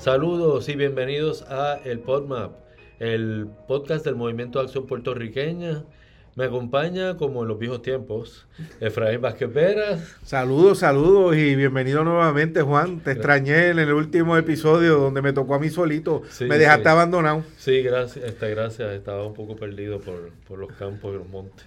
Saludos 0.00 0.70
y 0.70 0.76
bienvenidos 0.76 1.42
a 1.42 1.78
el 1.84 1.98
PodMap, 1.98 2.52
el 3.00 3.48
podcast 3.68 4.02
del 4.02 4.14
Movimiento 4.16 4.58
Acción 4.58 4.86
Puertorriqueña. 4.86 5.84
Me 6.36 6.44
acompaña, 6.46 7.18
como 7.18 7.42
en 7.42 7.48
los 7.48 7.58
viejos 7.58 7.82
tiempos, 7.82 8.46
Efraín 8.80 9.20
Vázquez 9.20 9.52
Veras. 9.52 10.16
Saludos, 10.24 10.78
saludos 10.78 11.36
y 11.36 11.54
bienvenido 11.54 12.02
nuevamente, 12.02 12.62
Juan. 12.62 13.00
Te 13.00 13.12
extrañé 13.12 13.68
en 13.68 13.78
el 13.78 13.92
último 13.92 14.38
episodio 14.38 14.96
donde 14.96 15.20
me 15.20 15.34
tocó 15.34 15.56
a 15.56 15.58
mí 15.58 15.68
solito. 15.68 16.22
me 16.48 16.56
dejaste 16.56 16.88
abandonado. 16.88 17.44
Sí, 17.58 17.82
gracias, 17.82 18.24
esta, 18.24 18.48
gracias. 18.48 18.92
Estaba 18.92 19.26
un 19.26 19.34
poco 19.34 19.56
perdido 19.56 20.00
por, 20.00 20.58
los 20.58 20.72
campos 20.78 21.12
y 21.14 21.18
los 21.18 21.28
montes. 21.28 21.66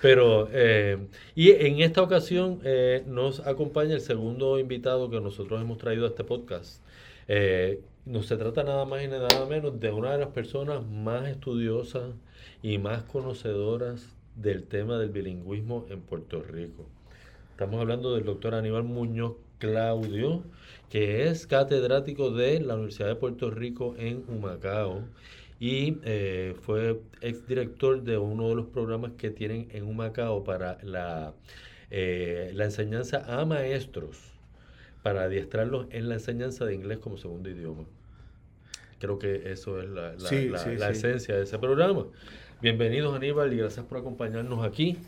Pero, 0.00 0.48
eh, 0.50 0.96
y 1.34 1.50
en 1.50 1.80
esta 1.80 2.00
ocasión 2.00 2.60
eh, 2.64 3.02
nos 3.06 3.40
acompaña 3.40 3.92
el 3.92 4.00
segundo 4.00 4.58
invitado 4.58 5.10
que 5.10 5.20
nosotros 5.20 5.60
hemos 5.60 5.76
traído 5.76 6.06
a 6.06 6.08
este 6.08 6.24
podcast. 6.24 6.80
Eh, 7.28 7.82
no 8.04 8.22
se 8.22 8.36
trata 8.36 8.62
nada 8.62 8.84
más 8.84 9.02
y 9.02 9.08
nada 9.08 9.46
menos 9.46 9.80
de 9.80 9.90
una 9.90 10.12
de 10.12 10.18
las 10.18 10.28
personas 10.30 10.86
más 10.86 11.28
estudiosas 11.28 12.14
y 12.62 12.78
más 12.78 13.02
conocedoras 13.04 14.16
del 14.36 14.66
tema 14.68 14.98
del 14.98 15.10
bilingüismo 15.10 15.86
en 15.90 16.02
Puerto 16.02 16.42
Rico. 16.42 16.92
Estamos 17.50 17.80
hablando 17.80 18.14
del 18.14 18.24
doctor 18.24 18.54
Aníbal 18.54 18.84
Muñoz 18.84 19.36
Claudio, 19.58 20.44
que 20.88 21.28
es 21.28 21.46
catedrático 21.46 22.30
de 22.30 22.60
la 22.60 22.74
Universidad 22.74 23.08
de 23.08 23.16
Puerto 23.16 23.50
Rico 23.50 23.94
en 23.98 24.24
Humacao 24.28 25.10
y 25.58 25.98
eh, 26.04 26.54
fue 26.60 27.02
exdirector 27.22 28.02
de 28.02 28.18
uno 28.18 28.48
de 28.50 28.54
los 28.56 28.66
programas 28.66 29.12
que 29.14 29.30
tienen 29.30 29.68
en 29.72 29.84
Humacao 29.84 30.44
para 30.44 30.78
la, 30.84 31.34
eh, 31.90 32.50
la 32.54 32.64
enseñanza 32.64 33.24
a 33.40 33.44
maestros 33.46 34.35
para 35.06 35.22
adiestrarlos 35.22 35.86
en 35.90 36.08
la 36.08 36.16
enseñanza 36.16 36.64
de 36.64 36.74
inglés 36.74 36.98
como 36.98 37.16
segundo 37.16 37.48
idioma. 37.48 37.84
Creo 38.98 39.20
que 39.20 39.52
eso 39.52 39.80
es 39.80 39.88
la, 39.88 40.14
la, 40.16 40.90
esencia 40.90 41.36
de 41.36 41.44
ese 41.44 41.60
programa. 41.60 42.06
Bienvenidos 42.60 43.14
Aníbal 43.14 43.52
y 43.52 43.58
gracias 43.58 43.86
por 43.86 43.98
acompañarnos 43.98 44.66
aquí. 44.66 44.98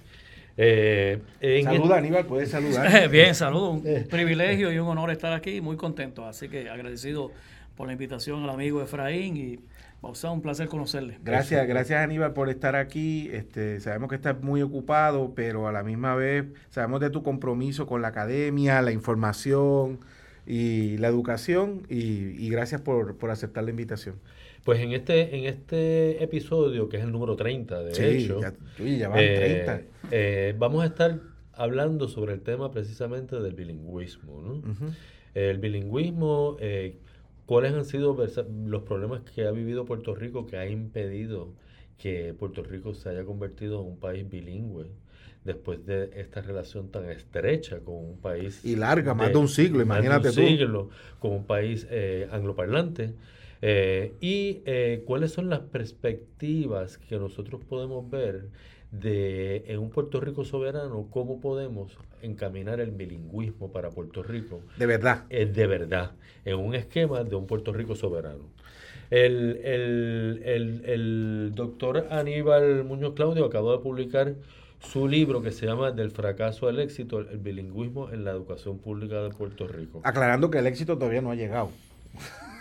Eh, 0.56 1.18
Saluda 1.64 1.96
Aníbal, 1.96 2.26
puedes 2.26 2.48
saludar. 2.48 3.08
Bien, 3.10 3.34
saludo, 3.34 3.70
un 3.70 3.82
privilegio 4.08 4.70
y 4.70 4.78
un 4.78 4.86
honor 4.86 5.10
estar 5.10 5.32
aquí, 5.32 5.60
muy 5.60 5.76
contento, 5.76 6.24
así 6.24 6.48
que 6.48 6.70
agradecido 6.70 7.32
por 7.76 7.88
la 7.88 7.92
invitación 7.92 8.44
al 8.44 8.50
amigo 8.50 8.80
Efraín 8.80 9.36
y 9.36 9.58
Bausa, 10.00 10.30
un 10.30 10.42
placer 10.42 10.68
conocerle. 10.68 11.18
Gracias, 11.24 11.66
gracias 11.66 12.00
Aníbal 12.00 12.32
por 12.32 12.48
estar 12.48 12.76
aquí. 12.76 13.28
Este, 13.32 13.80
sabemos 13.80 14.08
que 14.08 14.14
estás 14.14 14.40
muy 14.40 14.62
ocupado, 14.62 15.34
pero 15.34 15.66
a 15.66 15.72
la 15.72 15.82
misma 15.82 16.14
vez 16.14 16.46
sabemos 16.70 17.00
de 17.00 17.10
tu 17.10 17.22
compromiso 17.24 17.86
con 17.86 18.00
la 18.00 18.08
academia, 18.08 18.80
la 18.80 18.92
información 18.92 19.98
y 20.46 20.96
la 20.98 21.08
educación 21.08 21.82
y, 21.90 22.48
gracias 22.48 22.80
por, 22.80 23.16
aceptar 23.30 23.64
la 23.64 23.70
invitación. 23.70 24.16
Pues 24.64 24.80
en 24.80 24.92
este, 24.92 25.36
en 25.36 25.44
este 25.44 26.22
episodio, 26.22 26.88
que 26.88 26.98
es 26.98 27.02
el 27.02 27.12
número 27.12 27.36
30, 27.36 27.82
de 27.82 28.18
hecho, 28.18 28.40
ya, 28.40 28.54
ya 28.78 29.08
van 29.08 29.18
30. 29.18 29.76
Eh, 29.76 29.84
eh, 30.10 30.54
vamos 30.58 30.84
a 30.84 30.86
estar 30.86 31.18
hablando 31.52 32.08
sobre 32.08 32.34
el 32.34 32.40
tema 32.40 32.70
precisamente 32.70 33.40
del 33.40 33.54
bilingüismo. 33.54 34.40
¿no? 34.40 34.94
El 35.34 35.58
bilingüismo, 35.58 36.56
eh, 36.60 36.96
¿Cuáles 37.48 37.72
han 37.72 37.86
sido 37.86 38.14
los 38.66 38.82
problemas 38.82 39.22
que 39.22 39.46
ha 39.46 39.50
vivido 39.50 39.86
Puerto 39.86 40.14
Rico 40.14 40.44
que 40.44 40.58
ha 40.58 40.68
impedido 40.68 41.54
que 41.96 42.34
Puerto 42.34 42.62
Rico 42.62 42.92
se 42.92 43.08
haya 43.08 43.24
convertido 43.24 43.80
en 43.80 43.86
un 43.86 43.96
país 43.96 44.28
bilingüe? 44.28 44.90
después 45.44 45.86
de 45.86 46.10
esta 46.16 46.42
relación 46.42 46.90
tan 46.90 47.08
estrecha 47.08 47.78
con 47.78 47.94
un 47.94 48.18
país... 48.18 48.62
Y 48.66 48.76
larga, 48.76 49.14
más 49.14 49.32
de 49.32 49.38
un 49.38 49.48
siglo, 49.48 49.80
imagínate 49.80 50.30
tú. 50.30 50.42
un 50.42 50.46
siglo, 50.46 50.90
con 51.20 51.32
un 51.32 51.44
país 51.46 51.86
eh, 51.90 52.28
angloparlante. 52.30 53.14
Eh, 53.62 54.12
y 54.20 54.60
eh, 54.66 55.04
cuáles 55.06 55.32
son 55.32 55.48
las 55.48 55.60
perspectivas 55.60 56.98
que 56.98 57.18
nosotros 57.18 57.62
podemos 57.66 58.10
ver 58.10 58.50
de 58.90 59.64
en 59.66 59.78
un 59.78 59.90
Puerto 59.90 60.20
Rico 60.20 60.44
soberano, 60.44 61.08
cómo 61.10 61.40
podemos 61.40 61.96
encaminar 62.22 62.80
el 62.80 62.90
bilingüismo 62.90 63.70
para 63.70 63.90
Puerto 63.90 64.22
Rico. 64.22 64.60
De 64.76 64.86
verdad. 64.86 65.24
Es 65.28 65.54
de 65.54 65.66
verdad, 65.66 66.12
en 66.44 66.56
un 66.56 66.74
esquema 66.74 67.24
de 67.24 67.36
un 67.36 67.46
Puerto 67.46 67.72
Rico 67.72 67.94
soberano. 67.94 68.44
El, 69.10 69.60
el, 69.64 71.52
doctor 71.54 72.08
Aníbal 72.10 72.84
Muñoz 72.84 73.14
Claudio 73.14 73.46
acabó 73.46 73.72
de 73.72 73.78
publicar 73.78 74.34
su 74.80 75.08
libro 75.08 75.40
que 75.40 75.50
se 75.50 75.66
llama 75.66 75.92
Del 75.92 76.10
fracaso 76.10 76.68
al 76.68 76.78
éxito, 76.78 77.20
el 77.20 77.38
bilingüismo 77.38 78.10
en 78.10 78.24
la 78.24 78.32
educación 78.32 78.78
pública 78.78 79.22
de 79.22 79.30
Puerto 79.30 79.66
Rico. 79.66 80.02
Aclarando 80.04 80.50
que 80.50 80.58
el 80.58 80.66
éxito 80.66 80.98
todavía 80.98 81.22
no 81.22 81.30
ha 81.30 81.34
llegado. 81.34 81.70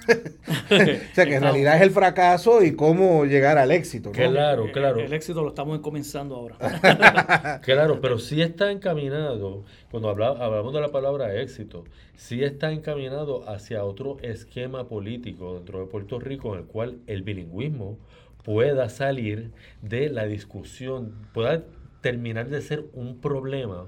o 0.72 1.14
sea, 1.14 1.26
que 1.26 1.36
en 1.36 1.42
realidad 1.42 1.76
es 1.76 1.82
el 1.82 1.92
fracaso 1.92 2.64
y 2.64 2.76
cómo 2.76 3.26
llegar 3.26 3.58
al 3.58 3.72
éxito. 3.72 4.12
Claro, 4.12 4.72
claro. 4.72 5.00
El, 5.00 5.14
éxito 5.14 5.44
lo 5.44 5.50
estamos 5.50 5.80
comenzando 5.80 6.36
ahora. 6.36 7.60
claro, 7.64 8.00
pero 8.02 8.20
sí 8.20 8.42
está 8.42 8.72
encaminado, 8.72 9.64
cuando 9.92 10.10
hablamos 10.10 10.74
de 10.74 10.82
la 10.82 10.92
palabra 10.92 11.36
éxito, 11.36 11.84
sí 12.16 12.44
está 12.44 12.72
encaminado 12.72 13.48
hacia 13.50 13.84
otro 13.84 14.18
esquema 14.22 14.88
político 14.88 15.56
dentro 15.56 15.80
de 15.80 15.86
Puerto 15.88 16.20
Rico 16.20 16.54
en 16.54 16.62
el 16.62 16.66
cual 16.66 17.00
el 17.08 17.24
bilingüismo 17.24 17.98
pueda 18.44 18.90
salir 18.90 19.52
de 19.82 20.10
la 20.10 20.26
discusión, 20.26 21.14
pueda 21.34 21.64
terminar 22.02 22.48
de 22.48 22.62
ser 22.62 22.86
un 22.94 23.20
problema 23.20 23.88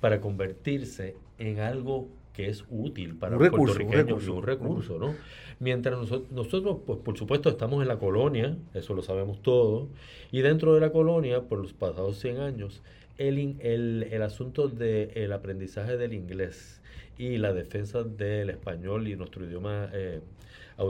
para 0.00 0.20
convertirse 0.20 1.16
en 1.38 1.60
algo 1.60 2.08
que 2.38 2.48
es 2.48 2.64
útil 2.70 3.16
para 3.16 3.36
un 3.36 3.42
recurso, 3.42 3.84
un 3.84 3.92
recurso, 3.92 4.34
un 4.36 4.42
recurso, 4.44 4.96
¿no? 4.96 5.16
Mientras 5.58 5.98
nosotros, 5.98 6.30
nosotros, 6.30 6.76
pues 6.86 7.00
por 7.00 7.18
supuesto, 7.18 7.48
estamos 7.48 7.82
en 7.82 7.88
la 7.88 7.98
colonia, 7.98 8.56
eso 8.74 8.94
lo 8.94 9.02
sabemos 9.02 9.42
todos, 9.42 9.88
y 10.30 10.40
dentro 10.40 10.72
de 10.72 10.80
la 10.80 10.92
colonia, 10.92 11.42
por 11.42 11.58
los 11.58 11.72
pasados 11.72 12.20
100 12.20 12.38
años, 12.38 12.80
el, 13.16 13.56
el, 13.58 14.06
el 14.12 14.22
asunto 14.22 14.68
del 14.68 15.32
aprendizaje 15.32 15.96
del 15.96 16.12
inglés 16.12 16.80
y 17.18 17.38
la 17.38 17.52
defensa 17.52 18.04
del 18.04 18.50
español 18.50 19.08
y 19.08 19.16
nuestro 19.16 19.44
idioma 19.44 19.90
eh, 19.92 20.20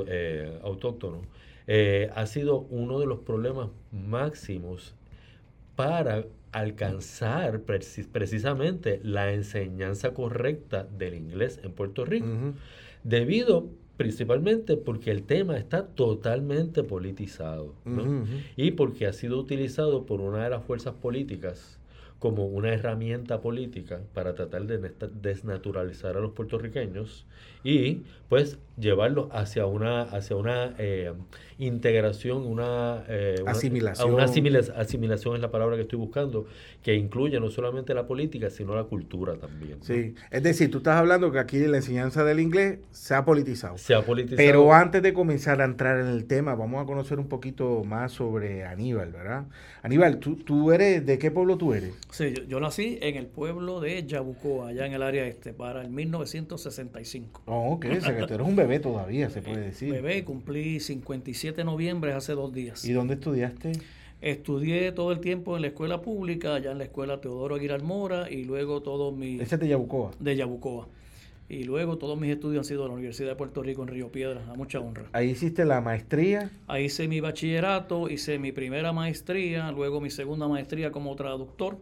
eh, 0.06 0.60
autóctono 0.62 1.22
eh, 1.66 2.10
ha 2.15 2.26
sido 2.26 2.59
uno 2.59 3.00
de 3.00 3.06
los 3.06 3.20
problemas 3.20 3.70
máximos 3.91 4.94
para 5.76 6.26
alcanzar 6.53 7.62
precisamente 7.62 9.00
la 9.03 9.32
enseñanza 9.32 10.14
correcta 10.14 10.84
del 10.84 11.14
inglés 11.14 11.60
en 11.62 11.72
Puerto 11.72 12.04
Rico, 12.04 12.54
debido 13.04 13.69
principalmente 13.97 14.76
porque 14.76 15.10
el 15.10 15.25
tema 15.25 15.59
está 15.59 15.86
totalmente 15.86 16.84
politizado 16.84 17.75
y 18.56 18.70
porque 18.72 19.06
ha 19.06 19.12
sido 19.12 19.38
utilizado 19.38 20.06
por 20.06 20.20
una 20.20 20.44
de 20.44 20.50
las 20.50 20.64
fuerzas 20.64 20.94
políticas 20.94 21.78
como 22.18 22.46
una 22.46 22.72
herramienta 22.72 23.40
política 23.40 24.00
para 24.12 24.34
tratar 24.34 24.66
de 24.66 24.92
desnaturalizar 25.20 26.16
a 26.16 26.20
los 26.20 26.32
puertorriqueños 26.32 27.26
y 27.62 28.03
pues 28.28 28.59
llevarlos 28.76 29.28
hacia 29.32 29.66
una 29.66 30.03
hacia 30.03 30.36
una 30.36 30.74
eh, 30.78 31.12
integración 31.59 32.47
una, 32.47 33.04
eh, 33.09 33.42
asimilación. 33.47 34.12
una 34.12 34.24
asimilación 34.24 35.34
es 35.34 35.41
la 35.41 35.50
palabra 35.50 35.76
que 35.76 35.82
estoy 35.82 35.98
buscando 35.98 36.47
que 36.82 36.94
incluye 36.94 37.41
no 37.41 37.50
solamente 37.50 37.94
la 37.94 38.06
política 38.06 38.50
sino 38.50 38.74
la 38.74 38.84
cultura 38.84 39.36
también 39.36 39.78
sí. 39.82 40.14
Es 40.30 40.42
decir 40.42 40.71
tú 40.71 40.78
estás 40.78 40.97
hablando 40.97 41.32
que 41.32 41.38
aquí 41.38 41.59
la 41.66 41.78
enseñanza 41.78 42.24
del 42.24 42.41
inglés 42.41 42.78
se 42.91 43.14
ha 43.14 43.24
politizado. 43.24 43.78
Se 43.78 43.94
ha 43.94 44.03
politizado. 44.03 44.36
Pero 44.36 44.72
antes 44.72 45.03
de 45.03 45.12
comenzar 45.12 45.60
a 45.60 45.64
entrar 45.64 45.98
en 46.00 46.06
el 46.06 46.26
tema 46.26 46.54
vamos 46.54 46.82
a 46.82 46.86
conocer 46.86 47.18
un 47.18 47.28
poquito 47.28 47.82
más 47.84 48.12
sobre 48.12 48.64
Aníbal 48.64 49.12
verdad 49.12 49.47
Aníbal 49.82 50.18
tú, 50.18 50.36
tú 50.36 50.72
eres 50.72 51.04
de 51.04 51.18
qué 51.18 51.30
pueblo 51.30 51.56
tú 51.56 51.74
eres 51.74 51.94
sí 52.10 52.34
yo, 52.49 52.60
nací 52.60 52.99
en 53.03 53.16
el 53.16 53.27
pueblo 53.27 53.81
de 53.81 54.05
Yabucoa 54.07 54.69
allá 54.69 54.87
en 54.87 54.93
el 54.93 55.03
área 55.03 55.27
este 55.27 55.53
para 55.53 55.83
el 55.83 55.91
1965 55.91 57.43
oh, 57.47 57.75
ok 57.75 57.87
o 57.97 58.01
sea 58.01 58.16
que 58.16 58.27
tú 58.27 58.34
eres 58.34 58.47
un 58.47 58.57
bebé 58.57 58.81
todavía 58.81 59.31
se 59.31 59.43
puede 59.43 59.60
decir 59.60 59.93
bebé 59.93 60.25
cumplí 60.25 60.81
57 60.81 61.59
de 61.59 61.65
noviembre 61.65 62.13
hace 62.13 62.33
dos 62.33 62.53
días. 62.53 62.84
¿Y 62.84 62.93
dónde 62.93 63.15
estudiaste? 63.15 63.72
Estudié 64.21 64.93
todo 64.93 65.13
el 65.13 65.21
tiempo 65.21 65.57
en 65.57 65.63
la 65.63 65.69
escuela 65.69 66.03
pública, 66.03 66.55
allá 66.55 66.72
en 66.72 66.78
la 66.78 66.84
escuela 66.84 67.21
Teodoro 67.21 67.55
Aguilar 67.55 67.83
Mora, 67.83 68.31
y 68.31 68.45
luego 68.45 68.83
todos 68.83 69.16
mis... 69.16 69.41
¿Ese 69.41 69.55
es 69.55 69.60
de 69.60 69.69
Yabucoa? 69.69 70.10
De 70.19 70.34
Yabucoa. 70.34 70.89
Y 71.49 71.65
luego 71.65 71.97
todos 71.97 72.19
mis 72.19 72.31
estudios 72.31 72.60
han 72.60 72.65
sido 72.65 72.83
en 72.83 72.89
la 72.89 72.95
Universidad 72.95 73.31
de 73.31 73.37
Puerto 73.37 73.63
Rico 73.63 73.83
en 73.83 73.89
Río 73.89 74.10
Piedras, 74.10 74.47
a 74.49 74.55
mucha 74.55 74.81
honra. 74.81 75.07
¿Ahí 75.13 75.31
hiciste 75.31 75.65
la 75.65 75.81
maestría? 75.81 76.51
Ahí 76.66 76.87
hice 76.87 77.09
mi 77.09 77.21
bachillerato, 77.21 78.10
hice 78.10 78.39
mi 78.39 78.53
primera 78.53 78.93
maestría, 78.93 79.71
luego 79.72 80.01
mi 80.01 80.10
segunda 80.10 80.49
maestría 80.49 80.91
como 80.91 81.15
traductor 81.16 81.78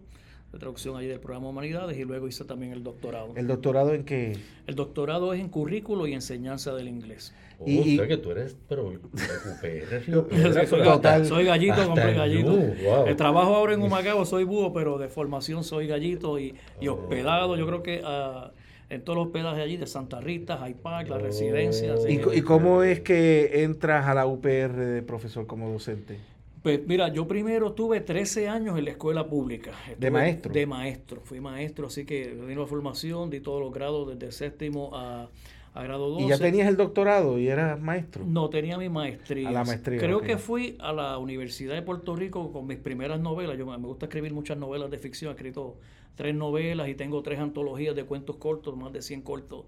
de 0.56 0.60
traducción 0.60 0.96
allí 0.96 1.06
del 1.06 1.20
programa 1.20 1.48
Humanidades 1.48 1.96
y 1.98 2.04
luego 2.04 2.28
hice 2.28 2.44
también 2.44 2.72
el 2.72 2.82
doctorado. 2.82 3.32
¿El 3.36 3.46
doctorado 3.46 3.94
en 3.94 4.04
qué? 4.04 4.36
El 4.66 4.74
doctorado 4.74 5.32
es 5.32 5.40
en 5.40 5.48
currículo 5.48 6.06
y 6.06 6.14
enseñanza 6.14 6.74
del 6.74 6.88
inglés. 6.88 7.34
Oh, 7.58 7.64
y, 7.66 7.96
que 7.96 8.16
tú 8.18 8.32
eres, 8.32 8.54
pero 8.68 8.92
soy, 11.24 11.44
gallito, 11.44 11.86
compré 11.86 12.14
gallito. 12.14 12.58
El 13.06 13.16
trabajo 13.16 13.54
ahora 13.54 13.72
en 13.72 13.82
Humacao, 13.82 14.26
soy 14.26 14.44
búho, 14.44 14.74
pero 14.74 14.98
de 14.98 15.08
formación 15.08 15.64
soy 15.64 15.86
gallito 15.86 16.38
y, 16.38 16.54
y 16.80 16.88
hospedado. 16.88 17.56
Yo 17.56 17.66
creo 17.66 17.82
que 17.82 18.02
a, 18.04 18.52
en 18.90 19.02
todos 19.02 19.16
los 19.18 19.26
hospedajes 19.28 19.64
allí 19.64 19.78
de 19.78 19.86
Santa 19.86 20.20
Rita, 20.20 20.58
High 20.58 20.74
Park, 20.74 21.08
la 21.08 21.18
residencia. 21.18 21.94
Oh. 21.94 21.98
así 21.98 22.12
¿Y, 22.12 22.18
que- 22.18 22.36
y 22.36 22.42
cómo 22.42 22.82
es 22.82 23.00
que 23.00 23.62
entras 23.62 24.06
a 24.06 24.14
la 24.14 24.26
UPR 24.26 24.76
de 24.76 25.02
profesor 25.02 25.46
como 25.46 25.70
docente? 25.70 26.18
Pues 26.66 26.84
mira, 26.84 27.12
yo 27.12 27.28
primero 27.28 27.74
tuve 27.74 28.00
13 28.00 28.48
años 28.48 28.76
en 28.76 28.86
la 28.86 28.90
escuela 28.90 29.28
pública. 29.28 29.70
Estuve 29.88 30.10
maestro? 30.10 30.52
De 30.52 30.66
maestro. 30.66 31.20
Fui 31.22 31.38
maestro, 31.38 31.86
así 31.86 32.04
que 32.04 32.34
di 32.34 32.56
la 32.56 32.66
formación, 32.66 33.30
di 33.30 33.38
todos 33.38 33.60
los 33.60 33.72
grados 33.72 34.08
desde 34.08 34.32
séptimo 34.32 34.90
a, 34.92 35.28
a 35.74 35.82
grado 35.84 36.10
12. 36.10 36.24
Y 36.24 36.28
ya 36.28 36.38
tenías 36.38 36.66
el 36.66 36.76
doctorado 36.76 37.38
y 37.38 37.46
eras 37.46 37.80
maestro. 37.80 38.24
No, 38.26 38.50
tenía 38.50 38.78
mi 38.78 38.88
maestría. 38.88 39.48
A 39.48 39.52
la 39.52 39.62
maestría, 39.62 40.00
Creo 40.00 40.22
que 40.22 40.38
fui 40.38 40.76
a 40.80 40.92
la 40.92 41.18
Universidad 41.18 41.76
de 41.76 41.82
Puerto 41.82 42.16
Rico 42.16 42.50
con 42.50 42.66
mis 42.66 42.78
primeras 42.78 43.20
novelas. 43.20 43.56
Yo 43.56 43.64
me 43.64 43.78
me 43.78 43.86
gusta 43.86 44.06
escribir 44.06 44.34
muchas 44.34 44.58
novelas 44.58 44.90
de 44.90 44.98
ficción. 44.98 45.30
He 45.30 45.34
escrito 45.36 45.76
tres 46.16 46.34
novelas 46.34 46.88
y 46.88 46.96
tengo 46.96 47.22
tres 47.22 47.38
antologías 47.38 47.94
de 47.94 48.02
cuentos 48.02 48.38
cortos, 48.38 48.76
más 48.76 48.92
de 48.92 49.02
100 49.02 49.22
cortos. 49.22 49.66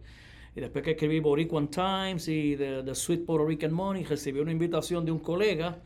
Y 0.56 0.61
después 0.61 0.83
que 0.83 0.91
escribí 0.91 1.21
Boricuan 1.21 1.69
Times 1.69 2.27
y 2.27 2.56
The, 2.56 2.83
The 2.83 2.97
Sweet 2.97 3.25
Puerto 3.25 3.47
Rican 3.47 3.73
Money, 3.73 4.03
recibí 4.03 4.41
una 4.41 4.50
invitación 4.50 5.05
de 5.05 5.12
un 5.12 5.21
colega 5.21 5.79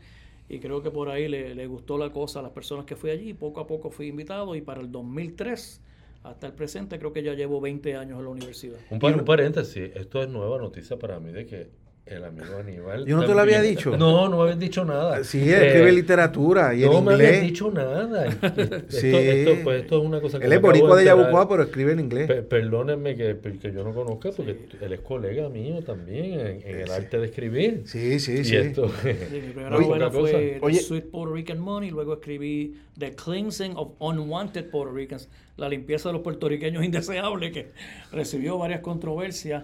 y 0.49 0.59
creo 0.59 0.81
que 0.83 0.91
por 0.91 1.09
ahí 1.09 1.27
le, 1.27 1.55
le 1.55 1.67
gustó 1.67 1.97
la 1.97 2.11
cosa 2.11 2.39
a 2.39 2.41
las 2.43 2.51
personas 2.51 2.85
que 2.85 2.95
fui 2.95 3.09
allí. 3.09 3.33
Poco 3.33 3.61
a 3.61 3.67
poco 3.67 3.89
fui 3.89 4.07
invitado 4.07 4.55
y 4.55 4.61
para 4.61 4.81
el 4.81 4.91
2003 4.91 5.81
hasta 6.23 6.47
el 6.47 6.53
presente 6.53 6.99
creo 6.99 7.11
que 7.11 7.21
ya 7.23 7.33
llevo 7.33 7.59
20 7.59 7.95
años 7.95 8.17
en 8.19 8.23
la 8.25 8.29
universidad. 8.31 8.77
Un, 8.89 8.99
par- 8.99 9.15
un 9.17 9.25
paréntesis, 9.25 9.91
esto 9.95 10.21
es 10.21 10.29
nueva 10.29 10.57
noticia 10.57 10.97
para 10.97 11.19
mí 11.19 11.31
de 11.31 11.45
que 11.45 11.67
el 12.05 12.25
amigo 12.25 12.57
Aníbal. 12.59 13.05
Yo 13.05 13.15
no 13.15 13.25
te 13.25 13.33
lo 13.33 13.39
había 13.39 13.55
también- 13.57 13.75
dicho. 13.75 13.97
No, 13.97 14.27
no 14.27 14.37
me 14.37 14.43
habías 14.43 14.59
dicho 14.59 14.83
nada. 14.83 15.23
Sí, 15.23 15.39
escribe 15.39 15.89
Eh, 15.89 15.91
literatura 15.93 16.75
y 16.75 16.81
no 16.81 16.97
en 16.99 17.05
me 17.05 17.13
habías 17.13 17.29
inglés. 17.35 17.43
dicho 17.51 17.71
nada. 17.71 18.25
Esto, 18.43 18.81
Sí. 18.89 19.09
esto, 19.13 19.55
pues, 19.63 19.81
esto 19.83 19.97
es 19.99 20.05
una 20.05 20.19
cosa 20.19 20.37
que 20.39 20.45
Él 20.45 20.53
es 20.53 20.61
boricua 20.61 20.97
de. 20.97 21.05
Yabucoa, 21.05 21.47
pero 21.47 21.63
escribe 21.63 21.93
en 21.93 22.01
inglés. 22.01 22.27
Pe- 22.27 22.41
perdónenme 22.43 23.15
que, 23.15 23.37
que 23.61 23.71
yo 23.71 23.83
no 23.85 23.93
conozca, 23.93 24.31
porque 24.35 24.57
él 24.81 24.93
es 24.93 24.99
colega 24.99 25.47
mío 25.47 25.81
también 25.83 26.25
en, 26.39 26.61
en 26.65 26.79
el 26.81 26.87
Sí. 26.87 26.93
arte 26.93 27.19
de 27.19 27.25
escribir. 27.25 27.83
Sí, 27.85 28.19
sí, 28.19 28.33
y 28.33 28.43
sí. 28.43 28.55
esto. 28.57 28.89
Sí, 29.01 29.07
mi 29.31 29.39
primera 29.39 29.69
novela 29.69 30.11
fue 30.11 30.59
The. 30.61 30.73
Sweet 30.79 31.05
Puerto 31.09 31.33
Rican 31.33 31.59
Money, 31.59 31.89
luego 31.89 32.15
escribí 32.15 32.75
The 32.99 33.13
Cleansing 33.15 33.73
of 33.77 33.93
Unwanted 33.99 34.69
Puerto 34.69 34.93
Ricans, 34.93 35.29
la 35.55 35.69
limpieza 35.69 36.09
de 36.09 36.13
los 36.13 36.21
puertorriqueños 36.21 36.83
indeseables, 36.83 37.51
que 37.53 37.67
recibió 38.11 38.57
varias 38.57 38.81
controversias. 38.81 39.63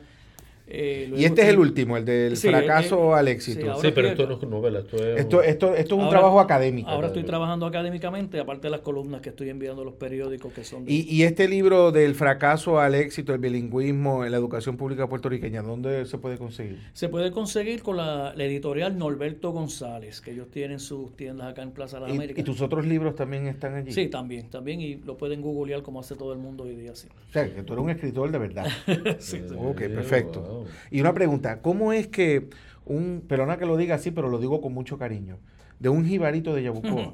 Eh, 0.71 1.05
luego 1.09 1.21
Y 1.21 1.25
este 1.25 1.41
es 1.41 1.47
el 1.47 1.57
último, 1.57 1.97
el 1.97 2.05
del 2.05 2.37
Sí, 2.37 2.47
fracaso 2.49 3.15
eh, 3.15 3.19
al 3.19 3.27
éxito. 3.27 3.81
Sí, 3.81 3.91
pero 3.93 4.09
estoy- 4.09 4.25
esto 4.25 4.27
no 4.27 4.35
es 4.35 4.49
novela, 4.49 4.79
esto 4.79 4.97
es. 4.97 5.19
esto, 5.19 5.41
esto, 5.41 5.73
esto 5.73 5.75
es 5.75 5.91
un 5.93 5.99
Ahora- 6.01 6.09
trabajo 6.11 6.39
académico. 6.39 6.89
Ahora 6.89 7.07
estoy 7.07 7.23
trabajando 7.23 7.65
académicamente, 7.65 8.39
aparte 8.39 8.67
de 8.67 8.71
las 8.71 8.81
columnas 8.81 9.21
que 9.21 9.29
estoy 9.29 9.49
enviando 9.49 9.81
a 9.81 9.85
los 9.85 9.95
periódicos 9.95 10.53
que 10.53 10.63
son 10.63 10.85
de- 10.85 10.93
Y, 10.93 11.07
y 11.09 11.23
este 11.23 11.47
libro 11.47 11.91
del 11.91 12.13
fracaso 12.13 12.79
al 12.79 12.93
éxito, 12.93 13.33
el 13.33 13.39
bilingüismo 13.39 14.25
en 14.25 14.31
la 14.31 14.37
educación 14.37 14.77
pública 14.77 15.07
puertorriqueña, 15.09 15.61
¿dónde 15.63 16.05
se 16.05 16.17
puede 16.19 16.37
conseguir? 16.37 16.77
Se 16.93 17.09
puede 17.09 17.31
conseguir 17.31 17.81
con 17.81 17.97
la, 17.97 18.33
la 18.35 18.43
editorial 18.43 18.97
Norberto 18.97 19.51
González, 19.51 20.21
que 20.21 20.31
ellos 20.31 20.49
tienen 20.51 20.79
sus 20.79 21.15
tiendas 21.15 21.47
acá 21.47 21.63
en 21.63 21.71
Plaza 21.71 21.97
de 21.97 22.01
las 22.01 22.11
¿Y, 22.11 22.15
Américas. 22.15 22.41
y 22.41 22.43
tus 22.43 22.61
otros 22.61 22.85
libros 22.85 23.15
también 23.15 23.47
están 23.47 23.73
allí? 23.75 23.91
Sí, 23.91 24.07
también, 24.07 24.49
también, 24.49 24.81
y 24.81 24.95
lo 24.97 25.17
pueden 25.17 25.41
googlear 25.41 25.81
como 25.81 25.99
hace 25.99 26.15
todo 26.15 26.31
el 26.33 26.39
mundo 26.39 26.65
hoy 26.65 26.75
día, 26.75 26.93
sí. 26.95 27.07
O 27.29 27.33
sea, 27.33 27.45
que 27.51 27.63
tú 27.63 27.73
eres 27.73 27.83
un 27.85 27.89
escritor 27.89 28.29
de 28.31 28.37
verdad. 28.37 28.67
Sí, 29.19 29.37
sí. 29.47 29.55
Ok, 29.57 29.79
Sí, 29.81 29.87
perfecto. 29.89 30.41
wow. 30.41 30.58
Y 30.91 31.01
una 31.01 31.13
pregunta, 31.13 31.61
¿cómo 31.61 31.93
es 31.93 32.07
que 32.07 32.49
un, 32.85 33.23
perdona 33.27 33.57
que 33.57 33.65
lo 33.65 33.77
diga 33.77 33.95
así, 33.95 34.11
pero 34.11 34.29
lo 34.29 34.39
digo 34.39 34.61
con 34.61 34.73
mucho 34.73 34.97
cariño, 34.97 35.37
de 35.79 35.89
un 35.89 36.05
jibarito 36.05 36.53
de 36.53 36.63
Yabucoa 36.63 37.13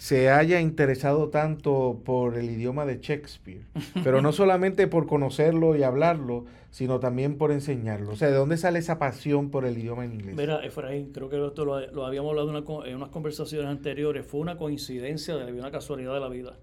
se 0.00 0.30
haya 0.30 0.62
interesado 0.62 1.28
tanto 1.28 2.00
por 2.06 2.38
el 2.38 2.48
idioma 2.48 2.86
de 2.86 3.00
Shakespeare, 3.02 3.66
pero 4.02 4.22
no 4.22 4.32
solamente 4.32 4.86
por 4.86 5.06
conocerlo 5.06 5.76
y 5.76 5.82
hablarlo, 5.82 6.46
sino 6.70 7.00
también 7.00 7.36
por 7.36 7.52
enseñarlo? 7.52 8.12
O 8.12 8.16
sea, 8.16 8.28
¿de 8.28 8.34
dónde 8.34 8.56
sale 8.56 8.78
esa 8.78 8.98
pasión 8.98 9.50
por 9.50 9.66
el 9.66 9.76
idioma 9.76 10.06
en 10.06 10.14
inglés? 10.14 10.36
Mira, 10.36 10.64
Efraín, 10.64 11.12
creo 11.12 11.28
que 11.28 11.46
esto 11.46 11.66
lo, 11.66 11.86
lo 11.92 12.06
habíamos 12.06 12.30
hablado 12.30 12.48
en, 12.48 12.64
una 12.64 12.88
en 12.88 12.96
unas 12.96 13.10
conversaciones 13.10 13.68
anteriores. 13.68 14.24
Fue 14.24 14.40
una 14.40 14.56
coincidencia, 14.56 15.36
de 15.36 15.52
una 15.52 15.70
casualidad 15.70 16.14
de 16.14 16.20
la 16.20 16.30
vida. 16.30 16.56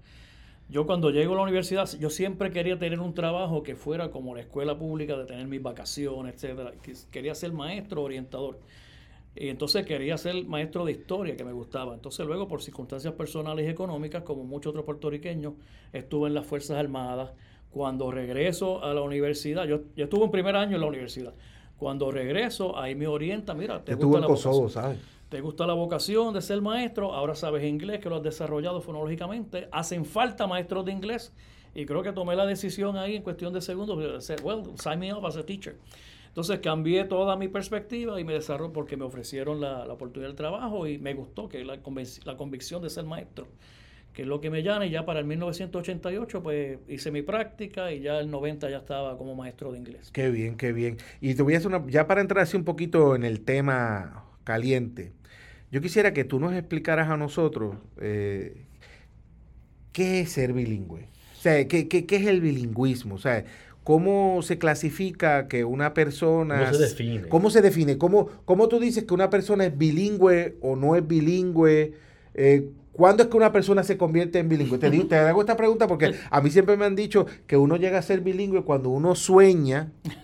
Yo 0.69 0.85
cuando 0.85 1.11
llego 1.11 1.33
a 1.33 1.37
la 1.37 1.43
universidad, 1.43 1.89
yo 1.97 2.09
siempre 2.09 2.51
quería 2.51 2.77
tener 2.77 2.99
un 2.99 3.13
trabajo 3.13 3.63
que 3.63 3.75
fuera 3.75 4.11
como 4.11 4.35
la 4.35 4.41
escuela 4.41 4.77
pública, 4.77 5.15
de 5.17 5.25
tener 5.25 5.47
mis 5.47 5.61
vacaciones, 5.61 6.35
etcétera. 6.35 6.73
Quería 7.09 7.33
ser 7.35 7.53
maestro, 7.53 8.03
orientador. 8.03 8.59
Y 9.33 9.47
entonces 9.49 9.85
quería 9.85 10.17
ser 10.17 10.45
maestro 10.45 10.83
de 10.83 10.91
historia, 10.91 11.37
que 11.37 11.45
me 11.45 11.53
gustaba. 11.53 11.93
Entonces 11.93 12.25
luego, 12.25 12.47
por 12.47 12.61
circunstancias 12.61 13.13
personales 13.13 13.65
y 13.65 13.69
económicas, 13.69 14.23
como 14.23 14.43
muchos 14.43 14.71
otros 14.71 14.83
puertorriqueños, 14.83 15.53
estuve 15.93 16.27
en 16.27 16.33
las 16.33 16.45
Fuerzas 16.45 16.77
Armadas. 16.77 17.31
Cuando 17.69 18.11
regreso 18.11 18.83
a 18.83 18.93
la 18.93 19.01
universidad, 19.01 19.65
yo, 19.65 19.81
yo 19.95 20.05
estuve 20.05 20.23
un 20.23 20.31
primer 20.31 20.55
año 20.55 20.75
en 20.75 20.81
la 20.81 20.87
universidad. 20.87 21.33
Cuando 21.77 22.09
regreso, 22.11 22.77
ahí 22.77 22.95
me 22.95 23.05
orienta, 23.07 23.53
mira, 23.53 23.83
te 23.85 23.91
Estuvo 23.91 24.07
gusta 24.07 24.17
en 24.17 24.21
la 24.21 24.27
Kosovo, 24.27 24.59
vocación. 24.61 24.83
¿sabes? 24.83 24.97
Te 25.29 25.41
gusta 25.41 25.67
la 25.67 25.73
vocación 25.73 26.33
de 26.33 26.41
ser 26.41 26.61
maestro, 26.61 27.13
ahora 27.13 27.35
sabes 27.35 27.63
inglés, 27.65 27.99
que 27.99 28.09
lo 28.09 28.15
has 28.17 28.23
desarrollado 28.23 28.81
fonológicamente. 28.81 29.67
Hacen 29.71 30.05
falta 30.05 30.47
maestros 30.47 30.85
de 30.85 30.93
inglés. 30.93 31.33
Y 31.75 31.85
creo 31.85 32.01
que 32.01 32.13
tomé 32.13 32.35
la 32.35 32.45
decisión 32.45 32.95
ahí 32.97 33.17
en 33.17 33.23
cuestión 33.23 33.53
de 33.53 33.61
segundos 33.61 33.99
decir, 33.99 34.37
well, 34.43 34.63
sign 34.81 34.99
me 34.99 35.13
up 35.13 35.25
as 35.25 35.35
a 35.37 35.45
teacher. 35.45 35.75
Entonces 36.29 36.59
cambié 36.59 37.03
toda 37.05 37.35
mi 37.35 37.47
perspectiva 37.49 38.19
y 38.19 38.23
me 38.23 38.33
desarrollé 38.33 38.71
porque 38.73 38.95
me 38.95 39.03
ofrecieron 39.03 39.59
la, 39.59 39.85
la 39.85 39.93
oportunidad 39.93 40.29
del 40.29 40.35
trabajo 40.37 40.87
y 40.87 40.97
me 40.97 41.13
gustó 41.13 41.49
que 41.49 41.63
la, 41.65 41.81
convenci- 41.83 42.23
la 42.25 42.37
convicción 42.37 42.81
de 42.81 42.89
ser 42.89 43.05
maestro, 43.05 43.47
que 44.13 44.21
es 44.21 44.27
lo 44.27 44.39
que 44.39 44.49
me 44.49 44.63
llama. 44.63 44.85
Y 44.85 44.91
ya 44.91 45.05
para 45.05 45.19
el 45.19 45.25
1988 45.25 46.41
pues 46.41 46.79
hice 46.87 47.11
mi 47.11 47.21
práctica 47.21 47.91
y 47.91 48.01
ya 48.01 48.19
el 48.19 48.31
90 48.31 48.69
ya 48.69 48.77
estaba 48.77 49.17
como 49.17 49.35
maestro 49.35 49.71
de 49.71 49.79
inglés. 49.79 50.09
Qué 50.11 50.29
bien, 50.29 50.57
qué 50.57 50.73
bien. 50.73 50.97
Y 51.21 51.35
te 51.35 51.43
voy 51.43 51.55
a 51.55 51.61
una, 51.65 51.85
ya 51.87 52.07
para 52.07 52.21
entrar 52.21 52.43
así 52.43 52.55
un 52.55 52.63
poquito 52.63 53.15
en 53.15 53.23
el 53.23 53.41
tema 53.43 54.23
caliente, 54.43 55.11
yo 55.71 55.81
quisiera 55.81 56.13
que 56.13 56.23
tú 56.23 56.39
nos 56.39 56.53
explicaras 56.53 57.09
a 57.09 57.17
nosotros 57.17 57.75
eh, 57.99 58.65
qué 59.91 60.21
es 60.21 60.31
ser 60.31 60.53
bilingüe. 60.53 61.07
O 61.37 61.39
sea, 61.39 61.67
¿qué, 61.67 61.87
qué, 61.87 62.05
qué 62.05 62.15
es 62.15 62.27
el 62.27 62.41
bilingüismo? 62.41 63.15
O 63.15 63.19
sea, 63.19 63.45
¿cómo 63.83 64.41
se 64.41 64.57
clasifica 64.57 65.47
que 65.47 65.63
una 65.63 65.93
persona... 65.93 66.59
¿Cómo 66.59 66.73
se 66.73 66.83
define? 66.83 67.27
¿Cómo 67.29 67.49
se 67.49 67.61
define? 67.61 67.97
¿Cómo, 67.97 68.29
cómo 68.45 68.67
tú 68.67 68.79
dices 68.79 69.03
que 69.03 69.13
una 69.13 69.29
persona 69.29 69.65
es 69.65 69.77
bilingüe 69.77 70.57
o 70.61 70.75
no 70.75 70.95
es 70.95 71.07
bilingüe? 71.07 71.93
Eh, 72.33 72.69
¿Cuándo 72.97 73.23
es 73.23 73.29
que 73.29 73.37
una 73.37 73.51
persona 73.51 73.83
se 73.83 73.95
convierte 73.97 74.39
en 74.39 74.49
bilingüe? 74.49 74.77
Te, 74.79 74.89
digo- 74.89 75.07
te 75.07 75.15
hago 75.15 75.39
esta 75.39 75.55
pregunta 75.55 75.87
porque 75.87 76.15
a 76.31 76.41
mí 76.41 76.49
siempre 76.49 76.75
me 76.75 76.85
han 76.85 76.95
dicho 76.95 77.27
que 77.45 77.55
uno 77.55 77.77
llega 77.77 77.99
a 77.99 78.01
ser 78.01 78.21
bilingüe 78.21 78.63
cuando 78.63 78.89
uno 78.89 79.13
sueña 79.15 79.91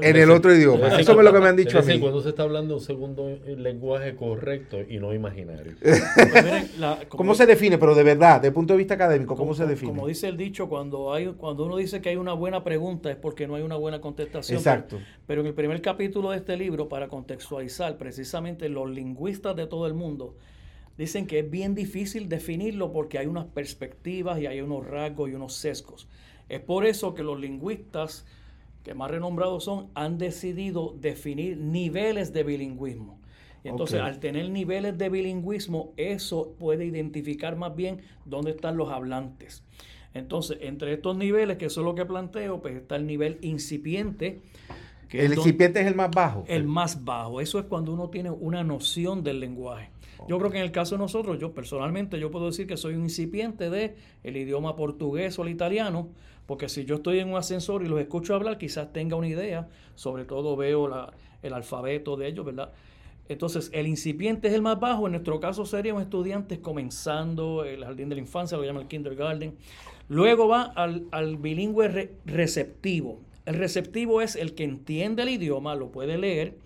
En 0.00 0.16
el 0.16 0.30
otro 0.30 0.54
idioma. 0.54 0.88
Eso 0.98 1.18
es 1.18 1.24
lo 1.24 1.32
que 1.32 1.40
me 1.40 1.48
han 1.48 1.56
dicho 1.56 1.76
a 1.76 1.80
es 1.80 1.86
decir, 1.86 2.00
mí. 2.00 2.06
cuando 2.06 2.22
se 2.22 2.28
está 2.30 2.44
hablando 2.44 2.74
un 2.76 2.80
segundo 2.80 3.38
lenguaje 3.46 4.14
correcto 4.16 4.78
y 4.88 4.98
no 4.98 5.12
imaginario. 5.12 5.72
Pues 5.82 6.44
miren, 6.44 6.70
la- 6.78 6.96
como- 7.08 7.18
¿Cómo 7.24 7.34
se 7.34 7.46
define? 7.46 7.76
Pero 7.78 7.94
de 7.94 8.02
verdad, 8.02 8.36
desde 8.36 8.48
el 8.48 8.54
punto 8.54 8.72
de 8.74 8.78
vista 8.78 8.94
académico, 8.94 9.34
¿cómo 9.34 9.48
como, 9.50 9.54
se 9.54 9.66
define? 9.66 9.92
Como 9.92 10.06
dice 10.06 10.28
el 10.28 10.36
dicho, 10.36 10.68
cuando 10.68 11.12
hay 11.12 11.26
cuando 11.36 11.64
uno 11.66 11.76
dice 11.76 12.00
que 12.00 12.10
hay 12.10 12.16
una 12.16 12.32
buena 12.34 12.62
pregunta 12.62 13.10
es 13.10 13.16
porque 13.16 13.46
no 13.46 13.56
hay 13.56 13.62
una 13.62 13.76
buena 13.76 14.00
contestación. 14.00 14.58
Exacto. 14.58 14.96
Pero, 14.96 15.06
pero 15.26 15.40
en 15.40 15.46
el 15.48 15.54
primer 15.54 15.82
capítulo 15.82 16.30
de 16.30 16.36
este 16.38 16.56
libro, 16.56 16.88
para 16.88 17.08
contextualizar 17.08 17.96
precisamente 17.98 18.68
los 18.68 18.88
lingüistas 18.90 19.56
de 19.56 19.66
todo 19.66 19.86
el 19.86 19.94
mundo, 19.94 20.34
dicen 20.96 21.26
que 21.26 21.40
es 21.40 21.50
bien 21.50 21.74
difícil 21.74 22.28
definirlo 22.28 22.92
porque 22.92 23.18
hay 23.18 23.26
unas 23.26 23.46
perspectivas 23.46 24.40
y 24.40 24.46
hay 24.46 24.60
unos 24.60 24.86
rasgos 24.86 25.30
y 25.30 25.34
unos 25.34 25.54
sesgos. 25.54 26.08
Es 26.48 26.60
por 26.60 26.86
eso 26.86 27.14
que 27.14 27.22
los 27.22 27.40
lingüistas 27.40 28.26
que 28.82 28.94
más 28.94 29.10
renombrados 29.10 29.64
son 29.64 29.88
han 29.94 30.18
decidido 30.18 30.94
definir 31.00 31.56
niveles 31.56 32.32
de 32.32 32.44
bilingüismo. 32.44 33.18
Y 33.64 33.68
entonces, 33.68 33.98
al 33.98 34.20
tener 34.20 34.50
niveles 34.50 34.98
de 34.98 35.08
bilingüismo, 35.08 35.94
eso 35.96 36.54
puede 36.58 36.84
identificar 36.84 37.56
más 37.56 37.74
bien 37.74 38.02
dónde 38.26 38.50
están 38.50 38.76
los 38.76 38.90
hablantes. 38.90 39.64
Entonces, 40.12 40.58
entre 40.60 40.92
estos 40.92 41.16
niveles, 41.16 41.56
que 41.56 41.66
eso 41.66 41.80
es 41.80 41.84
lo 41.86 41.94
que 41.94 42.04
planteo, 42.04 42.60
pues 42.60 42.76
está 42.76 42.96
el 42.96 43.06
nivel 43.06 43.38
incipiente. 43.40 44.42
El 45.10 45.32
incipiente 45.32 45.80
es 45.80 45.86
el 45.86 45.94
más 45.94 46.10
bajo. 46.10 46.44
el 46.46 46.64
más 46.64 47.04
bajo. 47.04 47.40
Eso 47.40 47.58
es 47.58 47.64
cuando 47.64 47.94
uno 47.94 48.10
tiene 48.10 48.30
una 48.30 48.62
noción 48.62 49.24
del 49.24 49.40
lenguaje. 49.40 49.88
Yo 50.28 50.38
creo 50.38 50.50
que 50.50 50.58
en 50.58 50.64
el 50.64 50.72
caso 50.72 50.94
de 50.94 51.00
nosotros, 51.00 51.38
yo 51.38 51.52
personalmente, 51.52 52.18
yo 52.18 52.30
puedo 52.30 52.46
decir 52.46 52.66
que 52.66 52.76
soy 52.76 52.94
un 52.94 53.02
incipiente 53.02 53.70
de 53.70 53.94
el 54.22 54.36
idioma 54.36 54.76
portugués 54.76 55.38
o 55.38 55.42
el 55.42 55.50
italiano, 55.50 56.08
porque 56.46 56.68
si 56.68 56.84
yo 56.84 56.96
estoy 56.96 57.20
en 57.20 57.28
un 57.30 57.36
ascensor 57.36 57.82
y 57.82 57.88
los 57.88 58.00
escucho 58.00 58.34
hablar, 58.34 58.58
quizás 58.58 58.92
tenga 58.92 59.16
una 59.16 59.28
idea, 59.28 59.68
sobre 59.94 60.24
todo 60.24 60.56
veo 60.56 60.90
el 61.42 61.52
alfabeto 61.52 62.16
de 62.16 62.28
ellos, 62.28 62.44
¿verdad? 62.44 62.72
Entonces, 63.28 63.70
el 63.72 63.86
incipiente 63.86 64.48
es 64.48 64.54
el 64.54 64.60
más 64.60 64.78
bajo. 64.78 65.06
En 65.06 65.12
nuestro 65.12 65.40
caso 65.40 65.64
serían 65.64 65.98
estudiantes 65.98 66.58
comenzando 66.58 67.64
el 67.64 67.82
jardín 67.82 68.10
de 68.10 68.16
la 68.16 68.20
infancia, 68.20 68.58
lo 68.58 68.64
llaman 68.64 68.82
el 68.82 68.88
kindergarten. 68.88 69.54
Luego 70.10 70.46
va 70.48 70.64
al, 70.64 71.04
al 71.10 71.38
bilingüe 71.38 71.88
re- 71.88 72.12
receptivo. 72.26 73.20
El 73.46 73.54
receptivo 73.54 74.20
es 74.20 74.36
el 74.36 74.54
que 74.54 74.64
entiende 74.64 75.22
el 75.22 75.30
idioma, 75.30 75.74
lo 75.74 75.90
puede 75.90 76.18
leer, 76.18 76.58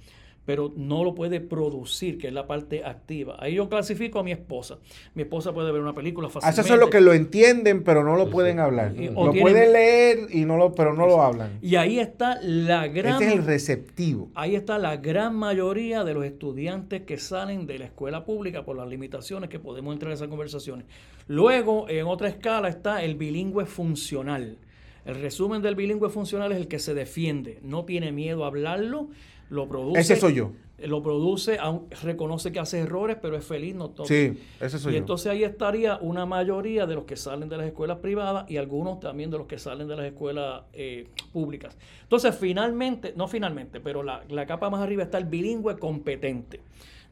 pero 0.48 0.72
no 0.74 1.04
lo 1.04 1.14
puede 1.14 1.42
producir, 1.42 2.16
que 2.16 2.28
es 2.28 2.32
la 2.32 2.46
parte 2.46 2.82
activa. 2.82 3.36
Ahí 3.38 3.56
yo 3.56 3.68
clasifico 3.68 4.20
a 4.20 4.22
mi 4.22 4.32
esposa. 4.32 4.78
Mi 5.14 5.24
esposa 5.24 5.52
puede 5.52 5.70
ver 5.72 5.82
una 5.82 5.94
película 5.94 6.30
fácilmente. 6.30 6.58
Ah, 6.58 6.64
eso 6.64 6.72
es 6.72 6.80
lo 6.80 6.88
que 6.88 7.02
lo 7.02 7.12
entienden, 7.12 7.84
pero 7.84 8.02
no 8.02 8.16
lo 8.16 8.30
pueden 8.30 8.58
hablar. 8.58 8.94
lo 8.94 9.34
pueden 9.34 9.74
leer, 9.74 10.20
y 10.30 10.46
no 10.46 10.56
lo, 10.56 10.72
pero 10.72 10.94
no 10.94 11.06
lo 11.06 11.20
hablan. 11.20 11.58
Y 11.60 11.76
ahí 11.76 12.00
está 12.00 12.40
la 12.40 12.88
gran... 12.88 13.20
Este 13.20 13.26
es 13.26 13.32
el 13.34 13.44
receptivo. 13.44 14.30
Ahí 14.34 14.54
está 14.54 14.78
la 14.78 14.96
gran 14.96 15.36
mayoría 15.36 16.02
de 16.02 16.14
los 16.14 16.24
estudiantes 16.24 17.02
que 17.02 17.18
salen 17.18 17.66
de 17.66 17.80
la 17.80 17.84
escuela 17.84 18.24
pública 18.24 18.64
por 18.64 18.74
las 18.74 18.88
limitaciones 18.88 19.50
que 19.50 19.58
podemos 19.58 19.92
entrar 19.92 20.12
en 20.12 20.14
esas 20.14 20.28
conversaciones. 20.28 20.86
Luego, 21.26 21.90
en 21.90 22.06
otra 22.06 22.28
escala, 22.28 22.70
está 22.70 23.04
el 23.04 23.16
bilingüe 23.16 23.66
funcional. 23.66 24.56
El 25.04 25.16
resumen 25.16 25.60
del 25.60 25.74
bilingüe 25.74 26.08
funcional 26.08 26.52
es 26.52 26.58
el 26.58 26.68
que 26.68 26.78
se 26.78 26.94
defiende, 26.94 27.58
no 27.62 27.84
tiene 27.84 28.12
miedo 28.12 28.44
a 28.44 28.46
hablarlo 28.46 29.08
lo 29.50 29.68
produce. 29.68 30.00
Ese 30.00 30.16
soy 30.16 30.34
yo. 30.34 30.52
Lo 30.78 31.02
produce, 31.02 31.58
reconoce 32.02 32.52
que 32.52 32.60
hace 32.60 32.78
errores, 32.78 33.16
pero 33.20 33.36
es 33.36 33.44
feliz, 33.44 33.74
no 33.74 33.90
todo. 33.90 34.06
Sí, 34.06 34.38
ese 34.60 34.78
soy 34.78 34.94
y 34.94 34.96
entonces 34.96 35.26
ahí 35.26 35.42
estaría 35.42 35.96
una 35.96 36.24
mayoría 36.24 36.86
de 36.86 36.94
los 36.94 37.02
que 37.02 37.16
salen 37.16 37.48
de 37.48 37.56
las 37.56 37.66
escuelas 37.66 37.98
privadas 37.98 38.48
y 38.48 38.58
algunos 38.58 39.00
también 39.00 39.28
de 39.28 39.38
los 39.38 39.48
que 39.48 39.58
salen 39.58 39.88
de 39.88 39.96
las 39.96 40.06
escuelas 40.06 40.62
eh, 40.72 41.08
públicas. 41.32 41.76
Entonces, 42.02 42.36
finalmente, 42.36 43.12
no 43.16 43.26
finalmente, 43.26 43.80
pero 43.80 44.04
la, 44.04 44.22
la 44.28 44.46
capa 44.46 44.70
más 44.70 44.80
arriba 44.80 45.02
está 45.02 45.18
el 45.18 45.24
bilingüe 45.24 45.76
competente. 45.78 46.60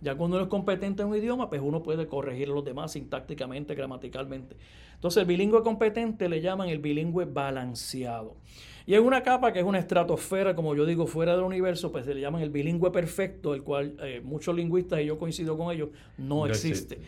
Ya 0.01 0.15
cuando 0.15 0.37
uno 0.37 0.45
es 0.45 0.51
competente 0.51 1.03
en 1.03 1.09
un 1.09 1.17
idioma, 1.17 1.49
pues 1.49 1.61
uno 1.61 1.83
puede 1.83 2.07
corregir 2.07 2.49
a 2.49 2.53
los 2.53 2.65
demás 2.65 2.93
sintácticamente, 2.93 3.75
gramaticalmente. 3.75 4.57
Entonces, 4.95 5.23
el 5.23 5.27
bilingüe 5.27 5.63
competente 5.63 6.29
le 6.29 6.41
llaman 6.41 6.69
el 6.69 6.79
bilingüe 6.79 7.25
balanceado. 7.25 8.37
Y 8.87 8.95
en 8.95 9.03
una 9.03 9.23
capa 9.23 9.53
que 9.53 9.59
es 9.59 9.65
una 9.65 9.81
estratosfera, 9.81 10.55
como 10.55 10.77
yo 10.77 10.87
digo, 10.87 11.09
fuera 11.09 11.35
del 11.35 11.45
universo, 11.45 11.91
pues 11.91 12.05
se 12.05 12.15
le 12.15 12.21
llaman 12.21 12.43
el 12.43 12.51
bilingüe 12.51 12.93
perfecto, 12.93 13.53
el 13.53 13.63
cual 13.63 13.97
eh, 14.01 14.21
muchos 14.23 14.55
lingüistas, 14.55 15.01
y 15.01 15.07
yo 15.07 15.19
coincido 15.19 15.59
con 15.59 15.75
ellos, 15.75 15.89
no, 16.17 16.47
existe. 16.47 17.01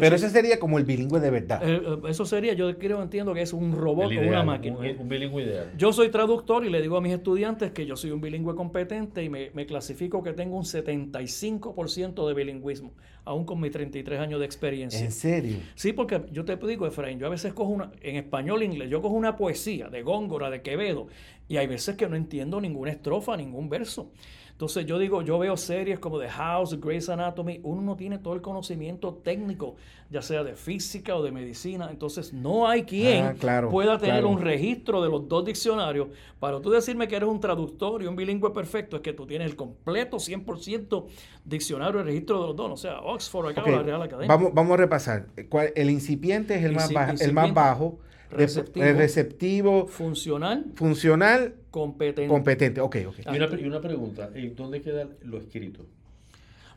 Pero 0.00 0.16
ese 0.16 0.30
sería 0.30 0.58
como 0.58 0.78
el 0.78 0.84
bilingüe 0.84 1.20
de 1.20 1.30
verdad. 1.30 1.60
Eh, 1.62 1.82
eh, 1.84 1.98
eso 2.08 2.24
sería, 2.24 2.54
yo 2.54 2.76
creo, 2.78 3.02
entiendo 3.02 3.34
que 3.34 3.42
es 3.42 3.52
un 3.52 3.72
robot 3.72 4.12
o 4.12 4.20
una 4.20 4.42
máquina. 4.42 4.76
Un, 4.98 5.08
bilingüe 5.08 5.42
ideal. 5.42 5.72
Yo 5.76 5.92
soy 5.92 6.10
traductor 6.10 6.64
y 6.64 6.70
le 6.70 6.80
digo 6.80 6.96
a 6.96 7.00
mis 7.00 7.12
estudiantes 7.12 7.72
que 7.72 7.86
yo 7.86 7.96
soy 7.96 8.10
un 8.10 8.20
bilingüe 8.20 8.54
competente 8.54 9.22
y 9.22 9.28
me, 9.28 9.50
me 9.52 9.66
clasifico 9.66 10.22
que 10.22 10.32
tengo 10.32 10.56
un 10.56 10.64
75% 10.64 12.26
de 12.26 12.34
bilingüismo, 12.34 12.92
aún 13.26 13.44
con 13.44 13.60
mis 13.60 13.72
33 13.72 14.20
años 14.20 14.40
de 14.40 14.46
experiencia. 14.46 15.00
¿En 15.00 15.12
serio? 15.12 15.58
Sí, 15.74 15.92
porque 15.92 16.22
yo 16.32 16.44
te 16.44 16.56
digo, 16.56 16.86
Efraín, 16.86 17.18
yo 17.18 17.26
a 17.26 17.30
veces 17.30 17.52
cojo 17.52 17.70
una, 17.70 17.92
en 18.00 18.16
español 18.16 18.62
e 18.62 18.64
inglés, 18.64 18.88
yo 18.88 19.02
cojo 19.02 19.14
una 19.14 19.36
poesía 19.36 19.88
de 19.88 20.02
Góngora, 20.02 20.48
de 20.48 20.62
Quevedo, 20.62 21.08
y 21.48 21.58
hay 21.58 21.66
veces 21.66 21.96
que 21.96 22.08
no 22.08 22.16
entiendo 22.16 22.60
ninguna 22.60 22.92
estrofa, 22.92 23.36
ningún 23.36 23.68
verso. 23.68 24.10
Entonces 24.56 24.86
yo 24.86 24.98
digo, 24.98 25.20
yo 25.20 25.38
veo 25.38 25.54
series 25.54 25.98
como 25.98 26.18
The 26.18 26.30
House, 26.30 26.80
Grey's 26.80 27.10
Anatomy, 27.10 27.60
uno 27.62 27.82
no 27.82 27.94
tiene 27.94 28.16
todo 28.16 28.32
el 28.32 28.40
conocimiento 28.40 29.12
técnico, 29.12 29.76
ya 30.08 30.22
sea 30.22 30.42
de 30.44 30.54
física 30.54 31.14
o 31.14 31.22
de 31.22 31.30
medicina, 31.30 31.88
entonces 31.90 32.32
no 32.32 32.66
hay 32.66 32.84
quien 32.84 33.36
ah, 33.46 33.68
pueda 33.70 33.98
tener 33.98 34.24
un 34.24 34.40
registro 34.40 35.02
de 35.02 35.10
los 35.10 35.28
dos 35.28 35.44
diccionarios. 35.44 36.08
Para 36.40 36.58
tú 36.62 36.70
decirme 36.70 37.06
que 37.06 37.16
eres 37.16 37.28
un 37.28 37.38
traductor 37.38 38.02
y 38.02 38.06
un 38.06 38.16
bilingüe 38.16 38.50
perfecto, 38.50 38.96
es 38.96 39.02
que 39.02 39.12
tú 39.12 39.26
tienes 39.26 39.50
el 39.50 39.56
completo 39.56 40.16
100% 40.16 41.04
diccionario, 41.44 42.00
el 42.00 42.06
registro 42.06 42.40
de 42.40 42.46
los 42.46 42.56
dos, 42.56 42.70
o 42.72 42.76
sea, 42.78 43.00
Oxford, 43.16 43.48
acá 43.48 43.68
la 43.68 43.82
Real 43.82 44.02
Academia. 44.02 44.28
Vamos, 44.28 44.54
vamos 44.54 44.72
a 44.72 44.76
repasar. 44.76 45.26
El 45.74 45.90
incipiente 45.90 46.54
es 46.54 46.64
el, 46.64 46.72
más, 46.72 47.20
el 47.20 47.32
más 47.32 47.52
bajo 47.52 47.98
receptivo, 48.30 48.86
receptivo 48.86 49.86
funcional, 49.86 50.66
funcional, 50.74 51.54
competente. 51.70 52.28
Competente, 52.28 52.80
ok, 52.80 52.96
ok. 53.08 53.18
Y 53.32 53.36
una, 53.36 53.60
y 53.60 53.64
una 53.64 53.80
pregunta, 53.80 54.30
¿dónde 54.56 54.80
queda 54.80 55.08
lo 55.22 55.38
escrito? 55.38 55.86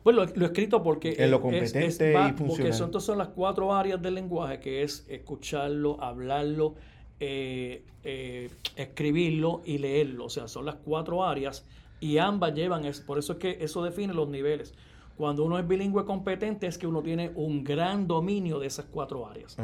Pues 0.03 0.15
lo, 0.15 0.24
escrito 0.24 0.81
porque 0.81 1.15
en 1.19 1.29
lo 1.29 1.41
competente 1.41 1.86
es, 1.86 1.96
y 1.96 2.34
funcional. 2.34 2.36
Porque 2.48 2.74
son, 2.74 3.01
son 3.01 3.17
las 3.17 3.27
cuatro 3.29 3.74
áreas 3.75 4.01
del 4.01 4.15
lenguaje, 4.15 4.60
que 4.60 4.84
es 4.84 5.05
escucharlo, 5.10 6.01
hablarlo, 6.01 6.75
eh, 7.19 7.84
eh, 8.03 8.50
escribirlo 8.77 9.62
y 9.65 9.77
leerlo. 9.77 10.25
O 10.25 10.29
sea, 10.29 10.48
son 10.48 10.65
las 10.65 10.75
cuatro 10.75 11.25
áreas 11.25 11.65
y 12.00 12.17
ambas 12.17 12.53
llevan, 12.53 12.86
es, 12.86 13.01
por 13.01 13.19
eso 13.19 13.34
es 13.34 13.39
que 13.39 13.58
eso 13.62 13.84
define 13.84 14.13
los 14.13 14.29
niveles. 14.29 14.74
Cuando 15.19 15.43
uno 15.43 15.59
es 15.59 15.67
bilingüe 15.67 16.05
competente 16.05 16.65
es 16.65 16.77
que 16.77 16.88
uno 16.88 17.03
tiene 17.03 17.33
un 17.35 17.61
gran 17.61 18.07
dominio 18.07 18.57
de 18.57 18.67
esas 18.67 18.85
cuatro 18.85 19.27
áreas. 19.27 19.57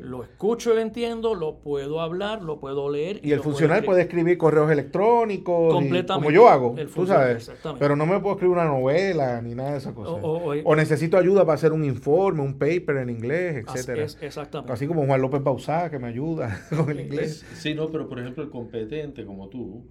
Lo 0.00 0.22
escucho 0.22 0.70
y 0.70 0.74
lo 0.76 0.80
entiendo, 0.80 1.34
lo 1.34 1.56
puedo 1.56 2.00
hablar, 2.00 2.40
lo 2.40 2.60
puedo 2.60 2.88
leer. 2.88 3.18
Y, 3.20 3.32
el 3.32 3.40
funcional 3.40 3.82
puede 3.82 4.02
escribir 4.02 4.38
correos 4.38 4.70
electrónicos, 4.70 5.74
como 6.06 6.30
yo 6.30 6.48
hago, 6.48 6.76
tú 6.94 7.04
sabes. 7.04 7.50
Pero 7.80 7.96
no 7.96 8.06
me 8.06 8.20
puedo 8.20 8.36
escribir 8.36 8.56
una 8.56 8.66
novela 8.66 9.42
ni 9.42 9.56
nada 9.56 9.72
de 9.72 9.78
esas 9.78 9.92
cosas. 9.92 10.22
O, 10.22 10.76
necesito 10.76 11.18
ayuda 11.18 11.44
para 11.44 11.54
hacer 11.54 11.72
un 11.72 11.84
informe, 11.84 12.40
un 12.40 12.56
paper 12.56 12.98
en 12.98 13.10
inglés, 13.10 13.64
etcétera. 13.66 14.04
Así, 14.04 14.18
exactamente. 14.20 14.72
Así 14.72 14.86
como 14.86 15.04
Juan 15.04 15.20
López 15.20 15.42
Bausá, 15.42 15.90
que 15.90 15.98
me 15.98 16.06
ayuda 16.06 16.64
con 16.76 16.88
el 16.90 17.00
inglés. 17.00 17.44
Sí, 17.54 17.74
no, 17.74 17.90
pero 17.90 18.08
por 18.08 18.20
ejemplo 18.20 18.44
el 18.44 18.50
competente 18.50 19.26
como 19.26 19.48
tú, 19.48 19.84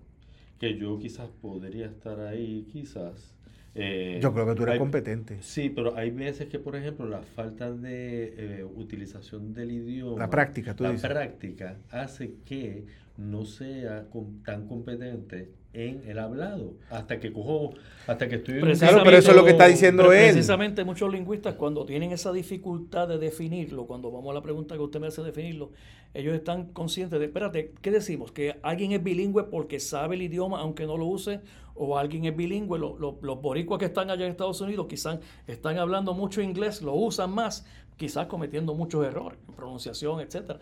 que 0.57 0.77
yo 0.77 0.97
quizás 0.99 1.27
podría 1.41 1.87
estar 1.87 2.17
ahí, 2.21 2.65
quizás 2.71 3.35
eh, 3.75 4.19
Yo 4.21 4.33
creo 4.33 4.45
que 4.47 4.55
tú 4.55 4.63
eres 4.63 4.79
competente. 4.79 5.37
Sí, 5.41 5.69
pero 5.69 5.95
hay 5.95 6.11
veces 6.11 6.47
que, 6.47 6.59
por 6.59 6.75
ejemplo, 6.75 7.07
la 7.07 7.21
falta 7.21 7.71
de 7.71 8.33
eh, 8.37 8.63
utilización 8.63 9.53
del 9.53 9.71
idioma. 9.71 10.19
La 10.19 10.29
práctica, 10.29 10.75
tú 10.75 10.83
La 10.83 10.95
práctica 10.95 11.77
hace 11.89 12.35
que 12.45 12.85
no 13.17 13.45
sea 13.45 14.07
tan 14.45 14.67
competente 14.67 15.51
en 15.73 16.03
el 16.05 16.19
hablado 16.19 16.73
hasta 16.89 17.19
que 17.19 17.31
cojo 17.31 17.73
hasta 18.05 18.27
que 18.27 18.35
estoy 18.35 18.59
claro 18.59 19.01
pero 19.05 19.17
eso 19.17 19.31
es 19.31 19.37
lo 19.37 19.45
que 19.45 19.51
está 19.51 19.67
diciendo 19.67 20.11
él. 20.11 20.31
precisamente 20.33 20.83
muchos 20.83 21.09
lingüistas 21.11 21.55
cuando 21.55 21.85
tienen 21.85 22.11
esa 22.11 22.33
dificultad 22.33 23.07
de 23.07 23.17
definirlo 23.17 23.85
cuando 23.85 24.11
vamos 24.11 24.31
a 24.31 24.33
la 24.33 24.41
pregunta 24.41 24.75
que 24.75 24.81
usted 24.81 24.99
me 24.99 25.07
hace 25.07 25.23
definirlo 25.23 25.71
ellos 26.13 26.35
están 26.35 26.73
conscientes 26.73 27.19
de 27.19 27.25
espérate 27.25 27.73
qué 27.81 27.91
decimos 27.91 28.33
que 28.33 28.59
alguien 28.63 28.91
es 28.91 29.01
bilingüe 29.01 29.45
porque 29.45 29.79
sabe 29.79 30.15
el 30.15 30.23
idioma 30.23 30.59
aunque 30.59 30.85
no 30.85 30.97
lo 30.97 31.05
use 31.05 31.39
o 31.73 31.97
alguien 31.97 32.25
es 32.25 32.35
bilingüe 32.35 32.77
los 32.77 33.41
boricuas 33.41 33.79
que 33.79 33.85
están 33.85 34.09
allá 34.09 34.25
en 34.25 34.31
Estados 34.31 34.59
Unidos 34.59 34.87
quizás 34.89 35.19
están 35.47 35.77
hablando 35.77 36.13
mucho 36.13 36.41
inglés 36.41 36.81
lo 36.81 36.95
usan 36.95 37.31
más 37.31 37.65
quizás 37.95 38.27
cometiendo 38.27 38.73
muchos 38.73 39.05
errores 39.05 39.39
en 39.47 39.55
pronunciación 39.55 40.19
etcétera 40.19 40.59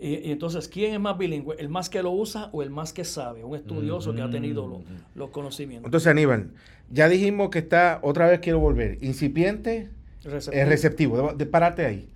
y, 0.00 0.30
entonces, 0.30 0.68
¿quién 0.68 0.94
es 0.94 1.00
más 1.00 1.18
bilingüe? 1.18 1.56
¿El 1.58 1.68
más 1.68 1.88
que 1.88 2.02
lo 2.02 2.12
usa 2.12 2.50
o 2.52 2.62
el 2.62 2.70
más 2.70 2.92
que 2.92 3.04
sabe? 3.04 3.44
Un 3.44 3.56
estudioso 3.56 4.14
que 4.14 4.22
ha 4.22 4.30
tenido 4.30 4.82
los, 5.14 5.30
conocimientos. 5.30 5.86
Entonces, 5.86 6.06
Aníbal, 6.06 6.50
ya 6.90 7.08
dijimos 7.08 7.50
que 7.50 7.58
está, 7.58 7.98
otra 8.02 8.28
vez 8.28 8.40
quiero 8.40 8.60
volver, 8.60 8.98
incipiente, 9.00 9.90
receptivo. 10.24 10.62
Es 10.62 10.68
receptivo, 10.68 11.32
de, 11.32 11.46
pararte 11.46 11.84
ahí. 11.84 12.08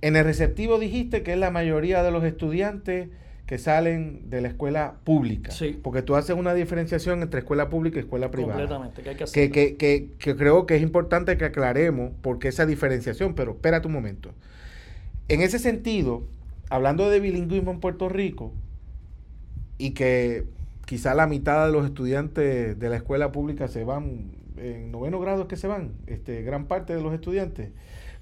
En 0.00 0.16
el 0.16 0.24
receptivo 0.24 0.78
dijiste 0.78 1.22
que 1.22 1.32
es 1.32 1.38
la 1.38 1.50
mayoría 1.50 2.02
de 2.02 2.10
los 2.10 2.24
estudiantes 2.24 3.08
que 3.46 3.58
salen 3.58 4.28
de 4.28 4.40
la 4.40 4.48
escuela 4.48 4.96
pública. 5.04 5.52
Sí. 5.52 5.78
Porque 5.80 6.02
tú 6.02 6.16
haces 6.16 6.36
una 6.36 6.52
diferenciación 6.52 7.22
entre 7.22 7.40
escuela 7.40 7.68
pública 7.68 7.98
y 7.98 8.00
escuela 8.00 8.30
privada. 8.30 8.54
Completamente, 8.54 9.02
que 9.02 9.10
hay 9.10 9.16
que 9.16 9.24
hacer. 9.24 9.50
Que, 9.52 9.76
que, 9.76 10.10
que, 10.18 10.36
creo 10.36 10.66
que 10.66 10.76
es 10.76 10.82
importante 10.82 11.36
que 11.36 11.44
aclaremos 11.44 12.12
por 12.22 12.40
qué 12.40 12.48
esa 12.48 12.66
diferenciación, 12.66 13.34
pero 13.34 13.52
espérate 13.52 13.86
un 13.86 13.92
momento. 13.92 14.32
En 15.28 15.42
ese 15.42 15.60
sentido, 15.60 16.24
hablando 16.70 17.08
de 17.10 17.20
bilingüismo 17.20 17.70
en 17.70 17.80
Puerto 17.80 18.08
Rico, 18.08 18.52
y 19.78 19.90
que 19.90 20.44
quizá 20.86 21.14
la 21.14 21.26
mitad 21.26 21.66
de 21.66 21.72
los 21.72 21.84
estudiantes 21.84 22.78
de 22.78 22.88
la 22.88 22.96
escuela 22.96 23.32
pública 23.32 23.68
se 23.68 23.84
van, 23.84 24.32
en 24.56 24.90
noveno 24.90 25.20
grado 25.20 25.42
es 25.42 25.48
que 25.48 25.56
se 25.56 25.66
van, 25.66 25.92
este, 26.06 26.42
gran 26.42 26.66
parte 26.66 26.94
de 26.94 27.02
los 27.02 27.12
estudiantes, 27.12 27.70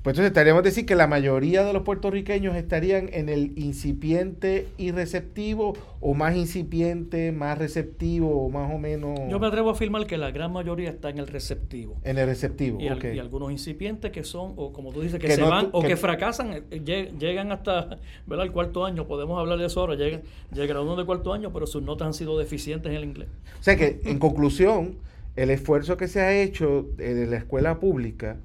pues 0.04 0.12
entonces 0.12 0.32
estaríamos 0.32 0.62
decir 0.62 0.84
que 0.84 0.96
la 0.96 1.06
mayoría 1.06 1.64
de 1.64 1.73
los 1.73 1.82
puertorriqueños 1.82 2.54
estarían 2.56 3.08
en 3.14 3.30
el 3.30 3.58
incipiente 3.58 4.68
y 4.76 4.90
receptivo 4.90 5.73
o 5.99 6.12
más 6.12 6.37
incipiente, 6.37 7.32
más 7.32 7.56
receptivo 7.56 8.44
o 8.44 8.50
más 8.50 8.70
o 8.70 8.76
menos... 8.76 9.18
Yo 9.30 9.40
me 9.40 9.46
atrevo 9.46 9.70
a 9.70 9.73
afirmar 9.73 10.06
que 10.06 10.18
la 10.18 10.30
gran 10.30 10.52
mayoría 10.52 10.90
está 10.90 11.08
en 11.08 11.20
el 11.20 11.26
receptivo. 11.26 11.96
En 12.04 12.18
el 12.18 12.26
receptivo, 12.26 12.78
y, 12.82 12.88
algunos 13.18 13.50
incipientes 13.50 14.11
que 14.11 14.25
son, 14.25 14.52
o 14.56 14.75
como 14.75 14.92
tú 14.92 15.00
dices, 15.00 15.18
que, 15.18 15.30
se 15.30 15.40
van 15.40 15.70
o 15.73 15.80
que, 15.80 15.96
fracasan, 15.96 16.52
eh, 16.70 17.11
llegan 17.18 17.50
hasta 17.50 17.99
¿verdad? 18.26 18.44
el 18.44 18.52
cuarto 18.52 18.84
año, 18.84 19.06
podemos 19.06 19.40
hablar 19.40 19.56
de 19.56 19.64
eso 19.64 19.80
ahora, 19.80 19.94
llegan, 19.94 20.20
llegan 20.52 20.76
a 20.76 20.80
uno 20.82 20.96
de 20.96 21.06
cuarto 21.06 21.32
año, 21.32 21.50
pero 21.50 21.66
sus 21.66 21.82
notas 21.82 22.08
han 22.08 22.12
sido 22.12 22.38
deficientes 22.38 22.90
en 22.90 22.99
el 22.99 23.04
inglés. 23.04 23.28
O 23.58 23.62
sea 23.62 23.75
que, 23.76 24.02
en 24.04 24.18
conclusión, 24.18 24.96
el 25.34 25.49
esfuerzo 25.49 25.96
que 25.96 26.08
se 26.08 26.20
ha 26.20 26.38
hecho 26.42 26.90
en 26.99 27.30
la 27.30 27.38
escuela 27.38 27.80
pública 27.80 28.37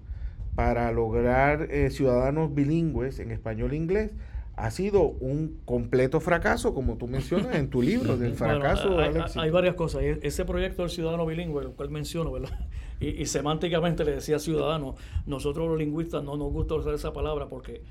para 0.60 0.92
lograr 0.92 1.70
eh, 1.72 1.90
ciudadanos 1.90 2.54
bilingües 2.54 3.20
en 3.20 3.32
español 3.32 3.72
e 3.72 3.78
inglés 3.78 4.12
ha 4.58 4.72
sido 4.72 5.04
un 5.04 5.58
completo 5.64 6.20
fracaso, 6.20 6.74
como 6.74 6.98
tú 6.98 7.08
mencionas 7.08 7.56
en 7.56 7.70
tu 7.70 7.82
libro, 7.90 8.18
del 8.18 8.34
fracaso 8.34 8.94
bueno, 8.94 9.24
hay, 9.24 9.32
hay, 9.42 9.50
varias 9.52 9.76
cosas. 9.76 10.02
E, 10.02 10.20
ese 10.22 10.44
proyecto 10.44 10.82
del 10.82 10.92
ciudadano 10.92 11.26
bilingüe, 11.26 11.64
el 11.64 11.70
cual 11.70 11.90
menciono, 11.92 12.34
¿verdad? 12.34 12.50
Y, 13.00 13.26
semánticamente 13.28 14.04
le 14.04 14.12
decía 14.12 14.38
ciudadano. 14.38 14.96
Nosotros 15.26 15.70
los 15.70 15.78
lingüistas 15.78 16.22
no 16.26 16.36
nos 16.36 16.52
gusta 16.52 16.76
usar 16.76 16.94
esa 16.94 17.14
palabra 17.14 17.48
porque 17.48 17.82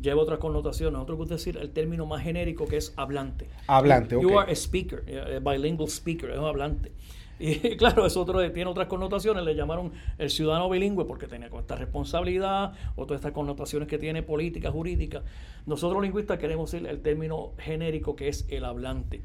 lleva 0.00 0.22
otras 0.22 0.38
connotaciones. 0.38 0.92
Nosotros 0.92 1.18
gusta 1.18 1.34
decir 1.34 1.58
el 1.60 1.70
término 1.70 2.06
más 2.06 2.22
genérico 2.22 2.66
que 2.66 2.76
es 2.76 2.94
hablante. 2.94 3.48
Hablante, 3.66 4.14
You 4.22 4.38
are 4.38 4.48
a 4.48 4.54
speaker, 4.54 5.02
a 5.08 5.40
bilingual 5.40 5.88
speaker, 5.88 6.30
es 6.30 6.38
un 6.38 6.44
hablante. 6.44 6.92
Y 7.38 7.56
claro, 7.76 8.06
eso 8.06 8.22
otro, 8.22 8.50
tiene 8.52 8.70
otras 8.70 8.86
connotaciones, 8.86 9.44
le 9.44 9.54
llamaron 9.54 9.92
el 10.18 10.30
ciudadano 10.30 10.68
bilingüe 10.68 11.04
porque 11.04 11.26
tenía 11.26 11.48
esta 11.48 11.76
responsabilidad 11.76 12.72
o 12.96 13.06
todas 13.06 13.20
estas 13.20 13.32
connotaciones 13.32 13.88
que 13.88 13.98
tiene 13.98 14.22
política, 14.22 14.70
jurídica. 14.70 15.22
Nosotros 15.66 16.02
lingüistas 16.02 16.38
queremos 16.38 16.70
decir 16.70 16.86
el 16.86 17.00
término 17.00 17.52
genérico 17.58 18.16
que 18.16 18.28
es 18.28 18.46
el 18.48 18.64
hablante. 18.64 19.22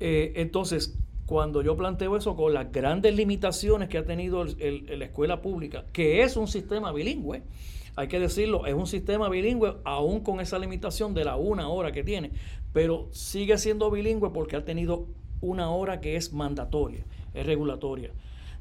Eh, 0.00 0.32
entonces, 0.36 0.98
cuando 1.26 1.60
yo 1.62 1.76
planteo 1.76 2.16
eso 2.16 2.36
con 2.36 2.54
las 2.54 2.72
grandes 2.72 3.14
limitaciones 3.14 3.88
que 3.88 3.98
ha 3.98 4.04
tenido 4.04 4.44
la 4.44 5.04
escuela 5.04 5.42
pública, 5.42 5.84
que 5.92 6.22
es 6.22 6.36
un 6.36 6.48
sistema 6.48 6.90
bilingüe, 6.90 7.42
hay 7.96 8.08
que 8.08 8.20
decirlo, 8.20 8.64
es 8.64 8.74
un 8.74 8.86
sistema 8.86 9.28
bilingüe 9.28 9.76
aún 9.84 10.20
con 10.20 10.40
esa 10.40 10.58
limitación 10.58 11.14
de 11.14 11.24
la 11.24 11.36
una 11.36 11.68
hora 11.68 11.92
que 11.92 12.04
tiene, 12.04 12.30
pero 12.72 13.08
sigue 13.10 13.58
siendo 13.58 13.90
bilingüe 13.90 14.30
porque 14.30 14.56
ha 14.56 14.64
tenido 14.64 15.06
una 15.40 15.70
hora 15.70 16.00
que 16.00 16.16
es 16.16 16.32
mandatoria, 16.32 17.04
es 17.34 17.46
regulatoria. 17.46 18.12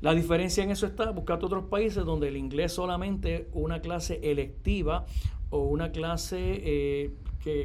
La 0.01 0.13
diferencia 0.13 0.63
en 0.63 0.69
eso 0.69 0.85
está, 0.85 1.09
buscando 1.11 1.47
otros 1.47 1.65
países 1.65 2.05
donde 2.05 2.27
el 2.27 2.37
inglés 2.37 2.71
solamente 2.71 3.47
una 3.53 3.81
clase 3.81 4.19
electiva 4.23 5.05
o 5.49 5.63
una 5.63 5.91
clase 5.91 6.37
eh, 6.39 7.11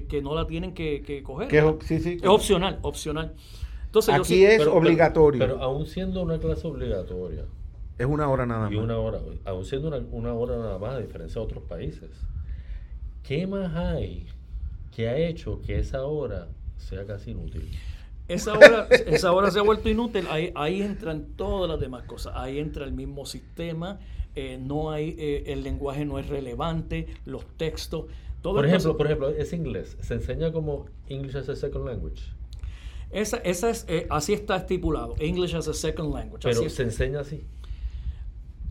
que, 0.08 0.22
no 0.22 0.34
la 0.34 0.46
tienen 0.46 0.72
que, 0.72 1.22
coger. 1.24 1.54
es 1.54 2.24
opcional, 2.24 2.78
opcional. 2.82 3.34
Aquí 4.08 4.44
es 4.44 4.66
obligatorio. 4.66 5.38
Pero, 5.38 5.62
aún 5.62 5.86
siendo 5.86 6.22
una 6.22 6.38
clase 6.38 6.66
obligatoria. 6.66 7.44
Es 7.98 8.06
una 8.06 8.28
hora 8.28 8.46
nada 8.46 8.62
más. 8.62 8.72
Y 8.72 8.76
una 8.76 8.96
hora, 8.96 9.20
aún 9.44 9.64
siendo 9.64 9.88
una, 10.10 10.32
hora 10.32 10.56
nada 10.56 10.78
más, 10.78 10.94
a 10.94 10.98
diferencia 10.98 11.40
de 11.40 11.44
otros 11.44 11.64
países. 11.64 12.10
¿Qué 13.22 13.46
más 13.46 13.74
hay 13.76 14.26
que 14.94 15.08
ha 15.08 15.16
hecho 15.16 15.60
que 15.60 15.78
esa 15.78 16.04
hora 16.04 16.48
sea 16.78 17.04
casi 17.04 17.32
inútil? 17.32 17.70
Esa 18.28 18.54
hora, 18.54 18.86
esa 18.90 19.32
hora 19.32 19.50
se 19.50 19.58
ha 19.58 19.62
vuelto 19.62 19.88
inútil. 19.88 20.26
Ahí, 20.30 20.52
ahí 20.54 20.82
entran 20.82 21.26
todas 21.36 21.68
las 21.68 21.80
demás 21.80 22.04
cosas. 22.04 22.34
Ahí 22.36 22.58
entra 22.58 22.84
el 22.84 22.92
mismo 22.92 23.26
sistema. 23.26 23.98
Eh, 24.34 24.58
no 24.60 24.90
hay, 24.90 25.14
eh, 25.18 25.44
el 25.48 25.62
lenguaje 25.62 26.04
no 26.04 26.18
es 26.18 26.28
relevante, 26.28 27.06
los 27.26 27.44
textos. 27.56 28.06
Todo 28.40 28.54
por 28.54 28.66
ejemplo, 28.66 28.96
por 28.96 29.06
ejemplo, 29.06 29.28
es 29.28 29.52
inglés. 29.52 29.96
Se 30.00 30.14
enseña 30.14 30.52
como 30.52 30.86
English 31.08 31.36
as 31.36 31.48
a 31.48 31.56
second 31.56 31.86
language. 31.86 32.22
Esa, 33.12 33.36
esa 33.38 33.68
es, 33.68 33.84
eh, 33.88 34.06
así 34.08 34.32
está 34.32 34.56
estipulado, 34.56 35.14
English 35.18 35.54
as 35.54 35.68
a 35.68 35.74
Second 35.74 36.14
Language. 36.14 36.48
Pero 36.48 36.68
se 36.68 36.82
enseña 36.82 37.20
así. 37.20 37.44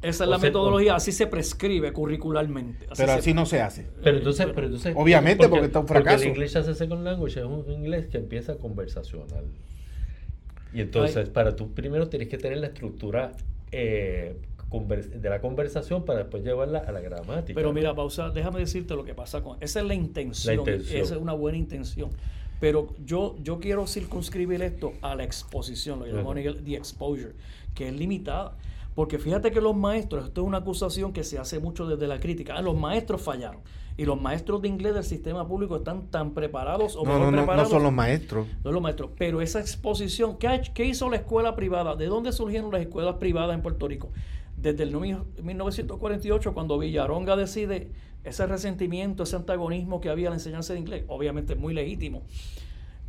Esa 0.01 0.23
es 0.23 0.29
la 0.29 0.37
metodología, 0.37 0.95
así 0.95 1.11
se 1.11 1.27
prescribe 1.27 1.93
curricularmente. 1.93 2.87
pero 2.97 3.11
así 3.11 3.33
no 3.33 3.45
se 3.45 3.61
hace. 3.61 3.87
Pero 4.03 4.17
entonces, 4.17 4.47
pero 4.53 4.67
entonces 4.67 4.95
obviamente 4.97 5.47
porque, 5.47 5.65
está 5.65 5.79
un 5.79 5.87
fracaso. 5.87 6.17
Porque 6.17 6.29
el 6.29 6.35
English 6.35 6.57
as 6.57 6.67
a 6.67 6.73
Second 6.73 7.03
Language 7.03 7.39
es 7.39 7.45
un 7.45 7.69
inglés 7.71 8.07
que 8.07 8.17
empieza 8.17 8.55
conversacional. 8.55 9.45
Y 10.73 10.81
entonces, 10.81 11.29
para 11.29 11.55
tú 11.55 11.73
primero 11.73 12.07
tienes 12.09 12.29
que 12.29 12.37
tener 12.37 12.57
la 12.57 12.67
estructura 12.67 13.33
eh, 13.71 14.37
de 14.71 15.29
la 15.29 15.41
conversación 15.41 16.05
para 16.05 16.19
después 16.19 16.43
llevarla 16.43 16.79
a 16.79 16.91
la 16.91 17.01
gramática. 17.01 17.53
Pero 17.53 17.73
mira, 17.73 17.93
pausa, 17.93 18.29
déjame 18.29 18.59
decirte 18.59 18.95
lo 18.95 19.03
que 19.03 19.13
pasa 19.13 19.41
con. 19.41 19.57
Esa 19.59 19.81
es 19.81 19.85
la 19.85 19.93
intención. 19.93 20.55
La 20.55 20.61
intención. 20.61 21.01
Esa 21.01 21.15
es 21.15 21.21
una 21.21 21.33
buena 21.33 21.57
intención. 21.57 22.09
Pero 22.61 22.93
yo, 23.03 23.35
yo 23.43 23.59
quiero 23.59 23.85
circunscribir 23.87 24.61
esto 24.61 24.93
a 25.01 25.15
la 25.15 25.23
exposición, 25.23 25.99
lo 25.99 26.05
llamamos 26.05 26.35
the 26.63 26.75
exposure, 26.75 27.33
que 27.75 27.89
es 27.89 27.93
limitada. 27.95 28.55
Porque 28.95 29.19
fíjate 29.19 29.51
que 29.51 29.61
los 29.61 29.75
maestros, 29.75 30.25
esto 30.25 30.41
es 30.41 30.47
una 30.47 30.57
acusación 30.57 31.13
que 31.13 31.23
se 31.23 31.39
hace 31.39 31.59
mucho 31.59 31.87
desde 31.87 32.07
la 32.07 32.19
crítica, 32.19 32.55
ah, 32.57 32.61
los 32.61 32.77
maestros 32.77 33.21
fallaron. 33.21 33.61
Y 33.97 34.05
los 34.05 34.21
maestros 34.21 34.61
de 34.61 34.67
inglés 34.67 34.93
del 34.93 35.03
sistema 35.03 35.47
público 35.47 35.77
están 35.77 36.07
tan 36.07 36.31
preparados 36.31 36.95
o 36.95 37.03
no, 37.05 37.19
no, 37.19 37.31
preparados. 37.31 37.69
No 37.69 37.77
son 37.77 37.83
los 37.83 37.93
maestros. 37.93 38.47
No 38.47 38.63
son 38.63 38.73
los 38.73 38.83
maestros. 38.83 39.11
Pero 39.17 39.41
esa 39.41 39.59
exposición, 39.59 40.37
¿qué, 40.37 40.61
¿qué 40.73 40.85
hizo 40.85 41.09
la 41.09 41.17
escuela 41.17 41.55
privada? 41.55 41.95
¿De 41.95 42.07
dónde 42.07 42.31
surgieron 42.31 42.71
las 42.71 42.81
escuelas 42.81 43.15
privadas 43.15 43.55
en 43.55 43.61
Puerto 43.61 43.87
Rico? 43.87 44.09
Desde 44.57 44.83
el 44.83 44.91
1948, 44.91 46.53
cuando 46.53 46.77
Villaronga 46.77 47.35
decide 47.35 47.91
ese 48.23 48.45
resentimiento, 48.45 49.23
ese 49.23 49.35
antagonismo 49.35 50.01
que 50.01 50.09
había 50.09 50.27
en 50.27 50.31
la 50.31 50.37
enseñanza 50.37 50.73
de 50.73 50.79
inglés, 50.79 51.03
obviamente 51.07 51.55
muy 51.55 51.73
legítimo, 51.73 52.21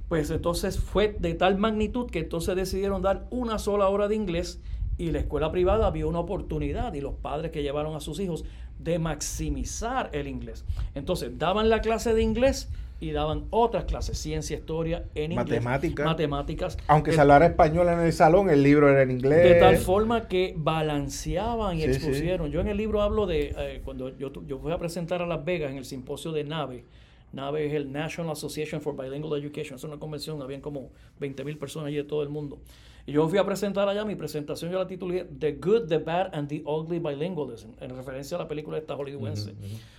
pues 0.09 0.31
entonces 0.31 0.79
fue 0.79 1.17
de 1.19 1.35
tal 1.35 1.59
magnitud 1.59 2.11
que 2.11 2.21
entonces 2.21 2.55
decidieron 2.57 3.03
dar 3.03 3.27
una 3.31 3.59
sola 3.59 3.89
hora 3.89 4.09
de 4.09 4.15
inglés 4.15 4.61
y 4.99 5.11
la 5.11 5.21
escuela 5.21 5.51
privada 5.51 5.91
vio 5.91 6.09
una 6.09 6.21
oportunidad 6.21 6.95
y 6.95 7.01
los 7.01 7.15
padres 7.15 7.51
que 7.51 7.63
llevaron 7.63 7.97
a 7.97 8.01
sus 8.01 8.21
hijos 8.21 8.45
de 8.79 8.99
maximizar 8.99 10.11
el 10.13 10.29
inglés. 10.29 10.65
Entonces 10.95 11.39
daban 11.39 11.69
la 11.69 11.81
clase 11.81 12.15
de 12.15 12.23
inglés 12.23 12.69
y 13.01 13.11
daban 13.11 13.47
otras 13.51 13.85
clases, 13.85 14.17
ciencia, 14.17 14.57
historia, 14.57 15.05
en 15.17 15.33
inglés. 15.33 15.61
Matemáticas. 15.63 16.07
Matemáticas. 16.07 16.79
Aunque 16.87 17.13
se 17.13 17.21
hablara 17.21 17.47
español 17.47 17.89
en 17.89 17.99
el 17.99 18.13
salón, 18.13 18.49
el 18.49 18.63
libro 18.63 18.89
era 18.89 19.03
en 19.03 19.11
inglés. 19.11 19.43
De 19.43 19.55
tal 19.55 19.77
forma 19.79 20.29
que 20.29 20.55
balanceaban 20.57 21.79
y 21.79 21.83
expusieron. 21.83 22.53
Yo 22.53 22.61
en 22.61 22.69
el 22.69 22.77
libro 22.77 23.03
hablo 23.03 23.27
de, 23.27 23.55
eh, 23.59 23.81
cuando 23.85 24.17
yo, 24.17 24.33
yo 24.47 24.59
fui 24.59 24.71
a 24.71 24.79
presentar 24.79 25.21
a 25.21 25.27
Las 25.27 25.45
Vegas 25.45 25.73
en 25.73 25.79
el 25.79 25.85
simposio 25.85 26.31
de 26.31 26.45
NAVE, 26.45 26.85
NAVE 27.33 27.67
es 27.67 27.73
el 27.73 27.91
National 27.91 28.33
Association 28.33 28.81
for 28.81 28.97
Bilingual 28.97 29.41
Education, 29.41 29.77
es 29.77 29.85
una 29.85 29.99
convención, 29.99 30.41
habían 30.43 30.61
como 30.61 30.91
20 31.19 31.45
mil 31.45 31.59
personas 31.59 31.89
allí 31.89 31.97
de 31.97 32.05
todo 32.05 32.23
el 32.23 32.29
mundo. 32.29 32.59
Y 33.07 33.13
yo 33.13 33.29
fui 33.29 33.39
a 33.39 33.45
presentar 33.45 33.89
allá, 33.89 34.05
mi 34.05 34.15
presentación 34.15 34.71
yo 34.71 34.79
la 34.79 34.87
titulé 34.87 35.25
The 35.25 35.53
Good, 35.53 35.89
The 35.89 35.99
Bad 35.99 36.35
and 36.35 36.49
The 36.49 36.63
Ugly 36.65 37.01
Bilingualism, 37.01 37.71
en 37.81 37.97
referencia 37.97 38.37
a 38.37 38.41
la 38.41 38.49
película 38.49 38.79
esta 38.79 38.95
hollywoodense. 38.95 39.55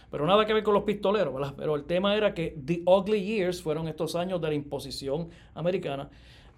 Pero 0.10 0.26
nada 0.26 0.46
que 0.46 0.54
ver 0.54 0.64
con 0.64 0.74
los 0.74 0.84
pistoleros, 0.84 1.34
¿verdad? 1.34 1.54
Pero 1.58 1.76
el 1.76 1.84
tema 1.86 2.16
era 2.16 2.34
que 2.34 2.58
The 2.66 2.84
Ugly 2.86 3.24
Years 3.24 3.62
fueron 3.62 3.88
estos 3.88 4.16
años 4.16 4.40
de 4.40 4.48
la 4.48 4.54
imposición 4.54 5.30
americana 5.54 6.10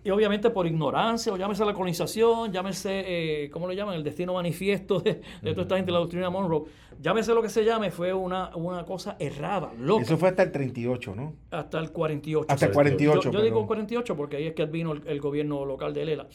y 0.05 0.11
obviamente 0.11 0.51
por 0.51 0.67
ignorancia, 0.67 1.33
o 1.33 1.37
llámese 1.37 1.65
la 1.65 1.73
colonización, 1.73 2.53
llámese, 2.53 3.03
eh, 3.43 3.49
¿cómo 3.49 3.67
le 3.67 3.75
llaman? 3.75 3.95
El 3.95 4.03
destino 4.03 4.35
manifiesto 4.35 4.99
de, 4.99 5.15
toda 5.41 5.63
esta 5.63 5.77
gente, 5.77 5.91
la 5.91 5.97
doctrina 5.97 6.29
Monroe. 6.29 6.65
Llámese 7.01 7.33
lo 7.33 7.41
que 7.41 7.49
se 7.49 7.65
llame, 7.65 7.89
fue 7.89 8.13
una, 8.13 8.55
una 8.55 8.85
cosa 8.85 9.15
errada, 9.17 9.73
loca. 9.79 10.03
Eso 10.03 10.15
fue 10.15 10.29
hasta 10.29 10.43
el 10.43 10.51
38, 10.51 11.15
¿no? 11.15 11.33
Hasta 11.49 11.79
el 11.79 11.91
48. 11.91 12.45
Hasta 12.47 12.67
el 12.67 12.71
48. 12.71 13.31
Yo, 13.31 13.41
digo 13.41 13.65
48 13.65 14.15
porque 14.15 14.37
ahí 14.37 14.45
es 14.45 14.53
que 14.53 14.67
vino 14.67 14.93
el, 14.93 15.19
gobierno 15.19 15.65
local 15.65 15.91
de 15.95 16.05
Lela. 16.05 16.27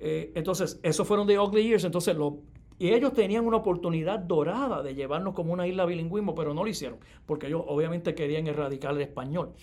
Eh, 0.00 0.32
entonces, 0.34 0.78
esos 0.82 1.08
fueron 1.08 1.26
de 1.26 1.38
ugly 1.38 1.62
years. 1.62 1.84
Entonces, 1.84 2.14
lo, 2.14 2.40
y 2.78 2.90
ellos 2.90 3.14
tenían 3.14 3.46
una 3.46 3.56
oportunidad 3.56 4.18
dorada 4.18 4.82
de 4.82 4.94
llevarnos 4.94 5.32
como 5.32 5.54
una 5.54 5.66
isla 5.66 5.86
bilingüismo, 5.86 6.34
pero 6.34 6.52
no 6.52 6.62
lo 6.62 6.68
hicieron, 6.68 6.98
porque 7.24 7.46
ellos 7.46 7.62
obviamente 7.66 8.14
querían 8.14 8.46
erradicar 8.48 8.92
el 8.92 9.00
español 9.00 9.54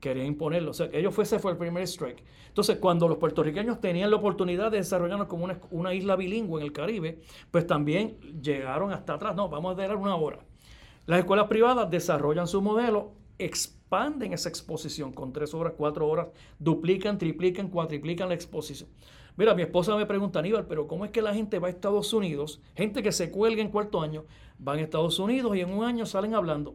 quería 0.00 0.24
imponerlo. 0.24 0.70
O 0.70 0.74
sea, 0.74 0.88
ellos 0.92 1.14
fue, 1.14 1.24
ese 1.24 1.38
fue 1.38 1.52
el 1.52 1.58
primer 1.58 1.82
strike. 1.84 2.22
Entonces, 2.48 2.78
cuando 2.78 3.08
los 3.08 3.18
puertorriqueños 3.18 3.80
tenían 3.80 4.10
la 4.10 4.16
oportunidad 4.16 4.70
de 4.70 4.78
desarrollarnos 4.78 5.28
como 5.28 5.48
una, 5.70 5.94
isla 5.94 6.16
bilingüe 6.16 6.60
en 6.60 6.66
el 6.66 6.72
Caribe, 6.72 7.20
pues 7.50 7.66
también 7.66 8.18
llegaron 8.42 8.92
hasta 8.92 9.14
atrás. 9.14 9.34
No, 9.36 9.48
vamos 9.48 9.76
a 9.78 9.80
dar 9.80 9.96
una 9.96 10.16
hora. 10.16 10.40
Las 11.06 11.20
escuelas 11.20 11.46
privadas 11.46 11.90
desarrollan 11.90 12.46
su 12.46 12.60
modelo, 12.60 13.12
expanden 13.38 14.32
esa 14.32 14.48
exposición 14.48 15.12
con 15.12 15.32
tres 15.32 15.54
horas, 15.54 15.74
cuatro 15.76 16.06
horas, 16.06 16.28
duplican, 16.58 17.16
triplican, 17.16 17.68
cuatriplican 17.68 18.28
la 18.28 18.34
exposición. 18.34 18.90
Mira, 19.36 19.54
mi 19.54 19.62
esposa 19.62 19.96
me 19.96 20.04
pregunta, 20.04 20.40
Aníbal, 20.40 20.66
pero 20.66 20.88
¿cómo 20.88 21.04
es 21.04 21.12
que 21.12 21.22
la 21.22 21.32
gente 21.32 21.60
va 21.60 21.68
a 21.68 21.70
Estados 21.70 22.12
Unidos, 22.12 22.60
gente 22.74 23.04
que 23.04 23.12
se 23.12 23.30
cuelga 23.30 23.62
en 23.62 23.70
cuarto 23.70 24.00
año, 24.00 24.24
van 24.58 24.78
a 24.78 24.82
Estados 24.82 25.20
Unidos 25.20 25.56
y 25.56 25.60
en 25.60 25.70
un 25.70 25.84
año 25.84 26.06
salen 26.06 26.34
hablando? 26.34 26.74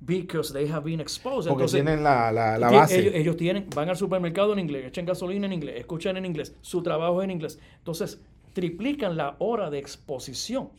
Because 0.00 0.52
they 0.52 0.68
have 0.68 0.84
been 0.84 1.00
exposed. 1.00 1.48
Porque 1.48 1.66
tienen 1.66 2.02
la, 2.02 2.30
la, 2.30 2.58
base. 2.70 3.18
Ellos, 3.18 3.36
tienen, 3.36 3.66
van 3.74 3.88
al 3.88 3.96
supermercado 3.96 4.52
en 4.52 4.58
inglés, 4.58 4.86
echan 4.86 5.06
gasolina 5.06 5.46
en 5.46 5.52
inglés, 5.52 5.76
escuchan 5.78 6.16
en 6.16 6.26
inglés, 6.26 6.54
su 6.60 6.82
trabajo 6.82 7.20
es 7.22 7.24
en 7.24 7.30
inglés. 7.30 7.58
Entonces, 7.78 8.20
triplican 8.52 9.16
la 9.16 9.36
hora 9.38 9.70
de 9.70 9.78
exposición. 9.78 10.70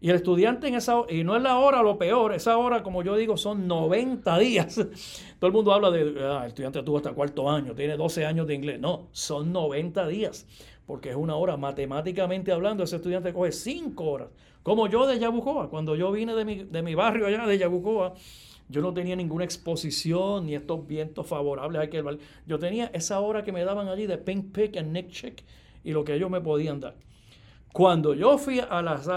Y 0.00 0.10
el 0.10 0.16
estudiante 0.16 0.68
en 0.68 0.74
esa 0.74 1.02
y 1.08 1.24
no 1.24 1.34
es 1.34 1.42
la 1.42 1.58
hora 1.58 1.82
lo 1.82 1.96
peor, 1.96 2.34
esa 2.34 2.58
hora, 2.58 2.82
como 2.82 3.02
yo 3.02 3.16
digo, 3.16 3.36
son 3.36 3.66
90 3.66 4.38
días. 4.38 4.74
Todo 5.38 5.46
el 5.46 5.52
mundo 5.52 5.72
habla 5.72 5.90
de, 5.90 6.14
ah, 6.22 6.42
el 6.42 6.48
estudiante 6.48 6.82
tuvo 6.82 6.98
hasta 6.98 7.12
cuarto 7.12 7.50
año, 7.50 7.74
tiene 7.74 7.96
12 7.96 8.26
años 8.26 8.46
de 8.46 8.54
inglés. 8.54 8.80
No, 8.80 9.08
son 9.12 9.52
90 9.52 10.06
días, 10.08 10.46
porque 10.86 11.10
es 11.10 11.16
una 11.16 11.36
hora. 11.36 11.56
Matemáticamente 11.56 12.52
hablando, 12.52 12.84
ese 12.84 12.96
estudiante 12.96 13.32
coge 13.32 13.52
5 13.52 14.04
horas. 14.04 14.28
Como 14.62 14.88
yo 14.88 15.06
de 15.06 15.18
Yabucoa, 15.18 15.70
cuando 15.70 15.96
yo 15.96 16.12
vine 16.12 16.34
de 16.34 16.44
mi, 16.44 16.64
de 16.64 16.82
mi 16.82 16.94
barrio 16.94 17.26
allá 17.26 17.46
de 17.46 17.56
Yabucoa, 17.56 18.14
yo 18.68 18.80
no 18.80 18.94
tenía 18.94 19.14
ninguna 19.16 19.44
exposición 19.44 20.46
ni 20.46 20.54
estos 20.54 20.86
vientos 20.86 21.26
favorables. 21.26 21.80
Hay 21.80 21.88
que 21.88 22.02
Yo 22.46 22.58
tenía 22.58 22.90
esa 22.94 23.20
hora 23.20 23.44
que 23.44 23.52
me 23.52 23.64
daban 23.64 23.88
allí 23.88 24.06
de 24.06 24.18
Pink 24.18 24.52
Pick 24.52 24.76
and 24.76 24.92
Nick 24.92 25.10
Check 25.10 25.42
y 25.82 25.92
lo 25.92 26.04
que 26.04 26.14
ellos 26.14 26.30
me 26.30 26.40
podían 26.40 26.80
dar. 26.80 26.94
Cuando 27.72 28.14
yo 28.14 28.38
fui 28.38 28.60
a 28.60 28.82
las, 28.82 29.08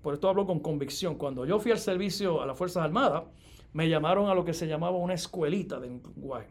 por 0.00 0.14
esto 0.14 0.28
hablo 0.28 0.46
con 0.46 0.60
convicción, 0.60 1.16
cuando 1.16 1.44
yo 1.44 1.58
fui 1.58 1.72
al 1.72 1.78
servicio 1.78 2.40
a 2.40 2.46
las 2.46 2.56
Fuerzas 2.56 2.84
Armadas, 2.84 3.24
me 3.72 3.88
llamaron 3.88 4.30
a 4.30 4.34
lo 4.34 4.44
que 4.44 4.54
se 4.54 4.66
llamaba 4.66 4.96
una 4.96 5.14
escuelita 5.14 5.78
de 5.80 5.88
lenguaje. 5.88 6.46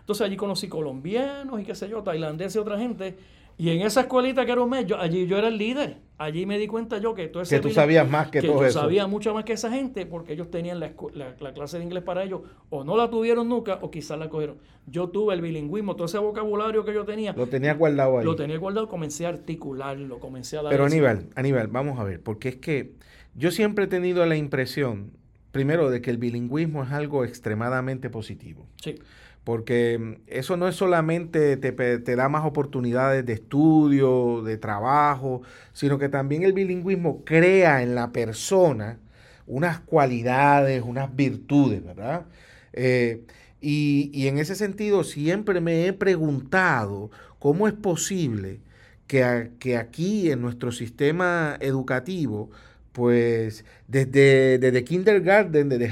Entonces 0.00 0.24
allí 0.24 0.36
conocí 0.36 0.68
colombianos 0.68 1.60
y 1.60 1.64
qué 1.64 1.74
sé 1.74 1.88
yo, 1.88 2.02
tailandeses 2.02 2.56
y 2.56 2.58
otra 2.58 2.78
gente. 2.78 3.18
Y 3.62 3.70
en 3.70 3.82
esa 3.82 4.00
escuelita 4.00 4.44
que 4.44 4.50
era 4.50 4.60
un 4.60 4.70
mes, 4.70 4.86
yo, 4.86 4.98
allí 4.98 5.24
yo 5.28 5.38
era 5.38 5.46
el 5.46 5.56
líder. 5.56 5.98
Allí 6.18 6.46
me 6.46 6.58
di 6.58 6.66
cuenta 6.66 6.98
yo 6.98 7.14
que 7.14 7.28
todo 7.28 7.44
ese 7.44 7.54
Que 7.56 7.62
tú 7.62 7.70
sabías 7.70 8.10
más 8.10 8.28
que, 8.28 8.40
todo 8.42 8.58
yo 8.60 8.66
eso. 8.66 8.80
sabía 8.80 9.06
mucho 9.06 9.32
más 9.34 9.44
que 9.44 9.52
esa 9.52 9.70
gente 9.70 10.04
porque 10.04 10.32
ellos 10.32 10.50
tenían 10.50 10.80
la- 10.80 10.92
la 11.14 11.52
clase 11.54 11.78
de 11.78 11.84
inglés 11.84 12.02
para 12.02 12.24
ellos. 12.24 12.40
O 12.70 12.82
no 12.82 12.96
la 12.96 13.08
tuvieron 13.08 13.48
nunca 13.48 13.78
o 13.80 13.88
quizás 13.90 14.18
la 14.18 14.28
cogieron. 14.28 14.56
Yo 14.86 15.10
tuve 15.10 15.34
el 15.34 15.40
bilingüismo, 15.42 15.94
todo 15.94 16.06
ese 16.06 16.18
vocabulario 16.18 16.84
que 16.84 16.92
yo 16.92 17.04
tenía, 17.04 17.34
Lo 17.34 17.46
tenía 17.46 17.74
guardado 17.74 18.18
ahí. 18.18 18.24
lo 18.24 18.34
tenía 18.34 18.58
guardado, 18.58 18.88
comencé 18.88 19.26
a 19.26 19.28
articularlo, 19.28 20.18
comencé 20.18 20.58
a 20.58 20.62
dar... 20.62 20.72
Pero 20.72 20.84
Aníbal, 20.86 21.26
Aníbal, 21.36 21.68
vamos 21.68 22.00
a 22.00 22.04
ver, 22.04 22.20
porque 22.20 22.48
es 22.48 22.56
que 22.56 22.94
yo 23.36 23.52
siempre 23.52 23.84
he 23.84 23.88
tenido 23.88 24.26
la 24.26 24.34
impresión, 24.34 25.12
primero, 25.52 25.88
de 25.88 26.02
que 26.02 26.10
el 26.10 26.18
bilingüismo 26.18 26.82
es 26.82 26.90
algo 26.90 27.24
extremadamente 27.24 28.10
positivo. 28.10 28.66
Sí. 28.82 28.96
Porque 29.44 29.98
mm, 29.98 30.14
eso 30.28 30.56
no 30.56 30.68
es 30.68 30.76
solamente 30.76 31.56
te, 31.56 31.72
te 31.72 32.16
da 32.16 32.28
más 32.28 32.44
oportunidades 32.44 33.26
de 33.26 33.32
estudio, 33.34 34.42
de 34.42 34.56
trabajo, 34.58 35.42
sino 35.72 35.98
que 35.98 36.08
también 36.08 36.42
el 36.44 36.52
bilingüismo 36.52 37.24
crea 37.24 37.82
en 37.82 37.94
la 37.94 38.12
persona 38.12 38.98
unas 39.46 39.80
cualidades, 39.80 40.82
unas 40.84 41.14
virtudes, 41.16 41.84
¿verdad? 41.84 42.26
Eh, 42.72 43.24
y, 43.60 44.10
y 44.14 44.28
en 44.28 44.38
ese 44.38 44.54
sentido 44.54 45.04
siempre 45.04 45.60
me 45.60 45.86
he 45.86 45.92
preguntado 45.92 47.10
cómo 47.38 47.68
es 47.68 47.74
posible 47.74 48.60
que, 49.06 49.24
a- 49.24 49.48
que 49.58 49.76
aquí 49.76 50.30
en 50.30 50.40
nuestro 50.42 50.72
sistema 50.72 51.56
educativo, 51.60 52.50
pues 52.92 53.64
desde, 53.88 54.58
desde 54.58 54.84
kindergarten, 54.84 55.68
desde 55.68 55.86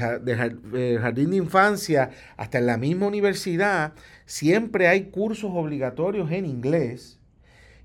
eh, 0.75 0.97
jardín 1.01 1.31
de 1.31 1.37
infancia 1.37 2.11
hasta 2.37 2.59
en 2.59 2.67
la 2.67 2.77
misma 2.77 3.07
universidad, 3.07 3.93
siempre 4.25 4.87
hay 4.87 5.05
cursos 5.05 5.51
obligatorios 5.53 6.31
en 6.31 6.45
inglés. 6.45 7.19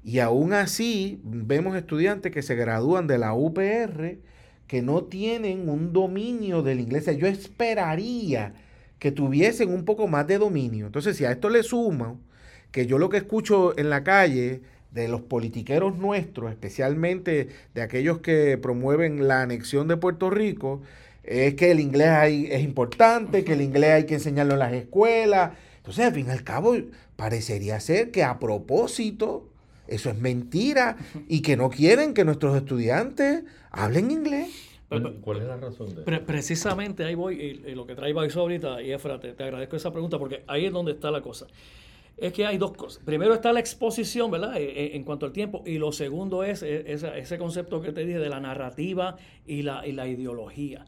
Y 0.04 0.20
aún 0.20 0.52
así 0.52 1.20
vemos 1.24 1.76
estudiantes 1.76 2.30
que 2.30 2.42
se 2.42 2.54
gradúan 2.54 3.06
de 3.06 3.18
la 3.18 3.34
UPR 3.34 4.18
que 4.66 4.82
no 4.82 5.04
tienen 5.04 5.68
un 5.68 5.92
dominio 5.92 6.62
del 6.62 6.80
inglés. 6.80 7.06
Yo 7.16 7.26
esperaría 7.26 8.52
que 8.98 9.12
tuviesen 9.12 9.72
un 9.72 9.84
poco 9.84 10.08
más 10.08 10.26
de 10.26 10.38
dominio. 10.38 10.86
Entonces, 10.86 11.16
si 11.16 11.24
a 11.24 11.32
esto 11.32 11.48
le 11.48 11.62
sumo 11.62 12.20
que 12.70 12.86
yo 12.86 12.98
lo 12.98 13.08
que 13.08 13.18
escucho 13.18 13.78
en 13.78 13.90
la 13.90 14.04
calle 14.04 14.62
de 14.96 15.08
los 15.08 15.20
politiqueros 15.20 15.96
nuestros, 15.98 16.50
especialmente 16.50 17.48
de 17.74 17.82
aquellos 17.82 18.18
que 18.18 18.58
promueven 18.58 19.28
la 19.28 19.42
anexión 19.42 19.86
de 19.86 19.96
Puerto 19.96 20.30
Rico, 20.30 20.80
es 21.22 21.54
que 21.54 21.70
el 21.70 21.80
inglés 21.80 22.08
hay- 22.08 22.46
es 22.50 22.62
importante, 22.62 23.44
que 23.44 23.52
el 23.52 23.60
inglés 23.60 23.90
hay 23.92 24.06
que 24.06 24.14
enseñarlo 24.14 24.54
en 24.54 24.58
las 24.60 24.72
escuelas. 24.72 25.52
Entonces, 25.76 26.04
al 26.06 26.12
fin 26.14 26.26
y 26.28 26.30
al 26.30 26.42
cabo, 26.42 26.74
parecería 27.16 27.78
ser 27.78 28.10
que 28.10 28.24
a 28.24 28.38
propósito, 28.38 29.46
eso 29.86 30.10
es 30.10 30.18
mentira 30.18 30.96
y 31.28 31.42
que 31.42 31.56
no 31.56 31.68
quieren 31.70 32.14
que 32.14 32.24
nuestros 32.24 32.56
estudiantes 32.56 33.44
hablen 33.70 34.10
inglés. 34.10 34.48
Pero- 34.88 35.20
¿Cuál 35.20 35.38
es 35.38 35.44
la 35.44 35.56
razón 35.56 35.88
de 35.88 35.92
eso? 35.94 36.04
Pre- 36.04 36.20
precisamente 36.20 37.04
ahí 37.04 37.14
voy, 37.16 37.34
y, 37.66 37.70
y 37.70 37.74
lo 37.74 37.86
que 37.86 37.94
trae 37.96 38.12
Baiso 38.12 38.40
ahorita, 38.40 38.80
y 38.82 38.92
Efra, 38.92 39.18
te, 39.20 39.32
te 39.32 39.42
agradezco 39.42 39.76
esa 39.76 39.92
pregunta 39.92 40.18
porque 40.18 40.42
ahí 40.46 40.64
es 40.66 40.72
donde 40.72 40.92
está 40.92 41.10
la 41.10 41.20
cosa. 41.20 41.46
Es 42.16 42.32
que 42.32 42.46
hay 42.46 42.56
dos 42.56 42.72
cosas. 42.72 43.02
Primero 43.04 43.34
está 43.34 43.52
la 43.52 43.60
exposición, 43.60 44.30
¿verdad? 44.30 44.56
Eh, 44.56 44.64
eh, 44.64 44.90
En, 44.96 45.04
cuanto 45.04 45.26
al 45.26 45.32
tiempo. 45.32 45.62
Y 45.66 45.78
lo 45.78 45.92
segundo 45.92 46.44
es 46.44 46.62
eh, 46.62 46.84
esa- 46.92 47.16
ese 47.16 47.36
concepto 47.38 47.82
que 47.82 47.92
te 47.92 48.06
dije 48.06 48.18
de 48.18 48.30
la 48.30 48.40
narrativa 48.40 49.16
y 49.46 49.62
la, 49.62 49.86
y 49.86 49.92
la 49.92 50.06
ideología. 50.08 50.86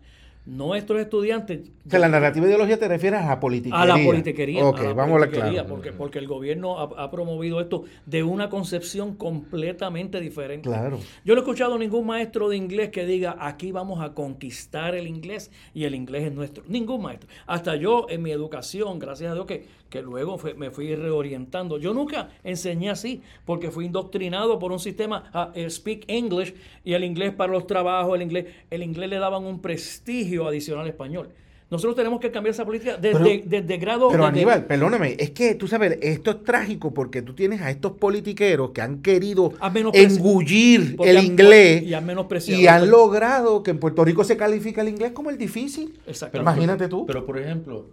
Nuestros 0.48 1.00
estudiantes... 1.00 1.60
O 1.86 1.90
sea, 1.90 2.00
la 2.00 2.08
narrativa 2.08 2.44
de 2.46 2.52
ideología 2.52 2.78
te 2.78 2.88
refieres 2.88 3.20
a 3.20 3.26
la 3.26 3.40
politiquería. 3.40 3.80
A 3.82 3.86
la 3.86 4.04
politiquería. 4.04 4.64
Ok, 4.66 4.78
a 4.80 4.82
la 4.82 4.92
vamos 4.92 5.10
a 5.12 5.14
hablar 5.14 5.30
claro. 5.30 5.66
Porque, 5.68 5.92
porque 5.92 6.18
el 6.18 6.26
gobierno 6.26 6.78
ha, 6.78 7.04
ha 7.04 7.10
promovido 7.10 7.60
esto 7.60 7.84
de 8.06 8.22
una 8.22 8.48
concepción 8.50 9.14
completamente 9.14 10.20
diferente. 10.20 10.68
Claro. 10.68 10.98
Yo 11.24 11.34
no 11.34 11.40
he 11.40 11.42
escuchado 11.44 11.74
a 11.74 11.78
ningún 11.78 12.06
maestro 12.06 12.48
de 12.48 12.56
inglés 12.56 12.90
que 12.90 13.06
diga 13.06 13.36
aquí 13.40 13.72
vamos 13.72 14.00
a 14.02 14.12
conquistar 14.14 14.94
el 14.94 15.06
inglés 15.06 15.50
y 15.74 15.84
el 15.84 15.94
inglés 15.94 16.24
es 16.26 16.32
nuestro. 16.32 16.64
Ningún 16.68 17.02
maestro. 17.02 17.28
Hasta 17.46 17.76
yo 17.76 18.06
en 18.10 18.22
mi 18.22 18.30
educación, 18.30 18.98
gracias 18.98 19.30
a 19.30 19.34
Dios 19.34 19.46
que, 19.46 19.66
que 19.88 20.02
luego 20.02 20.36
fue- 20.38 20.54
me 20.54 20.70
fui 20.70 20.94
reorientando. 20.94 21.78
Yo 21.78 21.94
nunca 21.94 22.28
enseñé 22.44 22.90
así 22.90 23.22
porque 23.46 23.70
fui 23.70 23.86
indoctrinado 23.86 24.58
por 24.58 24.72
un 24.72 24.78
sistema 24.78 25.30
a 25.32 25.52
eh, 25.54 25.70
speak 25.70 26.04
English 26.08 26.54
y 26.84 26.92
el 26.92 27.04
inglés 27.04 27.32
para 27.32 27.52
los 27.52 27.66
trabajos, 27.66 28.14
el 28.16 28.22
inglés, 28.22 28.46
el 28.70 28.82
inglés 28.82 29.08
le 29.08 29.16
daban 29.18 29.44
un 29.44 29.60
prestigio 29.60 30.37
adicional 30.46 30.84
al 30.84 30.90
español. 30.90 31.30
Nosotros 31.70 31.96
tenemos 31.96 32.18
que 32.18 32.30
cambiar 32.30 32.52
esa 32.54 32.64
política 32.64 32.96
desde, 32.96 33.18
Pero- 33.18 33.42
desde 33.46 33.76
grado... 33.76 34.08
Pero 34.08 34.24
desde- 34.24 34.38
Aníbal, 34.38 34.64
perdóname, 34.64 35.16
es 35.18 35.30
que 35.32 35.54
tú 35.54 35.68
sabes, 35.68 35.98
esto 36.00 36.30
es 36.30 36.42
trágico 36.42 36.94
porque 36.94 37.20
tú 37.20 37.34
tienes 37.34 37.60
a 37.60 37.70
estos 37.70 37.92
politiqueros 37.92 38.70
que 38.70 38.80
han 38.80 39.02
querido 39.02 39.52
engullir 39.92 40.96
el 41.04 41.16
han- 41.18 41.24
inglés 41.26 41.82
y 41.82 41.92
han 41.92 42.06
menospreciado. 42.06 42.62
y 42.62 42.66
han 42.66 42.90
logrado 42.90 43.62
que 43.62 43.70
en 43.70 43.78
Puerto 43.78 44.02
Rico 44.02 44.24
se 44.24 44.36
califique 44.38 44.80
el 44.80 44.88
inglés 44.88 45.12
como 45.12 45.28
el 45.28 45.36
difícil. 45.36 45.98
Exacto. 46.06 46.38
Imagínate 46.40 46.88
tú. 46.88 47.04
Pero, 47.06 47.26
por 47.26 47.38
ejemplo, 47.38 47.84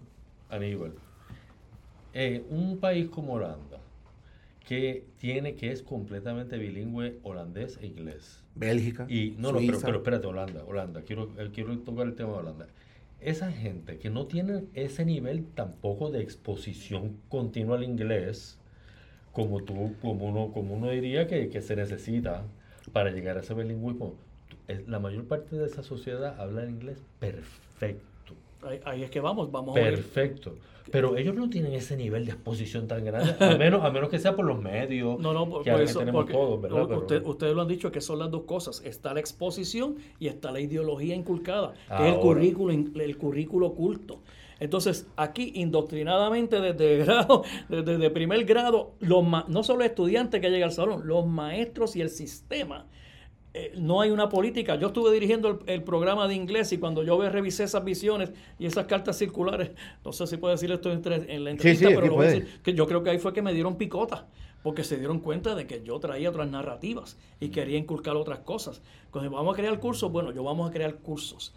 Aníbal, 0.49 0.93
eh, 2.13 2.43
un 2.49 2.77
país 2.77 3.09
como 3.09 3.33
Holanda, 3.33 3.79
que 4.67 5.05
tiene 5.17 5.55
que 5.55 5.71
es 5.71 5.83
completamente 5.83 6.57
bilingüe 6.57 7.19
holandés 7.23 7.77
e 7.81 7.87
inglés. 7.87 8.43
Bélgica, 8.55 9.05
Y 9.09 9.35
no, 9.37 9.51
no, 9.51 9.59
pero, 9.59 9.73
Suiza. 9.73 9.85
pero 9.85 9.97
espérate, 9.97 10.27
Holanda, 10.27 10.63
Holanda, 10.65 11.01
quiero, 11.03 11.31
eh, 11.37 11.49
quiero 11.53 11.77
tocar 11.79 12.07
el 12.07 12.15
tema 12.15 12.33
de 12.33 12.37
Holanda. 12.39 12.67
Esa 13.21 13.51
gente 13.51 13.97
que 13.97 14.09
no 14.09 14.25
tiene 14.27 14.63
ese 14.73 15.05
nivel 15.05 15.45
tampoco 15.55 16.09
de 16.11 16.21
exposición 16.21 17.17
continua 17.29 17.77
al 17.77 17.83
inglés, 17.83 18.57
como 19.31 19.63
tú, 19.63 19.95
como 20.01 20.25
uno, 20.25 20.51
como 20.53 20.75
uno 20.75 20.89
diría 20.89 21.27
que, 21.27 21.49
que 21.49 21.61
se 21.61 21.75
necesita 21.75 22.43
para 22.93 23.11
llegar 23.11 23.37
a 23.37 23.41
ese 23.41 23.53
bilingüismo, 23.53 24.15
la 24.87 24.99
mayor 24.99 25.25
parte 25.25 25.55
de 25.55 25.65
esa 25.65 25.83
sociedad 25.83 26.39
habla 26.39 26.63
el 26.63 26.69
inglés 26.71 27.03
perfecto. 27.19 28.33
Ahí, 28.63 28.79
ahí 28.85 29.03
es 29.03 29.11
que 29.11 29.19
vamos, 29.19 29.51
vamos 29.51 29.75
a 29.77 29.79
ver. 29.79 29.95
Perfecto. 29.95 30.57
Pero 30.91 31.17
ellos 31.17 31.35
no 31.35 31.49
tienen 31.49 31.73
ese 31.73 31.97
nivel 31.97 32.25
de 32.25 32.31
exposición 32.33 32.87
tan 32.87 33.03
grande, 33.05 33.35
a 33.39 33.55
menos, 33.57 33.83
a 33.83 33.89
menos 33.89 34.09
que 34.09 34.19
sea 34.19 34.35
por 34.35 34.45
los 34.45 34.61
medios. 34.61 35.19
No, 35.19 35.33
no, 35.33 35.49
por, 35.49 35.63
que 35.63 35.71
por 35.71 35.81
eso, 35.81 35.99
tenemos 35.99 36.27
todos, 36.27 36.61
¿verdad? 36.61 36.85
Pero- 36.87 36.99
usted- 36.99 37.25
ustedes 37.25 37.55
lo 37.55 37.61
han 37.63 37.67
dicho 37.67 37.91
que 37.91 38.01
son 38.01 38.19
las 38.19 38.29
dos 38.31 38.43
cosas. 38.43 38.81
Está 38.85 39.13
la 39.13 39.19
exposición 39.19 39.95
y 40.19 40.27
está 40.27 40.51
la 40.51 40.59
ideología 40.59 41.15
inculcada, 41.15 41.73
que 41.97 42.07
es 42.07 42.13
el 42.13 42.19
currículo, 42.19 42.71
el 42.73 43.17
currículo 43.17 43.67
oculto. 43.67 44.19
Entonces, 44.59 45.07
aquí 45.17 45.51
indoctrinadamente 45.55 46.61
desde 46.61 46.97
grado, 47.03 47.43
desde, 47.67 47.83
desde 47.97 48.09
primer 48.09 48.45
grado, 48.45 48.93
los 48.99 49.23
ma- 49.23 49.45
no 49.49 49.63
solo 49.63 49.83
estudiantes 49.83 50.39
que 50.39 50.49
llegan 50.49 50.69
al 50.69 50.75
salón, 50.75 51.07
los 51.07 51.25
maestros 51.27 51.95
y 51.95 52.01
el 52.01 52.09
sistema. 52.09 52.85
Eh, 53.57 53.73
no 53.77 54.01
hay 54.01 54.11
una 54.11 54.27
política. 54.27 54.75
Yo 54.75 54.87
estuve 54.87 55.11
dirigiendo 55.13 55.47
el, 55.49 55.57
el 55.67 55.83
programa 55.83 56.27
de 56.27 56.35
inglés 56.35 56.71
y 56.73 56.77
cuando 56.77 57.03
yo 57.03 57.17
revisé 57.29 57.63
esas 57.63 57.83
visiones 57.85 58.31
y 58.59 58.65
esas 58.65 58.85
cartas 58.85 59.17
circulares, 59.17 59.71
no 60.05 60.11
sé 60.11 60.27
si 60.27 60.37
puedo 60.37 60.51
decir 60.53 60.71
esto 60.71 60.91
entre- 60.91 61.33
en 61.33 61.43
la 61.43 61.51
entrevista, 61.51 61.87
sí, 61.89 61.95
pero 61.95 62.07
lo 62.07 62.15
voy 62.15 62.25
a 62.25 62.29
decir 62.41 62.61
que 62.61 62.73
yo 62.73 62.85
creo 62.85 63.01
que 63.03 63.09
ahí 63.11 63.17
fue 63.19 63.33
que 63.33 63.41
me 63.41 63.53
dieron 63.53 63.77
picota, 63.77 64.27
porque 64.61 64.83
se 64.83 64.97
dieron 64.97 65.19
cuenta 65.19 65.55
de 65.55 65.67
que 65.67 65.83
yo 65.83 65.99
traía 65.99 66.29
otras 66.29 66.49
narrativas 66.49 67.17
y 67.39 67.49
quería 67.49 67.77
inculcar 67.77 68.15
otras 68.17 68.39
cosas. 68.39 68.81
Entonces, 69.05 69.31
vamos 69.31 69.53
a 69.53 69.57
crear 69.57 69.79
cursos, 69.79 70.11
bueno, 70.11 70.31
yo 70.31 70.43
vamos 70.43 70.69
a 70.69 70.73
crear 70.73 70.95
cursos. 70.95 71.53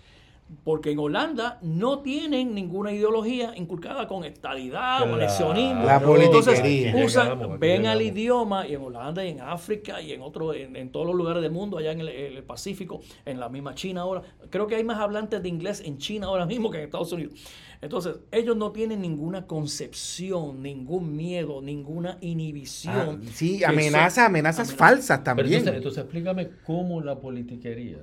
Porque 0.65 0.91
en 0.93 0.99
Holanda 0.99 1.59
no 1.61 1.99
tienen 2.01 2.55
ninguna 2.55 2.91
ideología 2.91 3.53
inculcada 3.55 4.09
con 4.09 4.25
estadidad 4.25 5.03
o 5.03 5.05
Claro. 5.05 5.15
anexionismo. 5.17 5.85
La 5.85 5.97
Entonces, 5.97 6.59
usan, 7.05 7.29
Llegamos, 7.39 7.59
ven 7.59 7.85
al 7.87 8.01
idioma 8.01 8.67
y 8.67 8.75
en 8.75 8.81
Holanda 8.83 9.25
y 9.27 9.31
en 9.31 9.41
África 9.43 10.01
y 10.01 10.13
en 10.13 10.23
otros, 10.23 10.57
en, 10.57 10.75
en 10.75 10.91
todos 10.91 11.07
los 11.07 11.15
lugares 11.15 11.43
del 11.43 11.53
mundo, 11.53 11.77
allá 11.77 11.93
en 11.93 12.01
el, 12.01 12.09
el 12.09 12.43
Pacífico, 12.45 13.01
en 13.27 13.39
la 13.39 13.51
misma 13.51 13.75
China 13.75 14.01
ahora. 14.03 14.23
Creo 14.49 14.67
que 14.67 14.77
hay 14.77 14.85
más 14.85 14.99
hablantes 14.99 15.43
de 15.43 15.49
inglés 15.51 15.83
en 15.85 15.99
China 15.99 16.29
ahora 16.29 16.47
mismo 16.47 16.71
que 16.71 16.79
en 16.79 16.85
Estados 16.85 17.13
Unidos. 17.13 17.35
Entonces, 17.83 18.17
ellos 18.33 18.57
no 18.57 18.73
tienen 18.73 19.03
ninguna 19.03 19.47
concepción, 19.47 20.63
ningún 20.63 21.15
miedo, 21.15 21.61
ninguna 21.61 22.13
Ah, 22.13 22.19
inhibición. 22.23 23.23
sí, 23.33 23.59
Que 23.59 23.67
amenaza, 23.67 24.25
amenazas 24.27 24.69
amenaza. 24.71 24.77
falsas 24.77 25.23
también. 25.25 25.49
entonces, 25.53 25.75
entonces 25.77 26.03
explícame 26.05 26.49
cómo 26.67 27.01
la 27.03 27.19
politiquería 27.21 27.99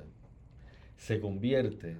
se 0.96 1.20
convierte 1.20 1.96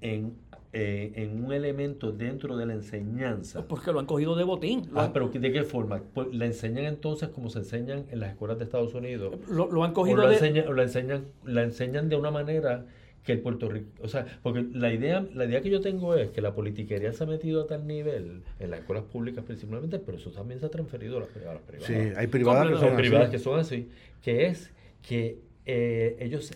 en, 0.00 0.34
eh, 0.72 1.12
en 1.16 1.44
un 1.44 1.52
elemento 1.52 2.12
dentro 2.12 2.56
de 2.56 2.66
la 2.66 2.74
enseñanza. 2.74 3.66
Porque 3.66 3.92
lo 3.92 4.00
han 4.00 4.06
cogido 4.06 4.36
de 4.36 4.44
botín. 4.44 4.88
Lo, 4.92 5.00
Ah, 5.00 5.04
han, 5.06 5.12
pero 5.12 5.28
¿de 5.28 5.52
qué 5.52 5.62
forma? 5.62 6.02
Pues, 6.14 6.28
¿La 6.34 6.46
enseñan 6.46 6.84
entonces 6.84 7.28
como 7.30 7.48
se 7.50 7.60
enseñan 7.60 8.04
en 8.10 8.20
las 8.20 8.30
escuelas 8.30 8.58
de 8.58 8.64
Estados 8.64 8.94
Unidos? 8.94 9.34
lo- 9.48 9.70
lo 9.70 9.84
han 9.84 9.90
¿O 9.92 9.94
cogido 9.94 10.18
la 10.22 10.28
de... 10.28 10.34
enseñan, 10.34 10.68
o 10.68 10.72
la 10.72 10.82
enseñan, 10.82 11.24
la 11.44 11.62
enseñan 11.62 12.08
de 12.08 12.16
una 12.16 12.30
manera 12.30 12.84
que 13.24 13.32
el 13.32 13.40
Puerto 13.40 13.68
Rico, 13.68 13.88
o 14.02 14.06
sea, 14.08 14.24
porque 14.40 14.64
la 14.72 14.92
idea, 14.92 15.26
la 15.34 15.46
idea 15.46 15.60
que 15.60 15.68
yo 15.68 15.80
tengo 15.80 16.14
es 16.14 16.30
que 16.30 16.40
la 16.40 16.54
politiquería 16.54 17.12
se 17.12 17.24
ha 17.24 17.26
metido 17.26 17.62
a 17.62 17.66
tal 17.66 17.84
nivel 17.84 18.42
en 18.60 18.70
las 18.70 18.78
escuelas 18.80 19.02
públicas 19.04 19.42
principalmente, 19.44 19.98
pero 19.98 20.16
eso 20.16 20.30
también 20.30 20.60
se 20.60 20.66
ha 20.66 20.68
transferido 20.68 21.16
a 21.16 21.20
las, 21.22 21.30
a 21.44 21.54
las 21.54 21.62
privadas. 21.62 21.88
Sí, 21.88 21.94
hay 22.16 22.26
privadas 22.28 22.68
que 22.68 22.76
son 22.76 22.88
así. 22.90 22.96
privadas 22.96 23.30
que 23.30 23.38
son 23.40 23.58
así, 23.58 23.88
que 24.22 24.46
es 24.46 24.70
que 25.02 25.40
eh, 25.64 26.16
ellos, 26.20 26.52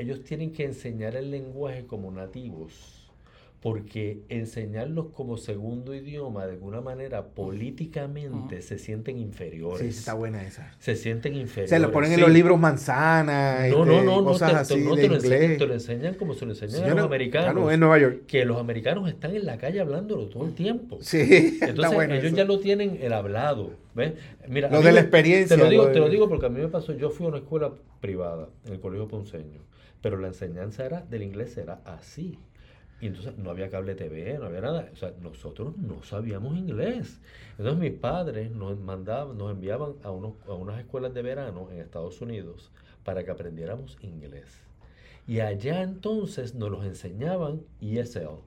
ellos 0.00 0.22
tienen 0.24 0.52
que 0.52 0.64
enseñar 0.64 1.14
el 1.16 1.30
lenguaje 1.30 1.86
como 1.86 2.10
nativos, 2.10 3.09
porque 3.60 4.22
enseñarlos 4.30 5.08
como 5.12 5.36
segundo 5.36 5.94
idioma 5.94 6.46
de 6.46 6.52
alguna 6.52 6.80
manera 6.80 7.26
políticamente 7.28 8.62
se 8.62 8.78
sienten 8.78 9.18
inferiores. 9.18 9.80
Sí, 9.80 9.88
está 9.98 10.14
buena 10.14 10.42
esa. 10.46 10.72
Se 10.78 10.96
sienten 10.96 11.34
inferiores. 11.34 11.68
Se 11.70 11.78
lo 11.78 11.92
ponen 11.92 12.12
en 12.12 12.20
los 12.20 12.30
libros 12.30 12.58
manzana, 12.58 13.68
no, 13.68 13.84
no, 13.84 13.92
este, 13.92 14.06
no, 14.06 14.24
cosas 14.24 14.48
no, 14.52 14.56
te, 14.56 14.60
así 14.62 14.80
no 14.84 14.96
de 14.96 15.02
te, 15.02 15.08
lo 15.08 15.14
inglés. 15.16 15.32
enseñan, 15.32 15.58
te 15.58 15.66
lo 15.66 15.74
enseñan 15.74 16.14
como 16.14 16.32
se 16.34 16.46
lo 16.46 16.52
enseñan 16.52 16.84
a 16.84 16.88
los 16.88 16.96
no, 16.96 17.02
americanos. 17.04 17.52
claro, 17.52 17.70
en 17.70 17.80
Nueva 17.80 17.98
York. 17.98 18.22
Que 18.26 18.44
los 18.46 18.56
americanos 18.58 19.08
están 19.08 19.36
en 19.36 19.44
la 19.44 19.58
calle 19.58 19.80
hablándolo 19.80 20.26
todo 20.28 20.46
el 20.46 20.54
tiempo. 20.54 20.98
Sí, 21.02 21.18
está 21.20 21.66
Entonces 21.68 21.94
bueno 21.94 22.14
ellos 22.14 22.26
eso. 22.26 22.36
ya 22.36 22.44
lo 22.44 22.58
tienen 22.60 22.98
el 23.02 23.12
hablado. 23.12 23.72
¿ves? 23.94 24.14
Mira, 24.48 24.70
Lo 24.70 24.80
de 24.80 24.92
la 24.92 25.00
experiencia, 25.00 25.56
Te 25.56 25.62
lo, 25.62 25.68
digo, 25.68 25.82
lo 25.82 25.88
de- 25.88 25.94
te 25.94 26.00
lo 26.00 26.08
digo 26.08 26.28
porque 26.30 26.46
a 26.46 26.48
mí 26.48 26.60
me 26.60 26.68
pasó, 26.68 26.94
yo 26.94 27.10
fui 27.10 27.26
a 27.26 27.28
una 27.28 27.38
escuela 27.38 27.72
privada 28.00 28.48
en 28.64 28.72
el 28.72 28.80
Colegio 28.80 29.06
Ponceño, 29.08 29.60
pero 30.00 30.16
la 30.16 30.28
enseñanza 30.28 30.86
era 30.86 31.02
del 31.02 31.22
inglés 31.24 31.58
era 31.58 31.82
así. 31.84 32.38
Y 33.00 33.06
entonces 33.06 33.36
no 33.38 33.50
había 33.50 33.70
cable 33.70 33.94
TV, 33.94 34.38
no 34.38 34.46
había 34.46 34.60
nada. 34.60 34.88
O 34.92 34.96
sea, 34.96 35.12
nosotros 35.22 35.76
no 35.78 36.02
sabíamos 36.02 36.56
inglés. 36.56 37.18
Entonces 37.58 37.78
mis 37.80 37.92
padres 37.98 38.50
nos 38.50 38.78
mandaban, 38.78 39.38
nos 39.38 39.50
enviaban 39.50 39.94
a, 40.02 40.10
unos, 40.10 40.34
a 40.46 40.52
unas 40.52 40.78
escuelas 40.78 41.14
de 41.14 41.22
verano 41.22 41.68
en 41.72 41.80
Estados 41.80 42.20
Unidos 42.20 42.70
para 43.04 43.24
que 43.24 43.30
aprendiéramos 43.30 43.96
inglés. 44.02 44.46
Y 45.26 45.40
allá 45.40 45.82
entonces 45.82 46.54
nos 46.54 46.70
los 46.70 46.84
enseñaban 46.84 47.62
ESL. 47.80 48.40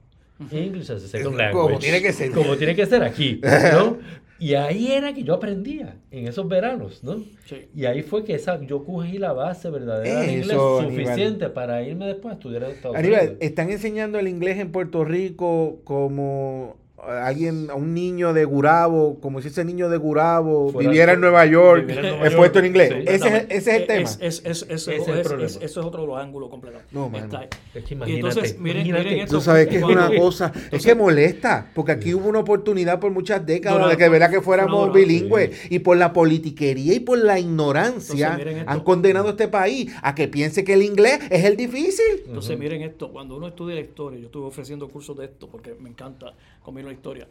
English 0.51 0.89
as 0.89 1.03
a 1.03 1.07
Second 1.07 1.35
Como 1.35 1.37
Language. 1.37 1.79
tiene 1.79 2.01
que 2.01 2.11
ser. 2.11 2.31
Como 2.31 2.55
tiene 2.57 2.75
que 2.75 2.85
ser 2.85 3.03
aquí, 3.03 3.39
¿no? 3.41 3.99
Y 4.43 4.55
ahí 4.55 4.91
era 4.91 5.13
que 5.13 5.23
yo 5.23 5.35
aprendía, 5.35 5.95
en 6.11 6.27
esos 6.27 6.45
veranos, 6.49 7.01
¿no? 7.01 7.23
Sí. 7.45 7.69
Y 7.73 7.85
ahí 7.85 8.01
fue 8.01 8.25
que 8.25 8.35
esa, 8.35 8.61
yo 8.61 8.83
cogí 8.83 9.17
la 9.17 9.31
base 9.31 9.69
verdadera 9.69 10.19
de 10.19 10.33
inglés 10.33 10.57
Aníbal. 10.57 10.89
suficiente 10.89 11.49
para 11.49 11.81
irme 11.81 12.07
después 12.07 12.33
a 12.33 12.35
estudiar 12.35 12.63
en 12.63 12.71
Estados 12.71 12.97
Aníbal, 12.97 13.19
Unidos. 13.21 13.37
están 13.39 13.71
enseñando 13.71 14.19
el 14.19 14.27
inglés 14.27 14.59
en 14.59 14.73
Puerto 14.73 15.05
Rico 15.05 15.79
como 15.85 16.75
alguien, 17.09 17.69
a 17.69 17.75
un 17.75 17.93
niño 17.93 18.33
de 18.33 18.45
Gurabo, 18.45 19.19
como 19.19 19.41
si 19.41 19.47
ese 19.49 19.63
niño 19.65 19.89
de 19.89 19.97
Gurabo 19.97 20.69
Fuera- 20.71 20.89
viviera 20.89 21.13
en 21.13 21.21
Nueva 21.21 21.45
York, 21.45 21.89
en 21.89 22.01
Nueva 22.01 22.25
expuesto 22.27 22.59
en 22.59 22.65
York, 22.73 22.75
inglés. 22.75 22.93
sí. 23.07 23.13
ese, 23.15 23.27
es, 23.37 23.45
ese 23.49 23.57
es 23.57 23.67
el 23.81 23.87
tema. 23.87 24.01
Es, 24.09 24.17
es, 24.21 24.41
es, 24.45 24.45
es- 24.45 24.63
Ese 24.69 24.95
es 24.95 25.07
el 25.07 25.21
problema. 25.21 25.45
es- 25.45 25.55
eso 25.61 25.79
es 25.79 25.85
otro 25.85 26.01
de 26.01 26.07
los 26.07 26.17
ángulos 26.17 26.49
completos. 26.49 26.81
No. 26.91 27.11
Es 27.13 27.83
que 27.83 27.93
imagínate, 27.93 28.13
entonces, 28.29 28.59
miren, 28.59 28.77
imagínate. 28.85 29.03
miren 29.09 29.19
esto. 29.23 29.35
Tú 29.37 29.41
sabes 29.41 29.67
que 29.67 29.75
es 29.77 29.81
Cuando- 29.83 30.07
una 30.07 30.19
cosa, 30.19 30.51
es 30.71 30.85
que 30.85 30.95
molesta, 30.95 31.71
porque 31.73 31.91
aquí 31.93 32.13
hubo 32.13 32.27
una 32.29 32.39
oportunidad 32.39 32.99
por 32.99 33.11
muchas 33.11 33.45
décadas 33.45 33.77
Durante- 33.79 33.95
de 33.97 34.03
que, 34.03 34.09
¿verdad? 34.09 34.29
que 34.29 34.41
fuéramos 34.41 34.87
durante- 34.87 34.99
bilingües 34.99 35.71
y 35.71 35.79
por 35.79 35.97
la 35.97 36.13
politiquería 36.13 36.93
y 36.93 36.99
por 36.99 37.17
la 37.17 37.39
ignorancia 37.39 38.35
Entonces, 38.39 38.63
han 38.67 38.79
condenado 38.81 39.27
a 39.27 39.31
este 39.31 39.47
país 39.47 39.91
a 40.01 40.13
que 40.15 40.27
piense 40.27 40.63
que 40.63 40.73
el 40.73 40.83
inglés 40.83 41.19
es 41.29 41.43
el 41.45 41.55
difícil. 41.57 42.23
Entonces, 42.27 42.57
miren 42.57 42.81
esto, 42.81 43.11
cuando 43.11 43.37
uno 43.37 43.47
estudia 43.47 43.75
la 43.75 43.81
historia, 43.81 44.19
yo 44.19 44.25
estuve 44.27 44.45
ofreciendo 44.47 44.87
cursos 44.89 45.17
de 45.17 45.25
esto 45.25 45.47
porque 45.49 45.75
me 45.79 45.89
encanta 45.89 46.33
conmigo 46.61 46.89
la 46.93 46.95
historia. 46.95 47.27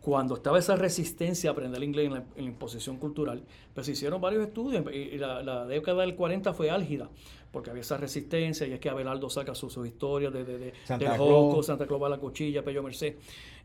Cuando 0.00 0.34
estaba 0.34 0.58
esa 0.58 0.76
resistencia 0.76 1.50
a 1.50 1.52
aprender 1.52 1.82
inglés 1.82 2.06
en 2.06 2.14
la, 2.14 2.24
en 2.36 2.44
la 2.44 2.50
imposición 2.50 2.96
cultural, 2.96 3.42
pues 3.74 3.84
se 3.84 3.92
hicieron 3.92 4.20
varios 4.20 4.46
estudios 4.46 4.82
y, 4.92 5.18
la, 5.18 5.42
la 5.42 5.66
década 5.66 6.02
del 6.02 6.14
40 6.14 6.54
fue 6.54 6.70
álgida, 6.70 7.10
porque 7.52 7.68
había 7.68 7.82
esa 7.82 7.98
resistencia 7.98 8.66
y 8.66 8.72
es 8.72 8.80
que 8.80 8.88
Abelardo 8.88 9.28
saca 9.28 9.54
sus, 9.54 9.74
sus 9.74 9.86
historias 9.86 10.32
de, 10.32 10.44
de, 10.44 10.58
de, 10.58 10.72
Santa 10.84 11.18
del 11.18 11.64
Santa 11.64 11.86
Claus 11.86 12.02
va 12.02 12.08
la 12.08 12.16
cuchilla, 12.16 12.64
Pello 12.64 12.82
Merced. 12.82 13.16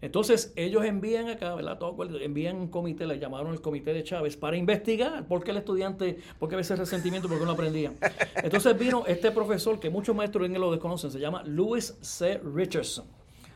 Entonces, 0.02 0.52
ellos 0.58 0.84
envían 0.84 1.30
acá, 1.30 1.56
¿verdad? 1.56 1.78
Todo 1.78 2.04
envían 2.20 2.58
un 2.58 2.68
comité, 2.68 3.08
le 3.08 3.18
llamaron 3.18 3.54
el 3.54 3.62
comité 3.62 3.94
de 3.94 4.04
Chávez, 4.04 4.36
para 4.36 4.58
investigar 4.58 5.26
por 5.28 5.42
qué 5.42 5.52
el 5.52 5.58
estudiante, 5.58 6.20
por 6.38 6.50
qué 6.50 6.56
había 6.56 6.64
ese 6.64 6.76
resentimiento, 6.76 7.30
por 7.30 7.40
qué 7.40 7.46
no 7.46 7.52
aprendían. 7.52 7.96
Entonces 8.36 8.78
vino 8.78 9.06
este 9.08 9.32
profesor 9.32 9.80
que 9.80 9.90
muchos 9.90 10.14
maestros 10.14 10.46
en 10.48 10.60
lo 10.60 10.70
desconocen, 10.70 11.12
se 11.12 11.20
llama 11.20 11.44
Louis 11.46 11.96
C. 12.02 12.42
Richardson. 12.44 13.06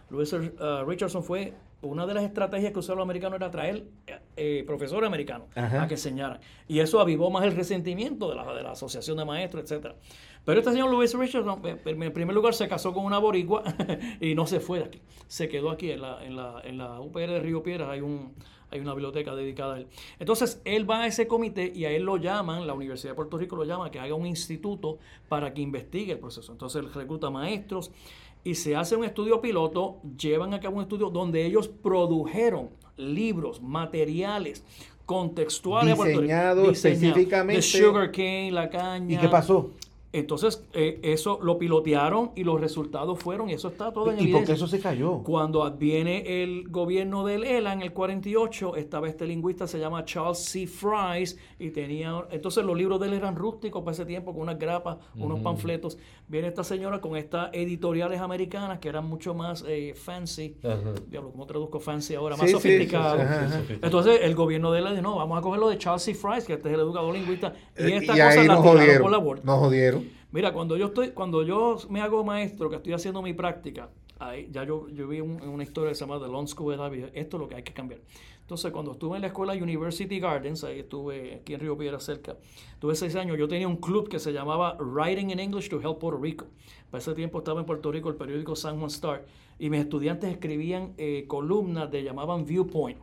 Louis 0.10 0.32
uh, 0.34 0.86
Richardson 0.86 1.24
fue 1.24 1.54
una 1.82 2.06
de 2.06 2.14
las 2.14 2.24
estrategias 2.24 2.74
que 2.74 2.80
usaron 2.80 2.98
los 2.98 3.06
americanos 3.06 3.38
era 3.38 3.50
traer 3.52 3.86
eh, 4.36 4.64
profesores 4.68 5.08
americanos 5.08 5.48
Ajá. 5.56 5.84
a 5.84 5.88
que 5.88 5.94
enseñaran. 5.94 6.40
Y 6.68 6.80
eso 6.80 7.00
avivó 7.00 7.30
más 7.30 7.46
el 7.46 7.56
resentimiento 7.56 8.30
de 8.30 8.36
la, 8.36 8.54
de 8.54 8.64
la 8.64 8.72
asociación 8.72 9.18
de 9.18 9.26
maestros, 9.26 9.64
etcétera. 9.64 9.96
Pero 10.44 10.60
este 10.60 10.72
señor 10.72 10.90
Louis 10.90 11.14
Richardson, 11.14 11.62
eh, 11.66 11.78
en 11.86 12.14
primer 12.14 12.36
lugar, 12.36 12.54
se 12.54 12.68
casó 12.68 12.94
con 12.94 13.06
una 13.06 13.18
boricua 13.18 13.64
y 14.20 14.36
no 14.36 14.46
se 14.46 14.60
fue 14.60 14.80
de 14.80 14.86
aquí. 14.86 15.02
Se 15.28 15.48
quedó 15.48 15.70
aquí 15.70 15.92
en 15.92 16.02
la, 16.02 16.26
en 16.26 16.36
la, 16.36 16.62
en 16.64 16.78
la 16.78 17.00
UPR 17.00 17.28
de 17.28 17.40
Río 17.40 17.64
Piedras. 17.64 17.90
Hay, 17.90 18.02
un, 18.02 18.34
hay 18.72 18.80
una 18.82 18.94
biblioteca 18.94 19.34
dedicada 19.36 19.76
a 19.76 19.80
él. 19.80 19.88
Entonces, 20.20 20.62
él 20.66 20.90
va 20.90 21.04
a 21.04 21.08
ese 21.08 21.28
comité 21.28 21.72
y 21.74 21.86
a 21.86 21.92
él 21.92 22.04
lo 22.04 22.18
llaman, 22.18 22.68
la 22.68 22.74
Universidad 22.74 23.12
de 23.12 23.16
Puerto 23.16 23.38
Rico 23.38 23.56
lo 23.56 23.64
llama 23.64 23.90
que 23.90 24.00
haga 24.00 24.16
un 24.16 24.26
instituto 24.26 24.98
para 25.30 25.54
que 25.54 25.62
investigue 25.62 26.14
el 26.14 26.20
proceso. 26.20 26.52
Entonces, 26.52 26.84
él 26.84 26.94
recluta 26.94 27.30
maestros 27.30 27.92
y 28.44 28.56
se 28.56 28.76
hace 28.76 28.96
un 28.96 29.04
estudio 29.04 29.42
piloto, 29.42 29.98
llevan 30.18 30.54
a 30.54 30.60
cabo 30.60 30.78
un 30.78 30.84
estudio 30.84 31.10
donde 31.10 31.46
ellos 31.46 31.68
produjeron 31.68 32.70
libros, 32.98 33.62
materiales 33.62 34.64
contextuales. 35.06 35.98
Diseñado 35.98 36.70
específicamente. 36.70 37.56
De 37.58 37.62
sugar 37.62 38.12
cane, 38.12 38.52
la 38.52 38.70
caña. 38.70 39.16
¿Y 39.16 39.18
qué 39.18 39.28
pasó? 39.28 39.72
Entonces, 40.12 40.66
eh, 40.74 41.00
eso 41.04 41.40
lo 41.42 41.60
pilotearon 41.60 42.32
y 42.36 42.44
los 42.44 42.60
resultados 42.60 43.20
fueron, 43.20 43.50
y 43.50 43.54
eso 43.54 43.68
está 43.68 43.94
todo 43.94 44.10
en 44.12 44.16
¿Y 44.16 44.18
por 44.18 44.24
qué 44.24 44.30
evidencia. 44.30 44.54
eso 44.56 44.68
se 44.68 44.80
cayó? 44.80 45.20
Cuando 45.24 45.70
viene 45.72 46.42
el 46.44 46.68
gobierno 46.70 47.24
del 47.26 47.44
ELA 47.44 47.74
en 47.74 47.82
el 47.84 47.94
48, 47.94 48.76
estaba 48.76 49.08
este 49.08 49.28
lingüista, 49.28 49.68
se 49.68 49.78
llama 49.78 50.06
Charles 50.06 50.40
C. 50.40 50.66
Fries, 50.66 51.38
y 51.60 51.70
tenía, 51.70 52.26
entonces 52.32 52.66
los 52.66 52.76
libros 52.76 53.00
de 53.00 53.06
él 53.08 53.14
eran 53.14 53.36
rústicos 53.36 53.84
para 53.84 53.92
ese 53.94 54.06
tiempo, 54.06 54.34
con 54.34 54.42
unas 54.42 54.58
grapas, 54.58 54.98
unos 55.16 55.42
panfletos. 55.42 56.00
Viene 56.28 56.48
esta 56.48 56.64
señora 56.64 57.02
con 57.02 57.16
estas 57.16 57.50
editoriales 57.54 58.20
americanas 58.20 58.80
que 58.80 58.90
eran 58.90 59.06
mucho 59.08 59.36
más 59.36 59.64
eh, 59.68 59.94
fancy. 59.96 60.56
Ajá. 60.64 60.94
Diablo, 61.08 61.32
¿cómo 61.32 61.46
traduzco 61.46 61.80
fancy 61.80 62.16
ahora? 62.16 62.36
Más 62.36 62.48
sí, 62.48 62.52
sofisticado. 62.54 63.20
sí, 63.20 63.64
sí. 63.68 63.80
Entonces 63.82 64.20
el 64.24 64.34
gobierno 64.34 64.72
de 64.72 64.80
él 64.80 64.86
dijo, 64.90 65.02
no, 65.02 65.16
vamos 65.18 65.38
a 65.38 65.42
coger 65.42 65.60
lo 65.60 65.70
de 65.70 65.78
Charles 65.78 66.02
C. 66.02 66.16
Fries, 66.16 66.46
que 66.46 66.54
este 66.54 66.70
es 66.70 66.74
el 66.74 66.80
educador 66.82 67.14
lingüista, 67.14 67.54
y 67.78 67.84
Eh, 67.84 67.98
esta 67.98 68.14
y 68.14 68.20
cosa 68.20 68.30
ahí 68.30 68.48
la 68.48 68.54
nos 68.56 68.64
tiraron 68.64 68.64
jodieron. 68.80 69.02
por 69.04 69.12
la 69.12 69.18
borda. 69.20 69.44
Nos 69.46 69.60
jodieron. 69.60 69.99
Mira, 70.32 70.54
cuando 70.54 70.78
yo 70.78 70.88
estoy, 70.88 71.10
cuando 71.12 71.44
yo 71.44 71.78
me 71.90 72.02
hago 72.02 72.24
maestro, 72.24 72.70
que 72.70 72.78
estoy 72.78 72.94
haciendo 72.94 73.22
mi 73.22 73.34
práctica, 73.34 73.90
ahí, 74.20 74.48
ya 74.52 74.64
yo, 74.64 74.90
yo 74.90 75.08
vi 75.08 75.22
un- 75.22 75.42
una 75.42 75.64
historia 75.64 75.90
que 75.92 75.96
se 75.96 76.02
llama 76.06 76.20
The 76.20 76.28
Long 76.32 76.48
School 76.48 76.76
y 76.76 76.96
dije, 76.96 77.12
esto 77.14 77.38
es 77.38 77.42
lo 77.42 77.48
que 77.48 77.56
hay 77.56 77.64
que 77.64 77.74
cambiar. 77.74 78.02
Entonces, 78.42 78.72
cuando 78.72 78.94
estuve 78.94 79.16
en 79.16 79.22
la 79.22 79.28
escuela 79.28 79.54
University 79.54 80.20
Gardens, 80.20 80.64
ahí 80.64 80.80
estuve 80.80 81.36
aquí 81.36 81.54
en 81.54 81.60
Río 81.60 81.78
Piedra 81.78 82.00
cerca, 82.00 82.36
tuve 82.80 82.96
seis 82.96 83.16
años, 83.16 83.38
yo 83.38 83.48
tenía 83.48 83.68
un 83.68 83.78
club 83.78 84.10
que 84.10 84.18
se 84.18 84.34
llamaba 84.34 84.76
Writing 84.80 85.30
in 85.30 85.40
English 85.40 85.70
to 85.70 85.80
Help 85.80 86.00
Puerto 86.00 86.20
Rico. 86.20 86.46
Para 86.90 87.00
ese 87.00 87.14
tiempo 87.14 87.38
estaba 87.38 87.60
en 87.60 87.68
Puerto 87.68 87.92
Rico 87.92 88.10
el 88.10 88.16
periódico 88.16 88.56
San 88.56 88.78
Juan 88.78 88.90
Star, 88.90 89.26
y 89.60 89.70
mis 89.70 89.82
estudiantes 89.82 90.32
escribían 90.32 90.94
eh, 90.98 91.26
columnas 91.28 91.92
de 91.92 92.04
llamaban 92.04 92.46
Viewpoint. 92.46 92.98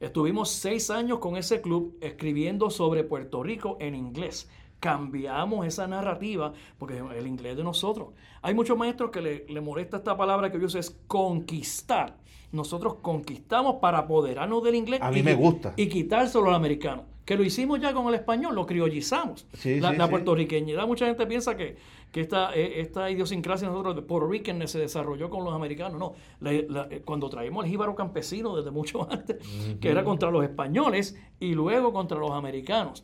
Estuvimos 0.00 0.50
seis 0.50 0.90
años 0.90 1.20
con 1.20 1.36
ese 1.36 1.60
club 1.60 1.96
escribiendo 2.00 2.68
sobre 2.68 3.04
Puerto 3.04 3.42
Rico 3.44 3.76
en 3.80 3.94
inglés. 3.94 4.50
Cambiamos 4.84 5.66
esa 5.66 5.86
narrativa 5.86 6.52
porque 6.78 6.98
el 6.98 7.26
inglés 7.26 7.56
de 7.56 7.64
nosotros. 7.64 8.08
Hay 8.42 8.52
muchos 8.54 8.76
maestros 8.76 9.10
que 9.10 9.22
le, 9.22 9.46
le 9.48 9.60
molesta 9.62 9.96
esta 9.96 10.14
palabra 10.14 10.52
que 10.52 10.60
yo 10.60 10.66
uso, 10.66 10.78
es 10.78 10.90
conquistar. 11.06 12.18
Nosotros 12.52 12.96
conquistamos 13.00 13.76
para 13.80 13.98
apoderarnos 14.00 14.62
del 14.62 14.74
inglés 14.74 15.00
A 15.02 15.10
mí 15.10 15.20
y, 15.20 15.22
me 15.22 15.34
gusta. 15.34 15.72
y 15.78 15.88
quitárselo 15.88 16.48
al 16.50 16.54
americano. 16.54 17.04
Que 17.24 17.34
lo 17.38 17.42
hicimos 17.44 17.80
ya 17.80 17.94
con 17.94 18.06
el 18.08 18.14
español, 18.14 18.54
lo 18.54 18.66
criollizamos. 18.66 19.46
Sí, 19.54 19.80
la 19.80 19.92
sí, 19.92 19.96
la 19.96 20.04
sí. 20.04 20.10
puertorriqueñidad, 20.10 20.86
mucha 20.86 21.06
gente 21.06 21.26
piensa 21.26 21.56
que, 21.56 21.76
que 22.12 22.20
esta, 22.20 22.52
esta 22.54 23.10
idiosincrasia 23.10 23.66
de 23.68 23.72
nosotros 23.72 23.96
de 23.96 24.02
Puerto 24.02 24.28
Rican 24.28 24.68
se 24.68 24.78
desarrolló 24.78 25.30
con 25.30 25.42
los 25.44 25.54
americanos. 25.54 25.98
No, 25.98 26.12
La- 26.40 26.52
la- 26.68 26.88
eh, 26.90 27.00
cuando 27.02 27.30
traímos 27.30 27.64
el 27.64 27.70
jíbaro 27.70 27.94
campesino 27.94 28.54
desde 28.54 28.70
mucho 28.70 29.08
antes, 29.10 29.38
que 29.80 29.88
era 29.88 30.04
contra 30.04 30.30
los 30.30 30.44
españoles 30.44 31.18
y 31.40 31.54
luego 31.54 31.94
contra 31.94 32.18
los 32.18 32.32
americanos. 32.32 33.02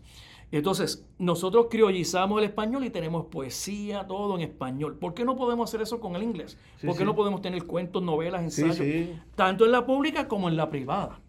Entonces, 0.52 1.06
nosotros 1.18 1.66
criollizamos 1.70 2.38
el 2.38 2.44
español 2.44 2.84
y 2.84 2.90
tenemos 2.90 3.26
poesía, 3.26 4.06
todo 4.06 4.34
en 4.36 4.42
español. 4.42 4.98
¿Por 4.98 5.14
qué 5.14 5.24
no 5.24 5.36
podemos 5.36 5.70
hacer 5.70 5.80
eso 5.82 6.00
con 6.00 6.16
el 6.16 6.22
inglés? 6.22 6.58
Sí, 6.76 6.86
¿Por 6.86 6.96
qué 6.96 7.00
sí. 7.00 7.06
no 7.06 7.14
podemos 7.14 7.40
tener 7.40 7.64
cuentos, 7.64 8.02
novelas, 8.02 8.42
ensayos, 8.42 8.76
sí. 8.76 9.14
tanto 9.36 9.64
en 9.64 9.72
la 9.72 9.86
pública 9.86 10.26
como 10.26 10.48
en 10.48 10.56
la 10.56 10.68
privada? 10.68 11.20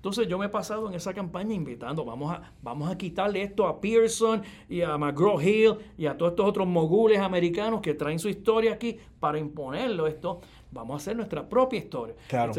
Entonces 0.00 0.28
yo 0.28 0.38
me 0.38 0.46
he 0.46 0.48
pasado 0.48 0.88
en 0.88 0.94
esa 0.94 1.12
campaña 1.12 1.54
invitando, 1.54 2.06
vamos 2.06 2.32
a, 2.32 2.54
vamos 2.62 2.90
a 2.90 2.96
quitarle 2.96 3.42
esto 3.42 3.66
a 3.66 3.82
Pearson 3.82 4.42
y 4.66 4.80
a 4.80 4.96
McGraw-Hill 4.96 5.76
y 5.98 6.06
a 6.06 6.16
todos 6.16 6.32
estos 6.32 6.46
otros 6.46 6.66
mogules 6.66 7.18
americanos 7.18 7.82
que 7.82 7.92
traen 7.92 8.18
su 8.18 8.30
historia 8.30 8.72
aquí 8.72 8.96
para 9.20 9.38
imponerlo 9.38 10.06
esto. 10.06 10.40
Vamos 10.70 10.94
a 10.94 10.96
hacer 10.96 11.16
nuestra 11.16 11.46
propia 11.46 11.80
historia. 11.80 12.14
Claro. 12.28 12.54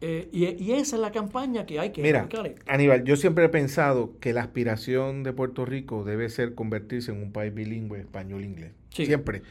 Eh, 0.00 0.28
y, 0.32 0.46
y 0.62 0.72
esa 0.72 0.96
es 0.96 1.02
la 1.02 1.12
campaña 1.12 1.66
que 1.66 1.78
hay 1.78 1.90
que 1.90 2.02
Mira, 2.02 2.22
aplicar. 2.22 2.54
Aníbal, 2.66 3.04
yo 3.04 3.16
siempre 3.16 3.44
he 3.44 3.48
pensado 3.48 4.18
que 4.20 4.32
la 4.32 4.40
aspiración 4.42 5.22
de 5.22 5.32
Puerto 5.32 5.64
Rico 5.64 6.04
debe 6.04 6.28
ser 6.30 6.54
convertirse 6.54 7.12
en 7.12 7.22
un 7.22 7.32
país 7.32 7.52
bilingüe 7.52 8.00
español-inglés. 8.00 8.72
Sí. 8.90 9.06
Siempre. 9.06 9.42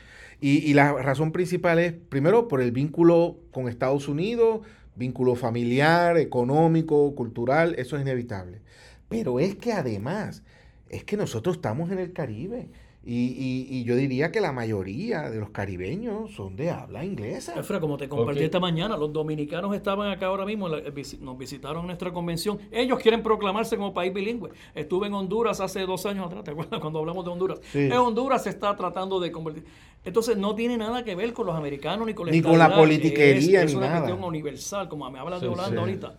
Y, 0.41 0.57
y 0.59 0.73
la 0.73 0.93
razón 0.93 1.31
principal 1.31 1.79
es, 1.79 1.93
primero, 1.93 2.47
por 2.47 2.61
el 2.61 2.71
vínculo 2.71 3.37
con 3.51 3.67
Estados 3.67 4.07
Unidos, 4.07 4.61
vínculo 4.95 5.35
familiar, 5.35 6.17
económico, 6.17 7.13
cultural, 7.15 7.75
eso 7.77 7.95
es 7.95 8.01
inevitable. 8.01 8.61
Pero 9.07 9.39
es 9.39 9.55
que 9.55 9.73
además, 9.73 10.43
es 10.89 11.03
que 11.03 11.17
nosotros 11.17 11.57
estamos 11.57 11.91
en 11.91 11.99
el 11.99 12.13
Caribe 12.13 12.69
Y, 13.01 13.65
y, 13.69 13.83
yo 13.85 13.95
diría 13.95 14.29
que 14.29 14.41
la 14.41 14.51
mayoría 14.51 15.29
de 15.29 15.39
los 15.39 15.51
caribeños 15.51 16.31
son 16.31 16.57
de 16.57 16.69
habla 16.69 17.05
inglesa. 17.05 17.57
Efra, 17.57 17.79
como 17.79 17.95
te 17.95 18.09
compartí 18.09 18.43
esta 18.43 18.59
mañana, 18.59 18.97
los 18.97 19.13
dominicanos 19.13 19.73
estaban 19.73 20.11
acá 20.11 20.25
ahora 20.25 20.45
mismo, 20.45 20.67
nos 20.67 21.37
visitaron 21.37 21.85
nuestra 21.85 22.11
convención. 22.11 22.59
Ellos 22.71 22.99
quieren 22.99 23.23
proclamarse 23.23 23.77
como 23.77 23.93
país 23.93 24.13
bilingüe. 24.13 24.51
Estuve 24.75 25.07
en 25.07 25.13
Honduras 25.13 25.61
hace 25.61 25.85
dos 25.85 26.05
años 26.05 26.25
atrás, 26.25 26.43
¿te 26.43 26.51
acuerdas 26.51 26.79
cuando 26.81 26.99
hablamos 26.99 27.23
de 27.23 27.31
Honduras? 27.31 27.61
En 27.73 27.93
Honduras 27.93 28.43
se 28.43 28.49
está 28.49 28.75
tratando 28.75 29.21
de 29.21 29.31
convertir. 29.31 29.63
Entonces 30.03 30.35
no 30.37 30.53
tiene 30.53 30.77
nada 30.77 31.03
que 31.03 31.15
ver 31.15 31.31
con 31.31 31.45
los 31.45 31.55
americanos 31.55 32.05
ni 32.05 32.13
con 32.13 32.25
la, 32.27 32.31
ni 32.33 32.41
con 32.41 32.59
la 32.59 32.75
politiquería 32.75 33.63
es, 33.63 33.71
es 33.71 33.75
una 33.75 33.91
cuestión 33.91 34.23
universal, 34.23 34.89
como 34.89 35.09
me 35.09 35.19
hablas 35.19 35.39
de 35.39 35.47
Holanda 35.47 35.79
ahorita. 35.79 36.17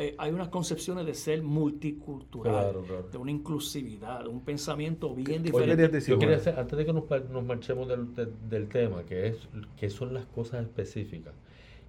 Eh, 0.00 0.14
hay 0.16 0.30
unas 0.30 0.48
concepciones 0.48 1.04
de 1.06 1.14
ser 1.14 1.42
multicultural, 1.42 2.72
de 3.10 3.18
una 3.18 3.32
inclusividad, 3.32 4.22
de 4.22 4.28
un 4.28 4.42
pensamiento 4.42 5.12
bien 5.12 5.42
diferente. 5.42 6.00
yo 6.02 6.20
quería 6.20 6.36
hacer, 6.36 6.56
antes 6.56 6.78
de 6.78 6.86
que 6.86 6.92
nos, 6.92 7.04
nos 7.30 7.44
marchemos 7.44 7.88
del, 7.88 8.06
del, 8.48 8.68
tema, 8.68 9.02
que 9.02 9.26
es 9.26 9.48
que 9.76 9.90
son 9.90 10.14
las 10.14 10.24
cosas 10.26 10.62
específicas, 10.62 11.34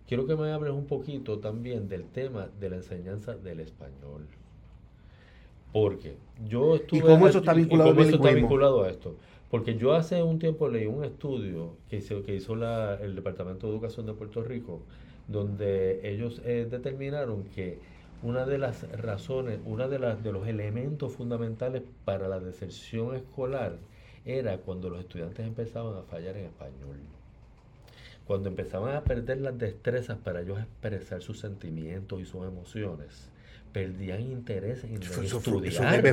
quiero 0.07 0.25
que 0.25 0.35
me 0.35 0.51
hables 0.51 0.73
un 0.73 0.87
poquito 0.87 1.37
también 1.37 1.87
del 1.87 2.05
tema 2.05 2.49
de 2.59 2.71
la 2.71 2.77
enseñanza 2.77 3.35
del 3.35 3.59
español. 3.59 4.25
Porque 5.71 6.15
yo 6.47 6.77
estuve... 6.77 6.97
¿Y 6.97 7.01
cómo 7.03 7.27
eso 7.27 7.37
está 7.37 7.53
vinculado, 7.53 7.91
eso 8.01 8.15
está 8.15 8.31
vinculado 8.31 8.83
a 8.85 8.89
esto? 8.89 9.17
Porque 9.51 9.75
yo 9.75 9.93
hace 9.93 10.23
un 10.23 10.39
tiempo 10.39 10.67
leí 10.67 10.87
un 10.87 11.03
estudio 11.03 11.75
que 11.87 11.97
hizo, 11.97 12.23
que 12.23 12.33
hizo 12.33 12.55
la, 12.55 12.95
el 12.95 13.13
Departamento 13.13 13.67
de 13.67 13.73
Educación 13.73 14.07
de 14.07 14.13
Puerto 14.13 14.41
Rico, 14.41 14.81
donde 15.27 16.11
ellos 16.11 16.41
eh, 16.43 16.67
determinaron 16.69 17.43
que 17.43 17.77
una 18.21 18.45
de 18.45 18.57
las 18.57 18.89
razones, 18.99 19.59
uno 19.65 19.87
de, 19.87 19.99
las, 19.99 20.23
de 20.23 20.31
los 20.31 20.47
elementos 20.47 21.13
fundamentales 21.13 21.83
para 22.05 22.27
la 22.27 22.39
deserción 22.39 23.15
escolar 23.15 23.77
era 24.25 24.57
cuando 24.57 24.89
los 24.89 24.99
estudiantes 24.99 25.45
empezaban 25.45 25.97
a 25.97 26.03
fallar 26.03 26.35
en 26.37 26.45
español. 26.45 26.97
Cuando 28.27 28.49
empezaban 28.49 28.95
a 28.95 29.03
perder 29.03 29.41
las 29.41 29.57
destrezas 29.57 30.17
para 30.17 30.41
ellos 30.41 30.59
expresar 30.59 31.21
sus 31.21 31.39
sentimientos 31.39 32.21
y 32.21 32.25
sus 32.25 32.45
emociones 32.45 33.29
perdían 33.71 34.21
interés 34.21 34.83
en 34.83 34.93
estudiar, 35.01 36.03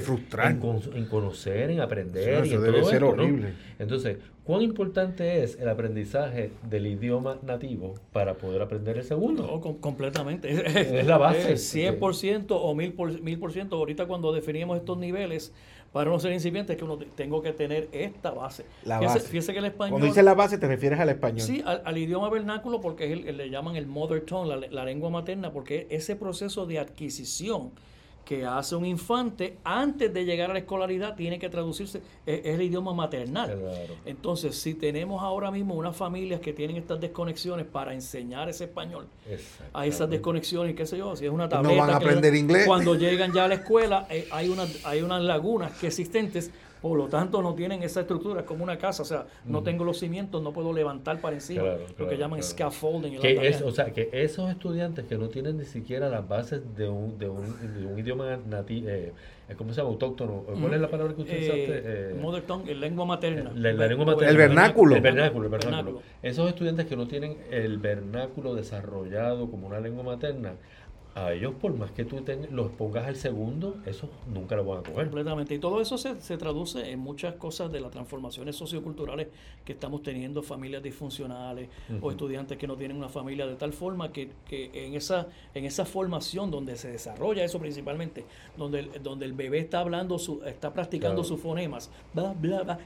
En, 0.94 1.06
conocer, 1.06 1.70
en 1.70 1.80
aprender 1.80 2.46
y 2.46 2.52
en 2.52 2.62
debe 2.62 2.80
todo 2.80 2.90
ser 2.90 3.04
horrible. 3.04 3.54
Entonces, 3.78 4.18
¿cuán 4.44 4.62
importante 4.62 5.42
es 5.42 5.58
el 5.58 5.68
aprendizaje 5.68 6.52
del 6.68 6.86
idioma 6.86 7.38
nativo 7.42 7.94
para 8.12 8.34
poder 8.34 8.62
aprender 8.62 8.98
el 8.98 9.04
segundo? 9.04 9.60
completamente. 9.80 10.50
Es, 10.50 11.06
la 11.06 11.18
base. 11.18 11.54
100% 11.54 12.46
o 12.50 12.74
1000%, 12.74 13.20
1000%. 13.20 13.72
Ahorita 13.72 14.06
cuando 14.06 14.32
definíamos 14.32 14.78
estos 14.78 14.98
niveles, 14.98 15.52
para 15.92 16.10
no 16.10 16.18
ser 16.18 16.32
incipiente 16.32 16.72
es 16.72 16.78
que 16.78 16.84
uno 16.84 16.98
tengo 17.14 17.42
que 17.42 17.52
tener 17.52 17.88
esta 17.92 18.30
base. 18.30 18.66
La 18.84 19.00
fíjese, 19.00 19.52
que 19.52 19.58
el 19.58 19.64
español... 19.66 19.92
Cuando 19.92 20.06
dices 20.06 20.24
la 20.24 20.34
base 20.34 20.58
te 20.58 20.66
refieres 20.66 21.00
al 21.00 21.08
español. 21.08 21.40
Sí, 21.40 21.62
al, 21.64 21.98
idioma 21.98 22.28
vernáculo 22.28 22.80
porque 22.80 23.12
es 23.12 23.26
el, 23.26 23.36
le 23.36 23.50
llaman 23.50 23.76
el 23.76 23.86
mother 23.86 24.20
tongue, 24.22 24.68
la, 24.70 24.84
lengua 24.84 25.10
materna, 25.10 25.52
porque 25.52 25.86
ese 25.90 26.16
proceso 26.16 26.66
de 26.66 26.78
adquisición 26.78 27.72
que 28.26 28.44
hace 28.44 28.74
un 28.74 28.84
infante 28.84 29.56
antes 29.62 30.12
de 30.12 30.24
llegar 30.24 30.50
a 30.50 30.52
la 30.52 30.58
escolaridad 30.58 31.14
tiene 31.14 31.38
que 31.38 31.48
traducirse, 31.48 32.02
es, 32.26 32.44
el 32.44 32.60
idioma 32.60 32.92
maternal. 32.92 33.56
Entonces, 34.04 34.58
si 34.58 34.74
tenemos 34.74 35.22
ahora 35.22 35.52
mismo 35.52 35.74
unas 35.74 35.96
familias 35.96 36.40
que 36.40 36.52
tienen 36.52 36.76
estas 36.76 37.00
desconexiones 37.00 37.66
para 37.66 37.94
enseñar 37.94 38.48
ese 38.48 38.64
español, 38.64 39.06
a 39.72 39.86
esas 39.86 40.10
desconexiones, 40.10 40.74
qué 40.74 40.86
sé 40.86 40.98
yo, 40.98 41.14
si 41.14 41.24
es 41.24 41.30
una 41.30 41.48
tableta. 41.48 41.72
No 41.72 41.80
van 41.80 41.90
a 41.90 41.96
aprender 41.96 42.34
inglés. 42.34 42.66
Cuando 42.66 42.96
llegan 42.96 43.32
ya 43.32 43.44
a 43.44 43.48
la 43.48 43.54
escuela, 43.54 44.08
eh, 44.10 44.26
hay, 44.32 44.48
una, 44.48 44.66
hay 44.82 45.02
unas 45.02 45.22
lagunas 45.22 45.72
que 45.78 45.86
existentes 45.86 46.50
por 46.88 46.98
lo 46.98 47.08
tanto 47.08 47.42
no 47.42 47.54
tienen 47.54 47.82
esa 47.82 48.00
estructura, 48.00 48.40
es 48.40 48.46
como 48.46 48.62
una 48.62 48.78
casa, 48.78 49.02
o 49.02 49.06
sea, 49.06 49.26
no 49.44 49.62
tengo 49.62 49.84
los 49.84 49.98
cimientos, 49.98 50.42
no 50.42 50.52
puedo 50.52 50.72
levantar 50.72 51.20
para 51.20 51.34
encima, 51.34 51.62
lo 51.98 52.08
que 52.08 52.16
llaman 52.16 52.42
scaffolding. 52.42 53.18
o 53.64 53.70
sea, 53.70 53.92
que 53.92 54.08
esos 54.12 54.50
estudiantes 54.50 55.04
que 55.06 55.16
no 55.16 55.28
tienen 55.28 55.58
ni 55.58 55.64
siquiera 55.64 56.08
las 56.08 56.26
bases 56.26 56.62
de 56.76 56.88
un, 56.88 57.18
de 57.18 57.28
un, 57.28 57.78
de 57.78 57.86
un 57.86 57.98
idioma 57.98 58.38
nativo, 58.48 58.88
eh, 58.88 59.12
¿cómo 59.56 59.72
se 59.72 59.78
llama? 59.78 59.90
Autóctono. 59.90 60.44
¿Cuál 60.60 60.74
es 60.74 60.80
la 60.80 60.88
palabra 60.88 61.14
que 61.14 61.22
usted 61.22 61.36
eh, 61.36 61.82
eh, 62.12 62.18
Mother 62.20 62.42
tongue, 62.42 62.74
lengua 62.74 63.04
materna. 63.04 63.52
La, 63.54 63.72
lengua 63.72 64.06
materna. 64.06 64.30
El 64.30 64.36
vernáculo. 64.36 64.96
El 64.96 65.02
vernáculo, 65.02 65.44
el 65.46 65.50
vernáculo. 65.50 66.02
Esos 66.22 66.48
estudiantes 66.48 66.86
que 66.86 66.96
no 66.96 67.06
tienen 67.06 67.38
el 67.50 67.78
vernáculo 67.78 68.54
desarrollado 68.54 69.50
como 69.50 69.66
una 69.66 69.80
lengua 69.80 70.02
materna, 70.02 70.54
a 71.16 71.32
ellos, 71.32 71.54
por 71.54 71.74
más 71.74 71.92
que 71.92 72.04
tú 72.04 72.22
los 72.50 72.70
pongas 72.72 73.06
al 73.06 73.16
segundo, 73.16 73.78
eso 73.86 74.10
nunca 74.26 74.54
lo 74.54 74.66
van 74.66 74.80
a 74.80 74.82
coger. 74.82 75.06
Completamente. 75.06 75.54
Y 75.54 75.58
todo 75.58 75.80
eso 75.80 75.96
se, 75.96 76.36
traduce 76.36 76.90
en 76.90 76.98
muchas 76.98 77.36
cosas 77.36 77.72
de 77.72 77.80
las 77.80 77.90
transformaciones 77.90 78.54
socioculturales 78.54 79.28
que 79.64 79.72
estamos 79.72 80.02
teniendo, 80.02 80.42
familias 80.42 80.82
disfuncionales 80.82 81.70
o 82.02 82.10
estudiantes 82.10 82.58
que 82.58 82.66
no 82.66 82.76
tienen 82.76 82.98
una 82.98 83.08
familia, 83.08 83.46
de 83.46 83.56
tal 83.56 83.72
forma 83.72 84.12
que, 84.12 84.30
en, 84.50 84.94
esa, 84.94 85.28
en 85.54 85.64
esa 85.64 85.86
formación 85.86 86.50
donde 86.50 86.76
se 86.76 86.90
desarrolla 86.90 87.42
eso 87.44 87.58
principalmente, 87.58 88.26
donde 88.58 88.80
el, 88.80 89.02
donde 89.02 89.24
el 89.24 89.32
bebé 89.32 89.60
está 89.60 89.80
hablando, 89.80 90.18
su, 90.18 90.42
está 90.44 90.74
practicando 90.74 91.24
sus 91.24 91.40
fonemas, 91.40 91.90
bla, 92.12 92.34
bla, 92.38 92.62
bla, 92.62 92.78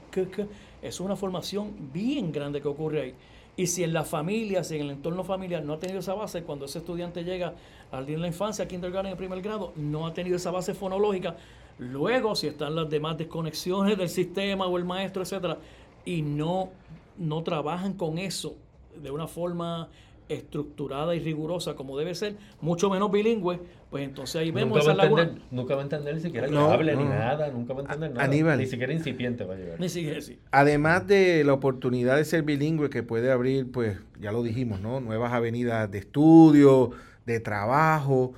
es 0.81 1.01
una 1.01 1.17
formación 1.17 1.91
bien 1.91 2.31
grande 2.31 2.61
que 2.61 2.69
ocurre 2.69 3.01
ahí. 3.01 3.15
Y 3.57 3.67
si 3.67 3.83
en 3.83 3.93
la 3.93 4.03
familia, 4.03 4.63
si 4.63 4.75
en 4.75 4.81
el 4.83 4.91
entorno 4.91 5.23
familiar 5.23 5.63
no 5.63 5.73
ha 5.73 5.79
tenido 5.79 5.99
esa 5.99 6.13
base, 6.13 6.43
cuando 6.43 6.65
ese 6.65 6.79
estudiante 6.79 7.23
llega 7.23 7.53
al 7.91 8.05
día 8.05 8.15
de 8.15 8.21
la 8.21 8.27
infancia, 8.27 8.67
kindergarten 8.67 9.11
en 9.11 9.17
primer 9.17 9.41
grado, 9.41 9.73
no 9.75 10.07
ha 10.07 10.13
tenido 10.13 10.37
esa 10.37 10.51
base 10.51 10.73
fonológica, 10.73 11.35
luego 11.77 12.35
si 12.35 12.47
están 12.47 12.75
las 12.75 12.89
demás 12.89 13.17
desconexiones 13.17 13.97
del 13.97 14.09
sistema 14.09 14.65
o 14.65 14.77
el 14.77 14.85
maestro, 14.85 15.21
etcétera, 15.21 15.57
y 16.05 16.21
no, 16.21 16.69
no 17.17 17.43
trabajan 17.43 17.93
con 17.93 18.17
eso 18.17 18.55
de 19.01 19.11
una 19.11 19.27
forma 19.27 19.89
estructurada 20.29 21.13
y 21.13 21.19
rigurosa 21.19 21.75
como 21.75 21.97
debe 21.97 22.15
ser, 22.15 22.35
mucho 22.61 22.89
menos 22.89 23.11
bilingüe, 23.11 23.59
pues 23.89 24.05
entonces 24.05 24.37
ahí 24.37 24.51
vemos 24.51 24.79
esa 24.79 24.93
laguna. 24.93 25.29
Nunca 25.51 25.75
va 25.75 25.81
a 25.81 25.83
entender 25.83 26.15
ni 26.15 26.21
siquiera 26.21 26.47
que 26.47 26.57
hable 26.57 26.95
ni 26.95 27.03
nada, 27.03 27.49
nunca 27.49 27.73
va 27.73 27.81
a 27.81 27.83
entender 27.83 28.13
nada. 28.13 28.55
ni 28.55 28.65
siquiera 28.65 28.93
incipiente 28.93 29.43
va 29.43 29.55
a 29.55 29.57
llegar. 29.57 29.79
Ni 29.79 29.89
siquiera, 29.89 30.21
sí. 30.21 30.39
Además 30.51 31.05
de 31.07 31.43
la 31.43 31.53
oportunidad 31.53 32.15
de 32.15 32.23
ser 32.23 32.43
bilingüe 32.43 32.89
que 32.89 33.03
puede 33.03 33.31
abrir, 33.31 33.69
pues 33.71 33.99
ya 34.19 34.31
lo 34.31 34.41
dijimos, 34.43 34.79
¿no? 34.79 35.01
Nuevas 35.01 35.33
avenidas 35.33 35.91
de 35.91 35.97
estudio, 35.97 36.91
de 37.31 37.39
trabajo. 37.39 38.33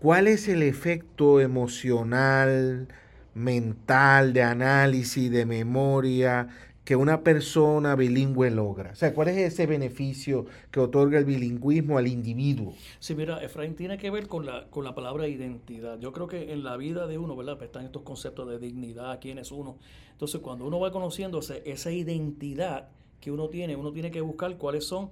¿Cuál 0.00 0.28
es 0.28 0.48
el 0.48 0.62
efecto 0.62 1.40
emocional, 1.40 2.88
mental, 3.34 4.32
de 4.32 4.42
análisis, 4.42 5.30
de 5.30 5.44
memoria 5.44 6.48
que 6.84 6.94
una 6.94 7.22
persona 7.22 7.96
bilingüe 7.96 8.50
logra? 8.50 8.92
O 8.92 8.94
sea, 8.94 9.12
¿cuál 9.12 9.28
es 9.28 9.36
ese 9.36 9.66
beneficio 9.66 10.46
que 10.70 10.80
otorga 10.80 11.18
el 11.18 11.24
bilingüismo 11.24 11.98
al 11.98 12.06
individuo? 12.06 12.74
Sí, 13.00 13.14
mira, 13.14 13.42
Efraín 13.42 13.74
tiene 13.74 13.98
que 13.98 14.10
ver 14.10 14.28
con 14.28 14.46
la, 14.46 14.68
con 14.70 14.84
la 14.84 14.94
palabra 14.94 15.26
identidad. 15.26 15.98
Yo 15.98 16.12
creo 16.12 16.28
que 16.28 16.52
en 16.52 16.62
la 16.62 16.76
vida 16.76 17.06
de 17.06 17.18
uno, 17.18 17.34
¿verdad? 17.34 17.60
Están 17.62 17.84
estos 17.84 18.02
conceptos 18.02 18.48
de 18.48 18.58
dignidad, 18.58 19.18
quién 19.20 19.38
es 19.38 19.50
uno. 19.50 19.78
Entonces, 20.12 20.40
cuando 20.40 20.64
uno 20.64 20.78
va 20.78 20.92
conociéndose 20.92 21.62
esa 21.66 21.90
identidad 21.90 22.88
que 23.20 23.32
uno 23.32 23.48
tiene, 23.48 23.74
uno 23.76 23.92
tiene 23.92 24.10
que 24.10 24.20
buscar 24.20 24.56
cuáles 24.56 24.84
son 24.84 25.10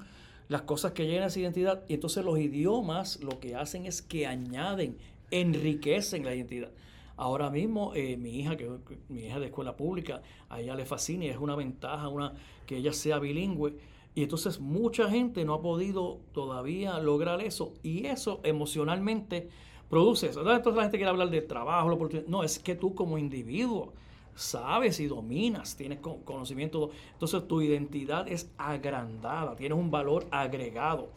las 0.48 0.62
cosas 0.62 0.92
que 0.92 1.06
llenan 1.06 1.28
esa 1.28 1.40
identidad. 1.40 1.85
Y 1.88 1.94
entonces 1.94 2.24
los 2.24 2.38
idiomas 2.38 3.20
lo 3.22 3.40
que 3.40 3.54
hacen 3.54 3.87
es 3.87 4.02
que 4.02 4.26
añaden, 4.26 4.96
enriquecen 5.30 6.24
la 6.24 6.35
identidad. 6.35 6.70
Ahora 7.16 7.48
mismo, 7.48 7.94
eh, 7.94 8.16
mi 8.16 8.40
hija, 8.40 8.56
que 8.56 8.70
mi 9.09 9.26
hija 9.26 9.40
de 9.40 9.46
escuela 9.46 9.76
pública, 9.76 10.22
a 10.50 10.61
ella 10.61 10.74
le 10.74 10.85
fascina 10.85 11.24
y 11.24 11.28
es 11.28 11.38
una 11.38 11.56
ventaja 11.56 12.09
una, 12.09 12.35
que 12.66 12.76
ella 12.76 12.92
sea 12.92 13.18
bilingüe. 13.18 13.74
Y 14.14 14.22
entonces 14.22 14.61
mucha 14.61 15.11
gente 15.11 15.44
no 15.44 15.54
ha 15.54 15.62
podido 15.62 16.20
todavía 16.32 16.98
lograr 16.98 17.40
eso. 17.42 17.72
Y 17.82 18.06
eso 18.06 18.40
emocionalmente 18.44 19.48
produce 19.88 20.28
eso. 20.28 20.40
Entonces 20.40 20.74
la 20.74 20.82
gente 20.82 20.98
quiere 20.98 21.11
hablar 21.11 21.30
de 21.30 21.42
trabajo, 21.42 21.88
la 21.88 21.94
oportunidad. 21.94 22.28
No, 22.28 22.42
es 22.42 22.59
que 22.59 22.74
tú 22.74 22.94
como 22.94 23.18
individuo 23.18 23.92
sabes 24.37 25.01
y 25.01 25.07
dominas, 25.07 25.77
tienes 25.77 25.99
conocimiento. 25.99 26.90
Entonces 27.14 27.49
tu 27.49 27.61
identidad 27.61 28.29
es 28.29 28.53
agrandada, 28.57 29.57
tienes 29.57 29.77
un 29.77 29.90
valor 29.90 30.27
agregado. 30.31 31.11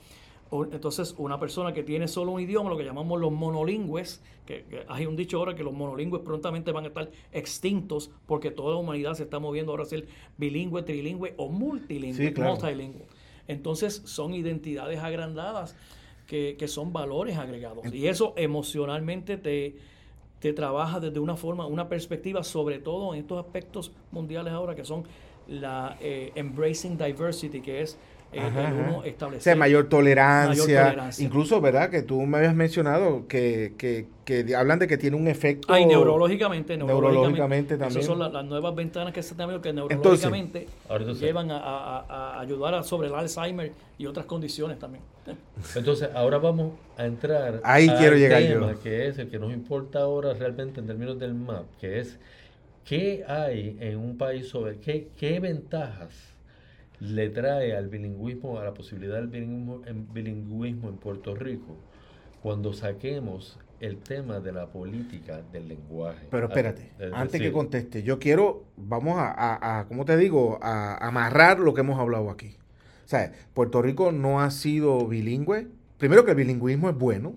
Entonces, 0.51 1.13
una 1.19 1.39
persona 1.39 1.73
que 1.73 1.83
tiene 1.83 2.07
solo 2.07 2.31
un 2.31 2.41
idioma, 2.41 2.71
lo 2.71 2.77
que 2.77 2.83
llamamos 2.83 3.19
los 3.19 3.31
monolingües, 3.31 4.23
que, 4.47 4.65
hay 4.87 5.05
un 5.05 5.15
dicho 5.15 5.37
ahora 5.37 5.53
que 5.53 5.61
los 5.61 5.73
monolingües 5.73 6.23
prontamente 6.23 6.71
van 6.71 6.85
a 6.85 6.87
estar 6.87 7.11
extintos 7.31 8.09
porque 8.25 8.49
toda 8.49 8.73
la 8.73 8.77
humanidad 8.77 9.13
se 9.13 9.23
está 9.23 9.37
moviendo 9.37 9.71
ahora 9.71 9.83
a 9.83 9.85
ser 9.85 10.07
bilingüe, 10.37 10.81
trilingüe 10.81 11.35
o 11.37 11.49
multilingüe, 11.49 12.33
multilingüe. 12.35 13.05
Entonces, 13.47 14.01
son 14.05 14.33
identidades 14.33 14.99
agrandadas 14.99 15.75
que, 16.25 16.55
que 16.57 16.67
son 16.67 16.93
valores 16.93 17.37
agregados. 17.37 17.93
Y 17.93 18.07
eso 18.07 18.33
emocionalmente 18.35 19.37
te, 19.37 19.75
te 20.39 20.53
trabaja 20.53 20.99
desde 20.99 21.19
una 21.19 21.35
forma, 21.35 21.65
una 21.65 21.89
perspectiva, 21.89 22.43
sobre 22.43 22.79
todo 22.79 23.13
en 23.13 23.21
estos 23.21 23.43
aspectos 23.43 23.91
mundiales 24.11 24.53
ahora 24.53 24.75
que 24.75 24.85
son 24.85 25.03
la 25.47 25.97
eh, 25.99 26.31
Embracing 26.35 26.97
Diversity, 26.97 27.61
que 27.61 27.81
es 27.81 27.97
eh, 28.31 28.39
Ajá, 28.39 28.67
el 28.67 28.73
uno 28.75 28.99
ajá. 28.99 29.07
establecer 29.07 29.39
O 29.39 29.43
sea, 29.43 29.55
mayor 29.55 29.89
tolerancia. 29.89 30.63
mayor 30.65 30.85
tolerancia. 30.89 31.25
Incluso, 31.25 31.61
¿verdad? 31.61 31.89
Que 31.89 32.03
tú 32.03 32.21
me 32.21 32.37
habías 32.37 32.53
mencionado 32.53 33.27
que, 33.27 33.73
que, 33.77 34.07
que 34.23 34.55
hablan 34.55 34.77
de 34.79 34.87
que 34.87 34.97
tiene 34.97 35.17
un 35.17 35.27
efecto. 35.27 35.73
Neurológicamente, 35.73 36.77
Neurológicamente 36.77 37.77
también. 37.77 37.99
Esas 37.99 38.05
son 38.05 38.19
la- 38.19 38.29
las 38.29 38.45
nuevas 38.45 38.75
ventanas 38.75 39.13
que 39.13 39.23
se 39.23 39.31
están 39.31 39.47
viendo 39.49 39.61
que 39.63 39.73
neurológicamente 39.73 40.67
llevan 41.19 41.49
a, 41.51 41.57
a- 41.57 41.99
a- 42.07 42.33
a 42.35 42.39
ayudar 42.41 42.75
a 42.75 42.83
sobre 42.83 43.07
el 43.07 43.15
Alzheimer 43.15 43.71
y 43.97 44.05
otras 44.05 44.25
condiciones 44.27 44.77
también. 44.77 45.03
Entonces, 45.75 46.09
ahora 46.13 46.37
vamos 46.37 46.73
a 46.97 47.05
entrar 47.05 47.61
Ahí 47.63 47.87
al 47.89 47.97
quiero 47.97 48.15
llegar 48.15 48.41
tema 48.41 48.71
yo. 48.73 48.79
que 48.81 49.07
es 49.07 49.17
el 49.17 49.29
que 49.29 49.39
nos 49.39 49.51
importa 49.53 49.99
ahora 50.01 50.33
realmente 50.33 50.79
en 50.79 50.85
términos 50.87 51.19
del 51.19 51.33
MAP, 51.33 51.65
que 51.79 51.99
es 51.99 52.17
qué 52.85 53.23
hay 53.27 53.77
en 53.79 53.97
un 53.97 54.17
país 54.17 54.47
sobre 54.49 54.77
qué, 54.77 55.09
qué 55.17 55.39
ventajas 55.39 56.13
le 56.99 57.29
trae 57.29 57.75
al 57.75 57.87
bilingüismo, 57.87 58.59
a 58.59 58.63
la 58.65 58.73
posibilidad 58.73 59.15
del 59.15 59.27
bilingüismo 59.27 59.81
en, 59.85 60.11
bilingüismo 60.13 60.89
en 60.89 60.97
Puerto 60.97 61.35
Rico 61.35 61.75
cuando 62.41 62.73
saquemos 62.73 63.57
el 63.79 63.97
tema 63.97 64.39
de 64.41 64.51
la 64.51 64.67
política 64.67 65.41
del 65.53 65.69
lenguaje. 65.69 66.27
Pero 66.29 66.47
espérate, 66.47 66.91
Es 66.99 67.13
antes 67.13 67.33
decir, 67.33 67.47
que 67.47 67.51
conteste, 67.53 68.03
yo 68.03 68.19
quiero, 68.19 68.63
vamos 68.75 69.17
a, 69.17 69.29
a, 69.31 69.79
a, 69.79 69.87
¿cómo 69.87 70.03
te 70.05 70.17
digo? 70.17 70.59
A, 70.61 70.95
amarrar 71.05 71.59
lo 71.59 71.73
que 71.73 71.81
hemos 71.81 71.97
hablado 71.99 72.29
aquí. 72.29 72.57
O 73.05 73.07
sea, 73.09 73.31
Puerto 73.53 73.81
Rico 73.81 74.11
no 74.11 74.41
ha 74.41 74.51
sido 74.51 75.07
bilingüe. 75.07 75.67
Primero 75.97 76.25
que 76.25 76.31
el 76.31 76.37
bilingüismo 76.37 76.89
es 76.89 76.97
bueno. 76.97 77.33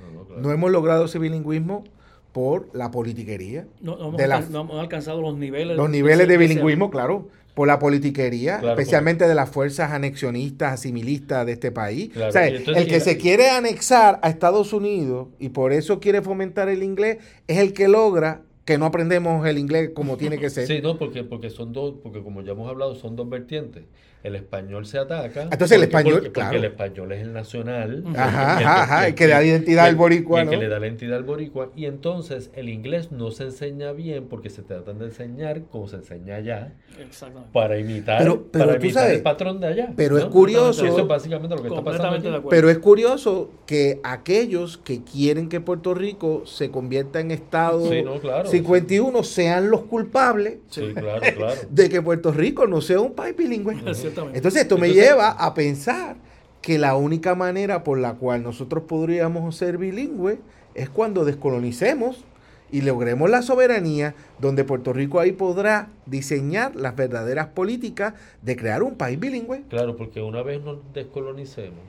no, 0.00 0.12
no, 0.20 0.24
claro. 0.26 0.42
No 0.42 0.50
hemos 0.52 0.70
logrado 0.72 1.04
ese 1.04 1.18
bilingüismo 1.20 1.84
por 2.32 2.68
la 2.74 2.90
politiquería. 2.90 3.66
No, 3.80 3.96
no 3.96 4.08
hemos, 4.08 4.16
De 4.16 4.26
la- 4.26 4.40
no 4.40 4.62
hemos 4.62 4.80
alcanzado 4.80 5.20
los 5.22 5.36
niveles. 5.36 5.76
Los 5.76 5.88
niveles 5.88 6.26
de 6.26 6.36
bilingüismo, 6.36 6.90
claro, 6.90 7.28
por 7.54 7.68
la 7.68 7.78
politiquería, 7.78 8.58
Claro, 8.58 8.78
especialmente 8.78 9.28
de 9.28 9.34
las 9.34 9.48
fuerzas 9.48 9.92
anexionistas, 9.92 10.72
asimilistas 10.74 11.46
de 11.46 11.52
este 11.52 11.70
país. 11.70 12.10
Claro, 12.12 12.28
o 12.30 12.32
sea, 12.32 12.48
y 12.50 12.56
entonces- 12.56 12.82
el 12.82 12.88
que 12.88 13.00
se 13.00 13.16
quiere 13.16 13.50
anexar 13.50 14.18
a 14.22 14.28
Estados 14.28 14.72
Unidos 14.72 15.28
y 15.38 15.50
por 15.50 15.72
eso 15.72 16.00
quiere 16.00 16.20
fomentar 16.20 16.68
el 16.68 16.82
inglés 16.82 17.18
es 17.46 17.58
el 17.58 17.72
que 17.72 17.88
logra 17.88 18.42
que 18.64 18.78
no 18.78 18.86
aprendemos 18.86 19.46
el 19.46 19.58
inglés 19.58 19.90
como 19.94 20.16
tiene 20.16 20.38
que 20.38 20.50
ser. 20.50 20.66
Sí, 20.66 20.80
no, 20.82 20.98
porque, 20.98 21.22
porque 21.22 21.50
son 21.50 21.72
dos, 21.72 21.94
porque 22.02 22.22
como 22.22 22.42
ya 22.42 22.52
hemos 22.52 22.68
hablado, 22.68 22.94
son 22.94 23.14
dos 23.14 23.28
vertientes. 23.28 23.84
El 24.24 24.36
español 24.36 24.86
se 24.86 24.98
ataca. 24.98 25.42
Entonces, 25.42 25.72
el 25.72 25.82
porque- 25.82 25.86
español, 25.98 26.12
porque, 26.14 26.30
porque 26.30 26.40
claro. 26.40 26.56
el 26.56 26.64
español 26.64 27.12
es 27.12 27.20
el 27.22 27.32
nacional. 27.34 28.04
Ajá, 28.16 28.52
el 28.54 28.58
que- 28.58 28.64
ajá, 28.64 28.82
ajá, 28.82 29.00
el 29.02 29.08
el 29.10 29.14
que 29.14 29.26
da 29.28 29.44
identidad 29.44 29.84
al 29.84 29.90
el- 29.90 29.96
boricua, 29.96 30.40
y 30.40 30.42
el 30.44 30.48
que 30.50 30.56
le 30.56 30.68
da 30.68 30.78
la 30.80 30.86
identidad 30.86 31.16
al 31.18 31.24
boricua. 31.24 31.70
Y 31.76 31.84
entonces 31.84 32.50
el 32.54 32.70
inglés 32.70 33.12
no 33.12 33.30
se 33.30 33.44
enseña 33.44 33.92
bien 33.92 34.26
porque 34.28 34.48
se 34.48 34.62
tratan 34.62 34.98
de 34.98 35.04
enseñar 35.04 35.62
como 35.70 35.88
se 35.88 35.96
enseña 35.96 36.36
allá 36.36 36.72
Exactamente. 36.98 37.50
para 37.52 37.78
imitar, 37.78 38.18
Pero- 38.18 38.46
pero 38.50 38.64
para 38.66 38.78
imitar 38.80 39.02
sabes, 39.04 39.16
el 39.18 39.22
patrón 39.22 39.60
de 39.60 39.66
allá. 39.66 39.92
pero 39.94 40.16
es 40.16 40.24
curioso- 40.24 40.86
Eso 40.86 41.00
es 41.00 41.06
básicamente 41.06 41.54
lo 41.54 41.60
que 41.62 41.68
está 41.68 41.84
pasando. 41.84 42.08
Completamente 42.08 42.28
de 42.28 42.34
aquí. 42.34 42.38
acuerdo. 42.40 42.56
Pero 42.56 42.70
es 42.70 42.78
curioso 42.78 43.50
que 43.66 44.00
aquellos 44.04 44.78
que 44.78 45.04
quieren 45.04 45.50
que 45.50 45.60
Puerto 45.60 45.92
Rico 45.92 46.46
se 46.46 46.70
convierta 46.70 47.20
en 47.20 47.30
Estado 47.30 47.90
Sí, 47.90 48.00
no, 48.02 48.18
claro. 48.20 48.48
51 48.48 49.22
sean 49.22 49.68
los 49.70 49.82
culpables 49.82 50.58
Sí, 50.70 50.92
claro, 50.94 51.20
claro. 51.36 51.60
de 51.70 51.88
que 51.90 52.00
Puerto 52.00 52.32
Rico 52.32 52.66
no 52.66 52.80
sea 52.80 53.00
un 53.00 53.12
país 53.12 53.36
bilingüe. 53.36 53.74
Ciertamente. 54.14 54.38
Entonces 54.38 54.62
esto 54.62 54.78
me 54.78 54.92
lleva 54.92 55.28
a 55.30 55.54
pensar 55.54 56.16
que 56.62 56.78
la 56.78 56.96
única 56.96 57.34
manera 57.34 57.84
por 57.84 57.98
la 57.98 58.14
cual 58.14 58.42
nosotros 58.42 58.84
podríamos 58.88 59.54
ser 59.56 59.76
bilingües 59.76 60.38
es 60.74 60.88
cuando 60.88 61.24
descolonicemos 61.24 62.24
y 62.72 62.80
logremos 62.80 63.28
la 63.30 63.42
soberanía, 63.42 64.14
donde 64.40 64.64
Puerto 64.64 64.92
Rico 64.92 65.20
ahí 65.20 65.30
podrá 65.32 65.90
diseñar 66.06 66.74
las 66.74 66.96
verdaderas 66.96 67.48
políticas 67.48 68.14
de 68.42 68.56
crear 68.56 68.82
un 68.82 68.96
país 68.96 69.20
bilingüe. 69.20 69.62
Claro, 69.68 69.96
porque 69.96 70.22
una 70.22 70.42
vez 70.42 70.62
nos 70.62 70.78
descolonicemos, 70.92 71.84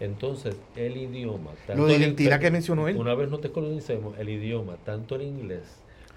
entonces 0.00 0.54
el 0.76 0.96
idioma... 0.96 1.50
Lo 1.74 1.86
de 1.86 1.96
el- 1.96 2.02
identidad 2.02 2.40
que 2.40 2.50
mencionó 2.50 2.88
él. 2.88 2.96
Una 2.96 3.14
vez 3.14 3.28
nos 3.28 3.42
descolonicemos, 3.42 4.16
el 4.18 4.28
idioma, 4.30 4.76
tanto 4.86 5.16
el 5.16 5.22
inglés 5.22 5.62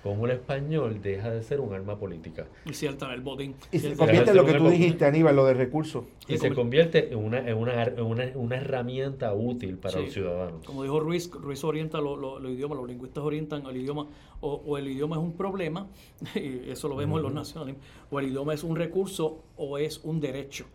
como 0.06 0.26
el 0.28 0.34
español, 0.34 1.02
deja 1.02 1.32
de 1.32 1.42
ser 1.42 1.60
un 1.60 1.74
arma 1.74 1.98
política. 1.98 2.46
Y 2.64 2.74
cierta, 2.76 3.12
el 3.12 3.22
botín. 3.22 3.56
Y 3.72 3.80
se 3.80 3.96
convierte 3.96 4.30
en 4.30 4.38
lo 4.38 4.46
que 4.46 4.54
tú 4.54 4.70
dijiste, 4.70 5.04
Aníbal, 5.04 5.36
lo 5.36 5.46
de 5.46 5.56
recursos. 5.56 6.06
Y 6.28 6.38
se 6.38 6.54
convierte 6.54 7.12
en 7.12 7.18
una, 7.18 7.40
en 7.40 7.58
una, 7.58 7.84
en 7.86 8.04
una, 8.04 8.26
una 8.36 8.56
herramienta 8.58 9.34
útil 9.34 9.78
para 9.80 9.98
Sí. 9.98 10.04
los 10.06 10.14
ciudadanos. 10.14 10.64
Como 10.64 10.84
dijo 10.84 11.00
Ruiz, 11.00 11.32
Ruiz 11.32 11.64
orienta 11.64 12.00
lo- 12.02 12.16
lo- 12.18 12.38
los 12.38 12.52
idiomas, 12.52 12.78
los 12.78 12.88
lingüistas 12.88 13.24
orientan 13.24 13.66
el 13.66 13.78
idioma, 13.78 14.06
o, 14.42 14.62
o 14.64 14.78
el 14.78 14.88
idioma 14.90 15.16
es 15.16 15.24
un 15.24 15.34
problema, 15.34 15.88
y 16.36 16.70
eso 16.70 16.88
lo 16.88 16.96
vemos 16.98 17.18
en 17.18 17.24
los 17.24 17.34
nacionales, 17.34 17.76
o 18.12 18.20
el 18.20 18.28
idioma 18.28 18.54
es 18.54 18.64
un 18.64 18.76
recurso 18.76 19.42
o 19.58 19.80
es 19.80 20.02
un 20.04 20.20
derecho. 20.20 20.66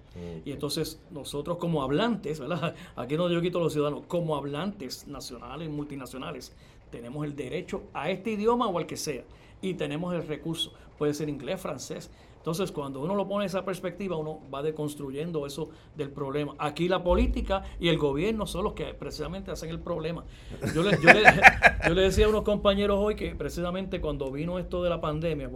Y 0.45 0.51
entonces 0.51 1.01
nosotros 1.13 1.59
como 1.59 1.85
hablantes, 1.85 2.41
¿verdad? 2.41 2.75
Aquí 2.97 3.17
no 3.17 3.31
yo 3.31 3.41
quito 3.41 3.59
a 3.59 3.61
los 3.63 3.73
ciudadanos, 3.73 4.07
como 4.09 4.35
hablantes 4.35 5.07
nacionales, 5.07 5.71
multinacionales, 5.71 6.53
tenemos 6.91 7.25
el 7.25 7.37
derecho 7.37 7.83
a 7.93 8.11
este 8.11 8.33
idioma 8.33 8.67
o 8.69 8.79
al 8.79 8.87
que 8.87 8.97
sea. 8.97 9.25
Y 9.63 9.75
tenemos 9.75 10.15
el 10.15 10.27
recurso, 10.27 10.73
puede 10.99 11.15
ser 11.15 11.29
inglés, 11.29 11.61
francés. 11.61 12.11
Entonces, 12.41 12.73
cuando 12.73 13.03
uno 13.03 13.15
lo 13.15 13.29
pone 13.29 13.45
en 13.45 13.49
esa 13.49 13.67
perspectiva, 13.67 14.17
uno 14.17 14.41
va 14.53 14.63
deconstruyendo 14.63 15.45
eso 15.47 15.69
del 15.95 16.11
problema. 16.11 16.55
Aquí 16.59 16.89
la 16.89 17.05
política 17.05 17.65
y 17.79 17.89
el 17.89 17.99
gobierno 17.99 18.47
son 18.47 18.65
los 18.65 18.73
que 18.73 18.95
precisamente 18.95 19.51
hacen 19.51 19.69
el 19.69 19.79
problema. 19.79 20.25
Yo 20.75 20.83
le, 20.83 20.93
yo 21.03 21.13
le, 21.13 21.23
yo 21.87 21.95
le 21.95 22.01
decía 22.01 22.25
a 22.25 22.29
unos 22.31 22.43
compañeros 22.43 22.99
hoy 22.99 23.15
que 23.15 23.35
precisamente 23.35 24.01
cuando 24.01 24.33
vino 24.33 24.59
esto 24.59 24.83
de 24.83 24.89
la 24.89 25.03
pandemia, 25.03 25.51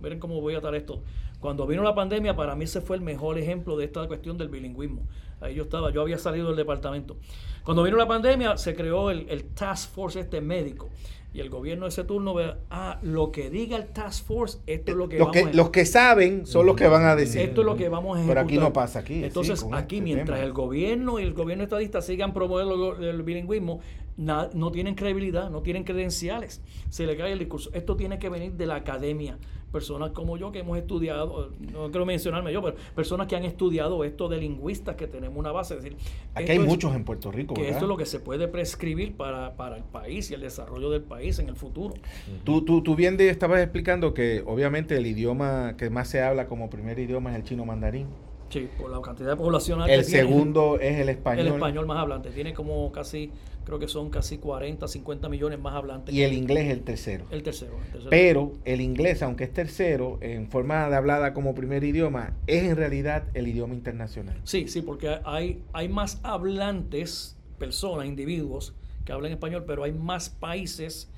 miren 0.00 0.20
cómo 0.20 0.40
voy 0.40 0.54
a 0.54 0.58
atar 0.58 0.76
esto, 0.76 1.02
cuando 1.40 1.66
vino 1.66 1.82
la 1.82 1.96
pandemia 1.96 2.36
para 2.36 2.54
mí 2.54 2.64
ese 2.64 2.80
fue 2.80 2.96
el 2.96 3.02
mejor 3.02 3.36
ejemplo 3.36 3.76
de 3.76 3.86
esta 3.86 4.06
cuestión 4.06 4.38
del 4.38 4.50
bilingüismo. 4.50 5.02
Ahí 5.40 5.54
yo 5.54 5.62
estaba, 5.64 5.90
yo 5.92 6.02
había 6.02 6.18
salido 6.18 6.48
del 6.48 6.56
departamento. 6.56 7.16
Cuando 7.64 7.82
vino 7.82 7.96
la 7.96 8.08
pandemia 8.08 8.56
se 8.56 8.74
creó 8.74 9.10
el, 9.10 9.26
el 9.28 9.44
Task 9.44 9.90
Force 9.92 10.20
este 10.20 10.40
médico. 10.40 10.88
Y 11.32 11.38
el 11.38 11.48
gobierno 11.48 11.84
de 11.84 11.90
ese 11.90 12.02
turno 12.02 12.34
ve, 12.34 12.54
ah, 12.70 12.98
lo 13.02 13.30
que 13.30 13.50
diga 13.50 13.76
el 13.76 13.86
Task 13.92 14.26
Force, 14.26 14.58
esto 14.66 14.90
es 14.90 14.96
lo 14.98 15.08
que 15.08 15.16
Los 15.18 15.28
vamos 15.28 15.42
que, 15.44 15.48
a 15.50 15.52
los 15.54 15.70
que 15.70 15.86
saben 15.86 16.44
son 16.44 16.66
los 16.66 16.74
que 16.74 16.88
van 16.88 17.04
a 17.04 17.14
decir. 17.14 17.40
esto 17.42 17.60
es 17.60 17.66
lo 17.66 17.76
que 17.76 17.88
vamos 17.88 18.18
a 18.18 18.20
Pero 18.22 18.32
ejecutar. 18.40 18.44
aquí 18.44 18.58
no 18.58 18.72
pasa 18.72 18.98
aquí, 18.98 19.22
Entonces, 19.24 19.60
sí, 19.60 19.66
aquí, 19.72 19.96
este 19.98 20.04
mientras 20.04 20.38
tema. 20.38 20.46
el 20.46 20.52
gobierno 20.52 21.20
y 21.20 21.22
el 21.22 21.32
gobierno 21.32 21.62
estadista 21.62 22.02
sigan 22.02 22.34
promoviendo 22.34 22.96
el 22.96 23.22
bilingüismo, 23.22 23.78
na- 24.20 24.50
no 24.54 24.70
tienen 24.70 24.94
credibilidad, 24.94 25.50
no 25.50 25.62
tienen 25.62 25.82
credenciales. 25.84 26.62
Se 26.90 27.06
le 27.06 27.16
cae 27.16 27.32
el 27.32 27.38
discurso. 27.38 27.70
Esto 27.72 27.96
tiene 27.96 28.18
que 28.18 28.28
venir 28.28 28.52
de 28.52 28.66
la 28.66 28.76
academia. 28.76 29.38
Personas 29.72 30.10
como 30.10 30.36
yo 30.36 30.50
que 30.50 30.58
hemos 30.58 30.76
estudiado, 30.78 31.52
no 31.60 31.90
quiero 31.92 32.04
mencionarme 32.04 32.52
yo, 32.52 32.60
pero 32.60 32.74
personas 32.96 33.28
que 33.28 33.36
han 33.36 33.44
estudiado 33.44 34.02
esto 34.02 34.28
de 34.28 34.38
lingüistas, 34.38 34.96
que 34.96 35.06
tenemos 35.06 35.38
una 35.38 35.52
base. 35.52 35.76
Es 35.76 35.82
decir, 35.84 35.96
Aquí 36.34 36.50
hay 36.50 36.58
es- 36.58 36.66
muchos 36.66 36.92
en 36.94 37.04
Puerto 37.04 37.30
Rico, 37.30 37.54
Que 37.54 37.60
¿verdad? 37.62 37.76
esto 37.76 37.84
es 37.84 37.88
lo 37.88 37.96
que 37.96 38.04
se 38.06 38.18
puede 38.18 38.48
prescribir 38.48 39.14
para, 39.16 39.54
para 39.56 39.76
el 39.76 39.84
país 39.84 40.28
y 40.32 40.34
el 40.34 40.40
desarrollo 40.40 40.90
del 40.90 41.02
país 41.02 41.38
en 41.38 41.48
el 41.48 41.54
futuro. 41.54 41.94
Tú, 42.42 42.62
tú, 42.64 42.82
tú 42.82 42.96
bien 42.96 43.16
estabas 43.20 43.60
explicando 43.62 44.12
que 44.12 44.42
obviamente 44.44 44.96
el 44.96 45.06
idioma 45.06 45.76
que 45.76 45.88
más 45.88 46.08
se 46.08 46.20
habla 46.20 46.48
como 46.48 46.68
primer 46.68 46.98
idioma 46.98 47.30
es 47.30 47.36
el 47.36 47.44
chino 47.44 47.64
mandarín. 47.64 48.08
Sí, 48.50 48.68
por 48.76 48.90
la 48.90 49.00
cantidad 49.00 49.30
de 49.30 49.36
población 49.36 49.88
El 49.88 50.04
segundo 50.04 50.78
es 50.80 50.98
el 50.98 51.08
español. 51.08 51.46
El 51.46 51.52
español 51.54 51.86
más 51.86 51.98
hablante. 51.98 52.30
Tiene 52.30 52.52
como 52.52 52.90
casi, 52.90 53.30
creo 53.64 53.78
que 53.78 53.86
son 53.86 54.10
casi 54.10 54.38
40, 54.38 54.88
50 54.88 55.28
millones 55.28 55.60
más 55.60 55.74
hablantes. 55.74 56.14
Y 56.14 56.22
el 56.22 56.32
inglés 56.32 56.66
es 56.66 56.72
el 56.72 56.82
tercero. 56.82 57.26
el 57.30 57.42
tercero. 57.44 57.76
el 57.78 57.92
tercero. 57.92 58.10
Pero 58.10 58.52
el 58.64 58.80
inglés, 58.80 59.22
aunque 59.22 59.44
es 59.44 59.52
tercero, 59.52 60.18
en 60.20 60.48
forma 60.48 60.88
de 60.88 60.96
hablada 60.96 61.32
como 61.32 61.54
primer 61.54 61.84
idioma, 61.84 62.34
es 62.48 62.64
en 62.64 62.76
realidad 62.76 63.28
el 63.34 63.46
idioma 63.46 63.74
internacional. 63.74 64.36
Sí, 64.44 64.66
sí, 64.66 64.82
porque 64.82 65.20
hay, 65.24 65.62
hay 65.72 65.88
más 65.88 66.20
hablantes, 66.24 67.36
personas, 67.58 68.06
individuos 68.06 68.74
que 69.04 69.12
hablan 69.12 69.30
español, 69.30 69.64
pero 69.64 69.84
hay 69.84 69.92
más 69.92 70.28
países, 70.28 71.08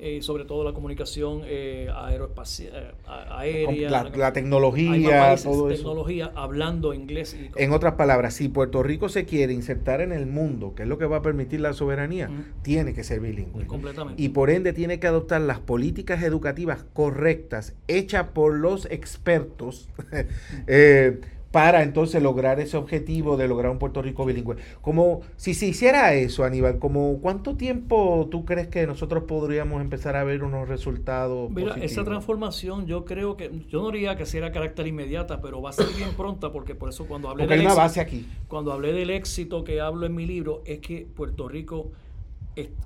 eh, 0.00 0.22
sobre 0.22 0.44
todo 0.44 0.64
la 0.64 0.72
comunicación 0.72 1.42
eh, 1.44 1.88
aeroespacial, 1.94 2.72
eh, 2.74 2.92
aérea. 3.06 3.90
La, 3.90 4.02
la 4.04 4.08
hay 4.08 4.18
más 4.18 4.32
tecnología, 4.32 5.20
países, 5.20 5.44
todo 5.44 5.70
eso. 5.70 5.76
tecnología 5.76 6.32
hablando 6.34 6.94
inglés. 6.94 7.34
Y, 7.34 7.50
En 7.60 7.72
otras 7.72 7.94
palabras, 7.94 8.34
si 8.34 8.48
Puerto 8.48 8.82
Rico 8.82 9.08
se 9.08 9.24
quiere 9.24 9.52
insertar 9.52 10.00
en 10.00 10.12
el 10.12 10.26
mundo, 10.26 10.74
que 10.74 10.84
es 10.84 10.88
lo 10.88 10.98
que 10.98 11.06
va 11.06 11.18
a 11.18 11.22
permitir 11.22 11.60
la 11.60 11.72
soberanía, 11.72 12.30
tiene 12.62 12.94
que 12.94 13.02
ser 13.02 13.20
bilingüe. 13.20 13.66
completamente. 13.66 14.22
Y 14.22 14.28
por 14.28 14.50
ende 14.50 14.72
tiene 14.72 15.00
que 15.00 15.06
adoptar 15.06 15.40
las 15.40 15.58
políticas 15.58 16.22
educativas 16.22 16.84
correctas, 16.92 17.74
hechas 17.88 18.28
por 18.28 18.54
los 18.54 18.86
expertos, 18.86 19.88
eh, 20.66 21.20
para 21.50 21.82
entonces 21.82 22.22
lograr 22.22 22.60
ese 22.60 22.76
objetivo 22.76 23.38
de 23.38 23.48
lograr 23.48 23.70
un 23.72 23.78
Puerto 23.78 24.02
Rico 24.02 24.26
bilingüe. 24.26 24.56
Como 24.82 25.22
si 25.36 25.54
se 25.54 25.66
hiciera 25.66 26.12
eso, 26.12 26.44
Aníbal, 26.44 26.78
como 26.78 27.20
¿cuánto 27.20 27.56
tiempo 27.56 28.28
tú 28.30 28.44
crees 28.44 28.68
que 28.68 28.86
nosotros 28.86 29.24
podríamos 29.24 29.80
empezar 29.80 30.14
a 30.16 30.24
ver 30.24 30.44
unos 30.44 30.68
resultados 30.68 31.50
Mira, 31.50 31.68
positivos? 31.68 31.90
esa 31.92 32.04
transformación 32.04 32.86
yo 32.86 33.04
creo 33.06 33.36
que, 33.38 33.50
yo 33.70 33.80
no 33.80 33.90
diría 33.90 34.14
que 34.16 34.26
sea 34.26 34.52
carácter 34.52 34.86
inmediata, 34.86 35.40
pero 35.40 35.62
va 35.62 35.70
a 35.70 35.72
ser 35.72 35.86
bien 35.96 36.10
pronta 36.16 36.52
porque 36.52 36.74
por 36.74 36.90
eso 36.90 37.06
cuando 37.06 37.30
hablé 37.30 37.44
Porque 37.44 37.54
hay 37.54 37.60
del 37.60 37.68
éxito- 37.68 38.00
aquí. 38.00 38.26
cuando 38.46 38.72
hablé 38.72 38.92
del 38.92 39.08
éxito 39.10 39.64
que 39.64 39.80
hablo 39.80 40.04
en 40.04 40.14
mi 40.14 40.26
libro, 40.26 40.62
es 40.66 40.80
que 40.80 41.06
Puerto 41.14 41.48
Rico, 41.48 41.92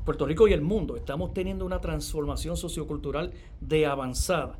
Puerto 0.05 0.27
Rico 0.27 0.47
y 0.49 0.53
el 0.53 0.61
mundo 0.61 0.97
estamos 0.97 1.33
teniendo 1.33 1.65
una 1.65 1.81
transformación 1.81 2.57
sociocultural 2.57 3.33
de 3.61 3.87
avanzada. 3.87 4.59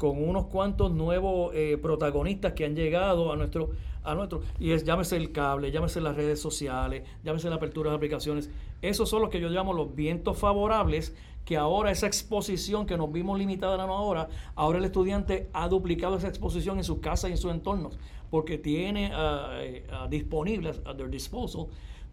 Con 0.00 0.26
unos 0.26 0.46
cuantos 0.46 0.90
nuevos 0.90 1.52
eh, 1.54 1.76
protagonistas 1.76 2.54
que 2.54 2.64
han 2.64 2.74
llegado 2.74 3.34
a 3.34 3.36
nuestro, 3.36 3.72
a 4.02 4.14
nuestro, 4.14 4.40
y 4.58 4.70
es 4.70 4.82
llámese 4.82 5.18
el 5.18 5.30
cable, 5.30 5.70
llámese 5.70 6.00
las 6.00 6.16
redes 6.16 6.40
sociales, 6.40 7.02
llámese 7.22 7.50
la 7.50 7.56
apertura 7.56 7.90
de 7.90 7.96
aplicaciones. 7.96 8.48
Esos 8.80 9.10
son 9.10 9.20
los 9.20 9.28
que 9.28 9.40
yo 9.40 9.50
llamo 9.50 9.74
los 9.74 9.94
vientos 9.94 10.38
favorables, 10.38 11.14
que 11.44 11.58
ahora 11.58 11.90
esa 11.90 12.06
exposición 12.06 12.86
que 12.86 12.96
nos 12.96 13.12
vimos 13.12 13.38
limitada 13.38 13.74
en 13.74 13.80
ahora, 13.82 14.30
ahora 14.54 14.78
el 14.78 14.86
estudiante 14.86 15.50
ha 15.52 15.68
duplicado 15.68 16.16
esa 16.16 16.28
exposición 16.28 16.78
en 16.78 16.84
su 16.84 17.02
casa 17.02 17.28
y 17.28 17.32
en 17.32 17.38
sus 17.38 17.50
entornos, 17.50 17.98
porque 18.30 18.56
tiene 18.56 19.12
uh, 19.14 20.08
disponibles 20.08 20.80
a 20.86 20.96
their 20.96 21.10
disposal 21.10 21.66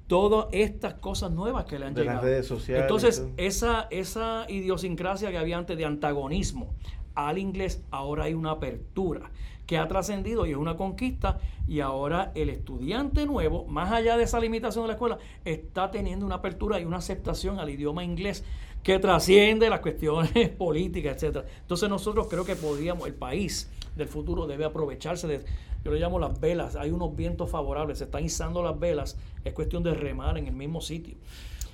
todas 0.08 0.48
estas 0.52 0.96
cosas 0.96 1.32
nuevas 1.32 1.64
que 1.66 1.80
le 1.80 1.86
han 1.86 1.94
de 1.94 2.02
llegado. 2.02 2.18
Las 2.18 2.26
redes 2.26 2.48
sociales. 2.48 2.82
Entonces, 2.82 3.28
esa, 3.38 3.88
esa 3.92 4.46
idiosincrasia 4.50 5.32
que 5.32 5.38
había 5.38 5.58
antes 5.58 5.78
de 5.78 5.86
antagonismo 5.86 6.74
al 7.18 7.40
inglés, 7.40 7.84
ahora 7.90 8.26
hay 8.26 8.36
una 8.36 8.52
apertura 8.52 9.32
que 9.66 9.78
ha 9.78 9.88
trascendido 9.88 10.46
y 10.46 10.52
es 10.52 10.58
una 10.58 10.78
conquista 10.78 11.40
y 11.68 11.80
ahora 11.80 12.32
el 12.36 12.50
estudiante 12.50 13.26
nuevo, 13.26 13.66
más 13.66 13.92
allá 13.92 14.18
de 14.18 14.24
esa 14.24 14.40
limitación 14.40 14.84
de 14.84 14.90
la 14.90 14.94
escuela, 14.94 15.18
está 15.44 15.90
teniendo 15.90 16.26
una 16.26 16.36
apertura 16.36 16.80
y 16.80 16.86
una 16.86 16.98
aceptación 16.98 17.60
al 17.60 17.72
idioma 17.72 18.04
inglés 18.04 18.46
que 18.84 19.00
trasciende 19.00 19.68
las 19.70 19.80
cuestiones 19.80 20.50
políticas, 20.58 21.16
etcétera. 21.16 21.46
Entonces 21.60 21.90
nosotros 21.90 22.28
creo 22.30 22.46
que 22.46 22.56
podríamos, 22.56 23.08
el 23.08 23.16
país 23.16 23.70
del 23.96 24.08
futuro 24.08 24.46
debe 24.46 24.64
aprovecharse 24.64 25.28
de, 25.28 25.44
yo 25.84 25.92
le 25.92 26.00
llamo 26.00 26.20
las 26.20 26.40
velas, 26.40 26.76
hay 26.76 26.92
unos 26.92 27.16
vientos 27.16 27.50
favorables, 27.50 27.98
se 27.98 28.04
están 28.04 28.24
izando 28.24 28.62
las 28.62 28.80
velas, 28.80 29.18
es 29.44 29.54
cuestión 29.54 29.82
de 29.82 29.96
remar 29.96 30.38
en 30.38 30.46
el 30.46 30.54
mismo 30.54 30.82
sitio. 30.82 31.16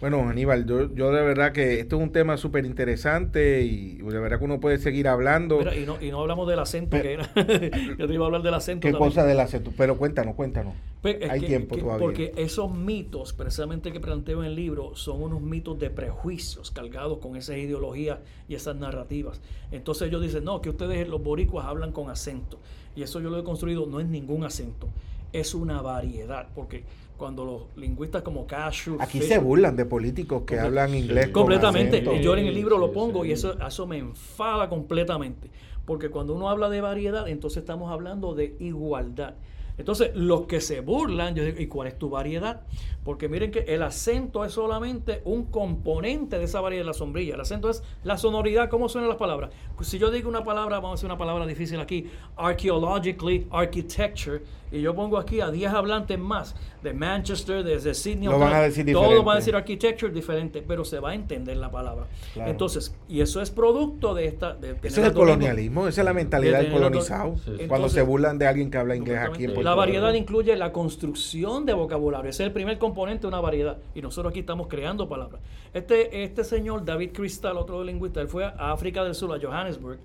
Bueno, 0.04 0.28
Aníbal, 0.28 0.66
yo, 0.66 0.94
yo 0.94 1.14
de 1.14 1.22
verdad 1.22 1.54
que 1.54 1.80
esto 1.80 1.96
es 1.96 2.04
un 2.04 2.12
tema 2.12 2.36
súper 2.36 2.66
interesante 2.66 3.62
y 3.62 4.00
de 4.00 4.20
verdad 4.20 4.38
que 4.38 4.44
uno 4.44 4.60
puede 4.60 4.78
seguir 4.78 5.08
hablando. 5.08 5.62
y, 5.62 5.86
no, 5.86 5.96
y 6.02 6.12
no 6.12 6.20
hablamos 6.20 6.46
del 6.46 6.60
acento, 6.60 7.02
que 7.02 7.14
era. 7.14 7.32
yo 7.98 8.06
te 8.06 8.14
iba 8.14 8.26
a 8.26 8.28
hablar 8.28 8.42
del 8.42 8.54
acento. 8.54 8.86
¿Qué 8.86 8.94
cosa 8.94 9.24
del 9.24 9.40
acento? 9.40 9.72
Pero 9.78 9.98
cuéntanos, 9.98 10.36
cuéntanos. 10.36 10.74
Pues, 11.02 11.20
Hay 11.30 11.40
tiempo 11.40 11.78
todavía. 11.78 12.00
Porque 12.00 12.34
esos 12.36 12.76
mitos, 12.76 13.32
precisamente 13.32 13.94
que 13.94 14.02
planteo 14.02 14.42
en 14.42 14.48
el 14.48 14.56
libro, 14.58 14.94
son 14.94 15.24
unos 15.24 15.42
mitos 15.42 15.80
de 15.80 15.90
prejuicios 15.90 16.70
cargados 16.72 17.20
con 17.20 17.38
esas 17.38 17.56
ideologías 17.56 18.20
y 18.50 18.56
esas 18.56 18.76
narrativas. 18.76 19.40
Entonces 19.72 20.10
ellos 20.10 20.22
dicen, 20.22 20.44
no, 20.44 20.62
que 20.62 20.70
ustedes 20.70 21.08
los 21.08 21.24
boricuas 21.24 21.66
hablan 21.66 21.94
con 21.94 22.10
acento. 22.10 22.60
Y 22.94 23.04
eso 23.04 23.22
yo 23.22 23.30
lo 23.30 23.40
he 23.40 23.44
construido, 23.46 23.86
no 23.86 24.02
es 24.02 24.08
ningún 24.08 24.44
acento, 24.44 24.90
es 25.32 25.56
una 25.56 25.82
variedad, 25.82 26.50
porque 26.54 26.84
cuando 27.18 27.46
los 27.46 27.62
lingüistas 27.78 28.22
como 28.22 28.46
Cashew... 28.48 28.98
Aquí 29.00 29.22
se 29.22 29.38
burlan 29.38 29.76
de 29.76 29.86
políticos 29.86 30.44
que 30.46 30.60
hablan 30.60 30.94
inglés. 30.94 31.30
Completamente. 31.30 32.04
yo 32.22 32.36
en 32.36 32.48
el 32.48 32.54
libro 32.54 32.78
lo 32.78 32.92
pongo 32.92 33.26
y 33.26 33.32
eso, 33.32 33.56
eso 33.66 33.88
me 33.88 33.98
enfada 33.98 34.70
completamente. 34.70 35.50
Porque 35.86 36.10
cuando 36.10 36.34
uno 36.34 36.50
habla 36.50 36.70
de 36.70 36.82
variedad, 36.82 37.28
entonces 37.28 37.58
estamos 37.58 37.92
hablando 37.92 38.36
de 38.36 38.56
igualdad. 38.60 39.36
Entonces, 39.78 40.12
los 40.14 40.46
que 40.46 40.62
se 40.62 40.82
burlan, 40.82 41.34
yo 41.34 41.44
digo, 41.44 41.60
¿y 41.60 41.68
cuál 41.68 41.88
es 41.88 41.98
tu 41.98 42.10
variedad? 42.10 42.62
Porque 43.04 43.28
miren 43.28 43.50
que 43.50 43.62
el 43.62 43.82
acento 43.82 44.46
es 44.46 44.54
solamente 44.54 45.22
un 45.26 45.46
componente 45.46 46.38
de 46.38 46.46
esa 46.46 46.62
variedad 46.62 46.84
de 46.84 46.88
la 46.88 46.94
sombrilla. 46.94 47.34
El 47.34 47.42
acento 47.42 47.70
es 47.70 47.84
la 48.04 48.18
sonoridad, 48.18 48.70
cómo 48.70 48.88
suenan 48.88 49.10
las 49.10 49.18
palabras. 49.18 49.50
Pues 49.76 49.90
si 49.90 49.98
yo 49.98 50.12
digo 50.12 50.30
una 50.30 50.44
palabra, 50.44 50.78
vamos 50.78 50.92
a 50.92 50.94
hacer 50.96 51.08
una 51.08 51.18
palabra 51.18 51.48
difícil 51.48 51.80
aquí, 51.80 52.08
archaeologically, 52.36 53.48
architecture, 53.50 54.44
y 54.74 54.82
yo 54.82 54.96
pongo 54.96 55.20
aquí 55.20 55.40
a 55.40 55.52
10 55.52 55.72
hablantes 55.72 56.18
más 56.18 56.56
de 56.82 56.94
Manchester, 56.94 57.64
desde 57.64 57.94
Sydney, 57.94 58.28
Lo 58.28 58.40
van 58.40 58.54
a 58.54 58.62
decir 58.62 58.92
todos 58.92 59.24
van 59.24 59.36
a 59.36 59.40
decir 59.40 59.56
architecture 59.56 60.12
diferente, 60.12 60.64
pero 60.68 60.84
se 60.84 61.00
va 61.00 61.12
a 61.12 61.16
entender 61.16 61.58
la 61.58 61.70
palabra. 61.70 62.08
Entonces, 62.36 62.96
y 63.08 63.22
eso 63.22 63.40
es 63.40 63.52
producto 63.52 64.16
de 64.16 64.26
esta... 64.26 64.54
De 64.54 64.72
eso 64.82 65.02
es 65.02 65.08
el 65.08 65.14
colonialismo, 65.14 65.88
esa 65.88 66.02
es 66.02 66.06
la 66.06 66.14
mentalidad 66.14 66.60
del 66.60 66.72
colonizado. 66.72 67.36
Cuando 67.68 67.88
se 67.88 68.02
burlan 68.02 68.40
de 68.40 68.48
alguien 68.48 68.72
que 68.72 68.80
habla 68.80 68.96
inglés 68.96 69.20
aquí 69.20 69.44
en 69.44 69.54
Puerto 69.54 69.70
La 69.70 69.76
variedad 69.76 70.12
incluye 70.14 70.56
la 70.56 70.72
construcción 70.72 71.66
de 71.68 71.74
vocabulario, 71.74 72.32
ese 72.32 72.44
es 72.44 72.48
el 72.48 72.54
primer 72.54 72.80
componente 72.80 73.22
de 73.22 73.28
una 73.28 73.42
variedad, 73.42 73.78
y 73.94 74.02
nosotros 74.02 74.32
aquí 74.32 74.40
estamos 74.40 74.68
creando 74.68 75.08
palabras. 75.08 75.40
Este, 75.74 76.24
este 76.24 76.44
señor, 76.44 76.84
David 76.84 77.12
Cristal, 77.14 77.58
otro 77.58 77.84
lingüista, 77.84 78.22
él 78.22 78.28
fue 78.28 78.46
a 78.46 78.72
África 78.72 79.04
del 79.04 79.14
Sur, 79.14 79.32
a 79.36 79.40
Johannesburg, 79.40 80.00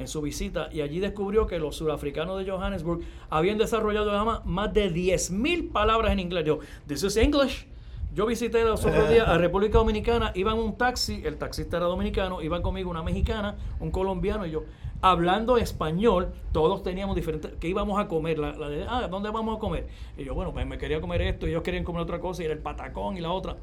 en 0.00 0.08
su 0.08 0.20
visita 0.22 0.68
y 0.72 0.80
allí 0.80 0.98
descubrió 0.98 1.46
que 1.46 1.58
los 1.58 1.76
surafricanos 1.76 2.38
de 2.38 2.50
Johannesburg 2.50 3.02
habían 3.28 3.58
desarrollado 3.58 4.42
más 4.44 4.72
de 4.72 4.92
10.000 4.92 5.70
palabras 5.70 6.12
en 6.12 6.20
inglés. 6.20 6.44
Yo, 6.44 6.58
this 6.86 7.04
is 7.04 7.16
English. 7.16 7.66
Yo 8.12 8.26
visité 8.26 8.64
los 8.64 8.84
otros 8.84 9.08
días 9.08 9.28
a 9.28 9.38
República 9.38 9.78
Dominicana, 9.78 10.32
iba 10.34 10.50
en 10.50 10.58
un 10.58 10.76
taxi, 10.76 11.22
el 11.24 11.36
taxista 11.36 11.76
era 11.76 11.86
dominicano, 11.86 12.42
iba 12.42 12.60
conmigo 12.60 12.90
una 12.90 13.04
mexicana, 13.04 13.56
un 13.78 13.92
colombiano 13.92 14.44
y 14.46 14.50
yo, 14.50 14.64
hablando 15.00 15.58
español, 15.58 16.32
todos 16.50 16.82
teníamos 16.82 17.14
diferentes, 17.14 17.52
¿qué 17.60 17.68
íbamos 17.68 18.00
a 18.00 18.08
comer? 18.08 18.40
Ah, 18.88 19.06
¿dónde 19.08 19.30
vamos 19.30 19.56
a 19.56 19.60
comer? 19.60 19.86
Y 20.18 20.24
yo, 20.24 20.34
bueno, 20.34 20.52
pues 20.52 20.66
me 20.66 20.76
quería 20.76 21.00
comer 21.00 21.22
esto, 21.22 21.46
y 21.46 21.50
ellos 21.50 21.62
querían 21.62 21.84
comer 21.84 22.02
otra 22.02 22.18
cosa, 22.18 22.42
y 22.42 22.46
era 22.46 22.54
el 22.54 22.60
patacón 22.60 23.16
y 23.16 23.20
la 23.20 23.30
otra. 23.30 23.56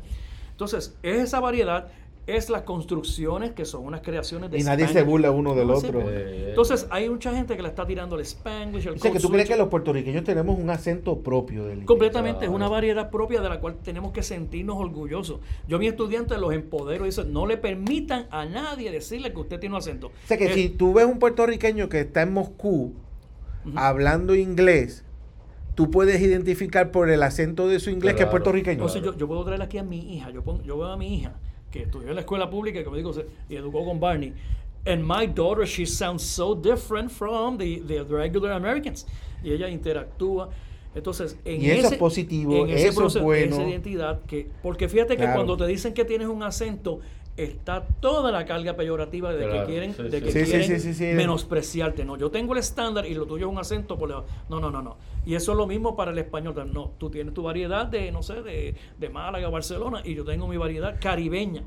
Entonces, 0.52 0.98
es 1.04 1.18
esa 1.18 1.42
variedad 1.42 1.90
es 2.28 2.50
las 2.50 2.64
construcciones 2.64 3.54
que 3.54 3.64
son 3.64 3.86
unas 3.86 4.02
creaciones 4.02 4.52
de 4.52 4.60
Y 4.60 4.64
nadie 4.64 4.88
se 4.90 5.02
burla 5.02 5.32
uno 5.32 5.56
del 5.56 5.72
otro. 5.72 6.02
Entonces, 6.02 6.86
hay 6.90 7.10
mucha 7.10 7.34
gente 7.34 7.56
que 7.56 7.64
le 7.64 7.70
está 7.70 7.88
tirando 7.88 8.18
el 8.18 8.22
Spanglish, 8.22 8.88
el 8.88 9.00
que 9.00 9.20
tú 9.20 9.30
crees 9.30 9.48
que 9.48 9.56
los 9.56 9.70
puertorriqueños 9.70 10.26
tenemos 10.26 10.60
un 10.60 10.70
acento 10.70 11.20
propio 11.20 11.66
del 11.66 11.86
Completamente, 11.86 12.46
es 12.46 12.52
una 12.52 12.68
variedad 12.68 13.10
propia 13.10 13.40
de 13.42 13.48
la 13.48 13.62
cual 13.62 13.78
tenemos 13.82 14.12
que 14.12 14.24
sentirnos 14.24 14.76
orgullosos. 14.78 15.40
Yo 15.68 15.78
a 15.78 15.80
mis 15.80 15.90
estudiantes 15.90 16.38
los 16.38 16.54
empodero 16.54 17.06
y 17.06 17.10
dicen, 17.10 17.32
no 17.32 17.48
le 17.48 17.56
permitan 17.56 18.28
a 18.30 18.46
nadie 18.46 18.92
decirle 18.92 19.32
que 19.32 19.40
usted 19.40 19.60
tiene 19.60 19.76
un 19.76 19.80
acento. 19.80 20.08
O 20.08 20.28
sea, 20.28 20.38
que 20.38 20.54
si 20.54 20.68
tú 20.70 20.94
ves 20.94 21.06
un 21.06 21.20
puertorriqueño 21.20 21.88
que 21.88 22.02
está 22.02 22.24
en 22.24 22.34
Moscú 22.34 22.94
hablando 23.76 24.36
inglés, 24.36 25.06
tú 25.76 25.90
puedes 25.92 26.20
identificar 26.22 26.92
por 26.92 27.10
el 27.10 27.24
acento 27.24 27.70
de 27.70 27.80
su 27.80 27.90
inglés 27.90 28.16
que 28.16 28.24
es 28.24 28.30
puertorriqueño. 28.30 28.86
yo, 28.86 29.18
yo, 29.18 29.28
puedo 29.28 29.46
traer 29.46 29.62
aquí 29.62 29.78
a 29.78 29.84
mi 29.84 30.16
hija, 30.16 30.30
yo, 30.32 30.44
yo 30.64 30.78
veo 30.78 30.88
a 30.88 30.98
mi 30.98 31.16
hija 31.16 31.34
que 31.72 31.84
estudió 31.84 32.10
en 32.10 32.16
la 32.16 32.22
escuela 32.22 32.50
pública, 32.50 32.84
como 32.84 32.96
digo, 32.96 33.12
y 33.50 33.56
educó 33.56 33.86
con 33.86 34.00
Barney. 34.00 34.34
And 34.86 35.04
my 35.04 35.28
daughter, 35.28 35.66
she 35.66 35.86
sounds 35.86 36.24
so 36.24 36.56
different 36.56 37.12
from 37.12 37.58
the, 37.58 37.82
the 37.86 38.04
regular 38.04 38.52
Americans. 38.54 39.06
Y 39.44 39.52
ella 39.52 39.70
interactúa. 39.70 40.50
Entonces, 40.96 41.38
en 41.46 41.62
y 41.62 41.70
eso 41.70 41.90
es 41.90 41.98
positivo, 41.98 42.66
en 42.66 42.70
ese 42.72 42.88
eso 42.88 43.02
proceso, 43.02 43.20
es 43.20 43.24
bueno. 43.24 43.56
esa 43.56 43.70
identidad, 43.70 44.22
que, 44.26 44.50
porque 44.64 44.90
fíjate 44.90 45.16
que 45.16 45.26
cuando 45.32 45.56
te 45.56 45.68
dicen 45.68 45.94
que 45.94 46.06
tienes 46.06 46.28
un 46.28 46.42
acento, 46.42 47.02
está 47.38 47.86
toda 47.86 48.32
la 48.32 48.46
carga 48.46 48.76
peyorativa 48.76 49.32
de 49.32 49.48
que 49.48 49.64
quieren, 49.66 49.96
de 49.96 50.22
que 50.22 50.32
quieren 50.32 51.16
menospreciarte. 51.16 52.04
No, 52.04 52.18
yo 52.18 52.32
tengo 52.32 52.54
el 52.54 52.60
estándar 52.60 53.06
y 53.06 53.14
lo 53.14 53.26
tuyo 53.26 53.48
es 53.48 53.52
un 53.52 53.60
acento 53.60 53.98
por 53.98 54.10
No, 54.10 54.26
no, 54.50 54.72
no, 54.72 54.82
no. 54.82 54.98
Y 55.26 55.36
eso 55.36 55.52
es 55.52 55.58
lo 55.58 55.68
mismo 55.68 55.96
para 55.96 56.12
el 56.12 56.18
español. 56.18 56.56
No, 56.74 56.94
tú 56.98 57.10
tienes 57.10 57.34
tu 57.34 57.44
variedad 57.44 57.86
de, 57.86 58.12
no 58.12 58.24
sé, 58.24 58.42
de, 58.42 58.76
de 58.98 59.10
Málaga, 59.10 59.50
Barcelona, 59.50 60.02
y 60.04 60.16
yo 60.16 60.26
tengo 60.26 60.48
mi 60.48 60.58
variedad 60.58 60.98
caribeña. 61.00 61.64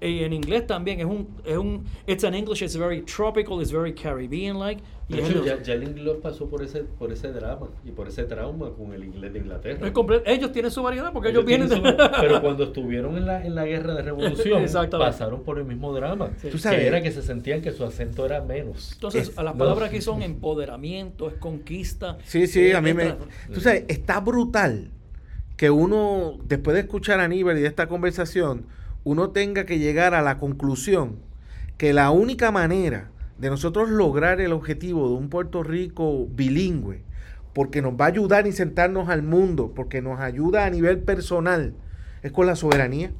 Y 0.00 0.24
en 0.24 0.32
inglés 0.32 0.66
también 0.66 1.00
es 1.00 1.06
un, 1.06 1.28
es 1.44 1.56
un, 1.56 1.84
it's 2.06 2.24
an 2.24 2.34
English, 2.34 2.62
it's 2.62 2.76
very 2.76 3.02
tropical, 3.02 3.60
it's 3.60 3.72
very 3.72 3.94
Caribbean-like. 3.94 4.82
Y 5.08 5.16
ya, 5.44 5.62
ya, 5.62 5.74
el 5.74 5.82
inglés 5.82 6.16
pasó 6.22 6.48
por 6.48 6.62
ese, 6.62 6.80
por 6.80 7.12
ese 7.12 7.30
drama 7.30 7.68
y 7.84 7.90
por 7.90 8.08
ese 8.08 8.24
trauma 8.24 8.70
con 8.70 8.94
el 8.94 9.04
inglés 9.04 9.34
de 9.34 9.38
Inglaterra. 9.38 9.92
ellos 10.24 10.50
tienen 10.50 10.70
su 10.70 10.82
variedad 10.82 11.12
porque 11.12 11.28
ellos, 11.28 11.44
vienen 11.44 11.68
de... 11.68 11.76
Pero 12.20 12.40
cuando 12.40 12.64
estuvieron 12.64 13.18
en 13.18 13.26
la, 13.26 13.44
en 13.44 13.54
la 13.54 13.66
guerra 13.66 13.94
de 13.94 14.02
revolución, 14.02 14.64
pasaron 14.92 15.42
por 15.42 15.58
el 15.58 15.66
mismo 15.66 15.92
drama. 15.92 16.30
¿Tú 16.50 16.56
sabes? 16.56 16.80
Que 16.80 16.86
era 16.86 17.02
que 17.02 17.12
se 17.12 17.22
sentían 17.22 17.60
que 17.60 17.72
su 17.72 17.84
acento 17.84 18.24
era 18.24 18.40
menos. 18.40 18.92
Entonces, 18.94 19.36
las 19.36 19.54
palabras 19.54 19.90
aquí 19.90 20.00
son 20.00 20.22
empoderamiento, 20.22 21.28
es 21.28 21.34
conquista. 21.34 22.16
Sí, 22.24 22.46
sí, 22.46 22.72
a 22.72 22.80
mí 22.80 22.94
me... 22.94 23.14
Tú 23.52 23.60
sabes, 23.60 23.84
está 23.88 24.20
brutal 24.20 24.90
que 25.56 25.70
uno, 25.70 26.38
después 26.44 26.74
de 26.74 26.80
escuchar 26.80 27.20
a 27.20 27.24
Aníbal 27.24 27.58
y 27.58 27.60
de 27.60 27.68
esta 27.68 27.86
conversación, 27.86 28.66
uno 29.04 29.30
tenga 29.30 29.64
que 29.66 29.78
llegar 29.78 30.14
a 30.14 30.22
la 30.22 30.38
conclusión 30.38 31.16
que 31.76 31.92
la 31.92 32.10
única 32.10 32.50
manera 32.50 33.10
de 33.38 33.50
nosotros 33.50 33.90
lograr 33.90 34.40
el 34.40 34.52
objetivo 34.52 35.08
de 35.08 35.14
un 35.14 35.28
Puerto 35.28 35.62
Rico 35.62 36.26
bilingüe, 36.30 37.02
porque 37.52 37.82
nos 37.82 37.94
va 37.94 38.06
a 38.06 38.08
ayudar 38.08 38.44
a 38.44 38.48
insertarnos 38.48 39.08
al 39.08 39.22
mundo, 39.22 39.72
porque 39.74 40.00
nos 40.00 40.20
ayuda 40.20 40.64
a 40.64 40.70
nivel 40.70 41.00
personal, 41.00 41.74
es 42.22 42.32
con 42.32 42.46
la 42.46 42.56
soberanía. 42.56 43.12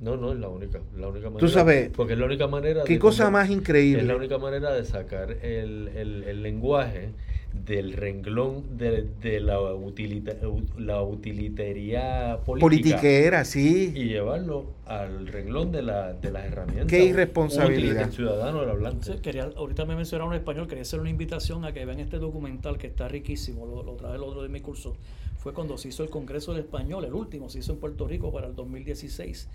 No, 0.00 0.16
no, 0.16 0.32
es 0.32 0.38
la 0.38 0.48
única, 0.48 0.80
la 0.96 1.08
única 1.08 1.26
manera. 1.26 1.40
Tú 1.40 1.48
sabes. 1.48 1.90
Porque 1.94 2.14
es 2.14 2.18
la 2.18 2.24
única 2.24 2.46
manera. 2.46 2.82
Qué 2.84 2.98
cosa 2.98 3.30
más 3.30 3.50
increíble. 3.50 4.00
Es 4.00 4.08
la 4.08 4.16
única 4.16 4.38
manera 4.38 4.72
de 4.72 4.86
sacar 4.86 5.32
el, 5.32 5.88
el, 5.88 6.24
el 6.24 6.42
lenguaje 6.42 7.10
del 7.52 7.92
renglón 7.92 8.78
de, 8.78 9.08
de 9.20 9.40
la, 9.40 9.60
utilita, 9.60 10.32
la 10.78 11.02
utilitaria 11.02 12.38
política. 12.44 12.66
Politiquera, 12.66 13.44
sí. 13.44 13.92
Y 13.94 14.04
llevarlo 14.04 14.66
al 14.86 15.26
renglón 15.26 15.72
de, 15.72 15.82
la, 15.82 16.12
de 16.12 16.30
las 16.30 16.44
herramientas. 16.46 16.86
Qué 16.86 17.04
irresponsabilidad. 17.04 18.04
El 18.04 18.12
ciudadano, 18.12 18.62
el 18.62 18.70
hablante. 18.70 19.20
quería, 19.20 19.50
ahorita 19.56 19.84
me 19.84 19.96
mencionaron 19.96 20.32
en 20.32 20.38
español, 20.38 20.68
quería 20.68 20.82
hacer 20.82 21.00
una 21.00 21.10
invitación 21.10 21.64
a 21.64 21.72
que 21.72 21.84
vean 21.84 22.00
este 22.00 22.18
documental 22.18 22.78
que 22.78 22.86
está 22.86 23.08
riquísimo, 23.08 23.66
lo, 23.66 23.82
lo 23.82 23.94
traje 23.94 24.16
el 24.16 24.22
otro 24.22 24.42
de 24.42 24.48
mi 24.48 24.60
curso. 24.60 24.96
Fue 25.38 25.52
cuando 25.52 25.78
se 25.78 25.88
hizo 25.88 26.02
el 26.02 26.10
Congreso 26.10 26.52
del 26.52 26.64
Español, 26.64 27.04
el 27.04 27.14
último, 27.14 27.48
se 27.48 27.60
hizo 27.60 27.72
en 27.72 27.78
Puerto 27.78 28.06
Rico 28.06 28.32
para 28.32 28.46
el 28.46 28.54
2016 28.54 29.48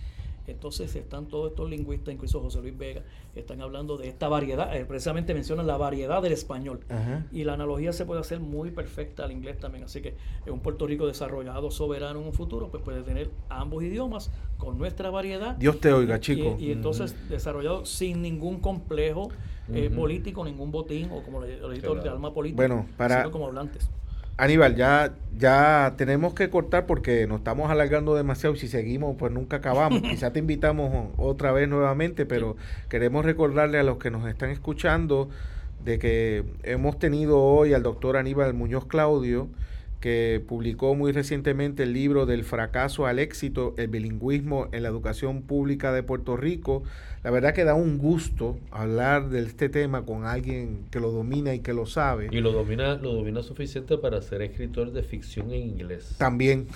Entonces 0.48 0.96
están 0.96 1.28
todos 1.28 1.52
estos 1.52 1.70
lingüistas, 1.70 2.14
incluso 2.14 2.40
José 2.42 2.62
Luis 2.62 2.78
Vega, 2.78 3.02
están 3.36 3.62
hablando 3.62 3.98
de 3.98 4.08
esta 4.08 4.28
variedad, 4.28 4.76
eh, 4.76 4.86
precisamente 4.86 5.34
mencionan 5.34 5.68
la 5.68 5.78
variedad 5.78 6.22
del 6.22 6.34
español. 6.34 6.82
Y 7.32 7.44
la 7.44 7.54
analogía 7.54 7.94
se 7.94 8.06
puede 8.06 8.22
hacer 8.22 8.40
muy 8.40 8.72
perfecta 8.72 9.24
al 9.26 9.32
inglés 9.32 9.60
también. 9.60 9.84
Así 9.84 10.02
que 10.02 10.16
en 10.46 10.54
un 10.54 10.60
Puerto 10.60 10.88
Rico 10.88 11.08
desarrollado, 11.08 11.72
soberano 11.72 12.20
en 12.20 12.28
un 12.28 12.34
futuro, 12.34 12.70
pues 12.70 12.84
puede 12.84 13.02
tener 13.02 13.30
ambos 13.50 13.84
idiomas 13.84 14.32
con 14.58 14.78
nuestra 14.78 15.10
variedad. 15.10 15.56
Dios 15.56 15.80
te 15.80 15.92
oiga, 15.92 16.20
chico. 16.20 16.56
Y, 16.60 16.72
entonces 16.72 17.16
desarrollado 17.30 17.86
sin 17.86 18.22
ningún 18.22 18.60
complejo 18.60 19.30
eh, 19.74 19.90
político, 19.90 20.46
ningún 20.46 20.72
botín 20.72 21.10
o 21.12 21.24
como 21.24 21.42
le, 21.42 21.56
editor 21.58 22.04
de 22.04 22.10
alma 22.10 22.34
política, 22.34 22.58
bueno, 22.68 22.86
para, 22.98 23.20
sino 23.20 23.32
como 23.32 23.48
hablantes. 23.48 23.90
Aníbal, 24.38 24.76
ya, 24.76 25.14
ya 25.38 25.94
tenemos 25.98 26.34
que 26.34 26.50
cortar 26.50 26.86
porque 26.86 27.26
nos 27.26 27.38
estamos 27.38 27.72
alargando 27.72 28.16
demasiado 28.16 28.56
y 28.56 28.60
si 28.60 28.68
seguimos 28.68 29.16
pues 29.18 29.32
nunca 29.32 29.58
acabamos. 29.58 30.02
Quizá 30.10 30.34
te 30.34 30.40
invitamos 30.40 31.10
otra 31.18 31.54
vez 31.54 31.70
nuevamente, 31.70 32.26
pero 32.26 32.58
queremos 32.90 33.24
recordarle 33.24 33.80
a 33.80 33.84
los 33.84 33.98
que 33.98 34.12
nos 34.12 34.28
están 34.28 34.50
escuchando 34.50 35.30
de 35.86 36.00
que 36.00 36.44
hemos 36.64 37.00
tenido 37.00 37.42
hoy 37.42 37.74
al 37.74 37.84
doctor 37.84 38.18
Aníbal 38.18 38.54
Muñoz 38.54 38.86
Claudio, 38.88 39.48
que 40.00 40.44
publicó 40.48 40.94
muy 40.96 41.12
recientemente 41.12 41.84
el 41.84 41.94
libro 41.94 42.26
del 42.26 42.44
fracaso 42.44 43.06
al 43.06 43.20
éxito, 43.20 43.74
el 43.78 43.88
bilingüismo 43.88 44.68
en 44.72 44.84
la 44.84 44.90
educación 44.90 45.42
pública 45.42 45.92
de 45.94 46.04
Puerto 46.04 46.38
Rico. 46.38 46.84
La 47.24 47.32
verdad 47.32 47.56
que 47.56 47.64
da 47.64 47.74
un 47.74 47.98
gusto 47.98 48.60
hablar 48.70 49.30
de 49.30 49.42
este 49.42 49.68
tema 49.68 50.06
con 50.06 50.26
alguien 50.26 50.86
que 50.92 51.00
lo 51.00 51.12
domina 51.12 51.56
y 51.56 51.60
que 51.60 51.74
lo 51.74 51.88
sabe. 51.88 52.28
Y 52.32 52.40
lo 52.40 52.52
domina, 52.52 52.96
lo 52.98 53.14
domina 53.14 53.42
suficiente 53.42 53.98
para 53.98 54.22
ser 54.22 54.44
escritor 54.44 54.92
de 54.92 55.02
ficción 55.02 55.52
en 55.52 55.64
inglés. 55.64 56.16
También. 56.20 56.68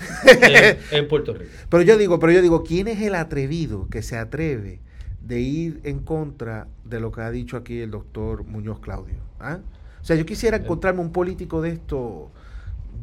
En, 0.92 1.08
Puerto 1.08 1.34
Rico. 1.34 1.52
Pero 1.70 1.84
yo 1.84 1.98
digo, 1.98 2.20
pero 2.20 2.32
yo 2.32 2.42
digo, 2.42 2.64
¿quién 2.64 2.88
es 2.88 3.02
el 3.02 3.16
atrevido 3.16 3.88
que 3.90 4.02
se 4.02 4.18
atreve 4.18 4.80
de 5.22 5.40
ir 5.40 5.82
en 5.84 6.00
contra 6.00 6.68
de 6.84 7.00
lo 7.00 7.12
que 7.12 7.22
ha 7.22 7.30
dicho 7.30 7.58
aquí 7.58 7.80
el 7.80 7.92
doctor 7.92 8.44
Muñoz 8.44 8.80
Claudio? 8.80 9.18
¿Ah? 9.40 9.60
O 10.02 10.06
sea, 10.06 10.16
yo 10.16 10.26
quisiera 10.26 10.58
eh. 10.58 10.62
encontrarme 10.62 11.02
un 11.02 11.12
político 11.12 11.62
de 11.62 11.72
esto 11.72 12.32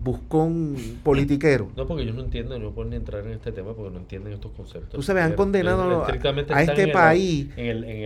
buscón 0.02 0.76
politiquero. 1.02 1.70
No, 1.76 1.86
porque 1.86 2.04
ellos 2.04 2.14
no 2.14 2.22
entienden, 2.22 2.62
no 2.62 2.70
pueden 2.72 2.92
entrar 2.92 3.24
en 3.24 3.32
este 3.32 3.50
tema 3.50 3.74
porque 3.74 3.92
no 3.92 3.98
entienden 3.98 4.32
estos 4.32 4.52
conceptos. 4.52 4.92
Tú 4.92 5.02
sabes, 5.02 5.24
han 5.24 5.34
condenado 5.34 6.06
a 6.50 6.62
este 6.62 6.88
país 6.88 7.48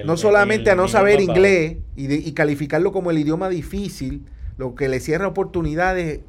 no 0.04 0.16
solamente 0.16 0.70
a 0.70 0.74
no 0.74 0.88
saber 0.88 1.20
inglés 1.20 1.76
y, 1.96 2.12
y, 2.12 2.32
calificarlo 2.32 2.92
como 2.92 3.10
el 3.10 3.18
idioma 3.18 3.48
difícil, 3.48 4.22
lo 4.56 4.74
que 4.74 4.88
le 4.88 5.00
cierra 5.00 5.26
oportunidades 5.26 6.20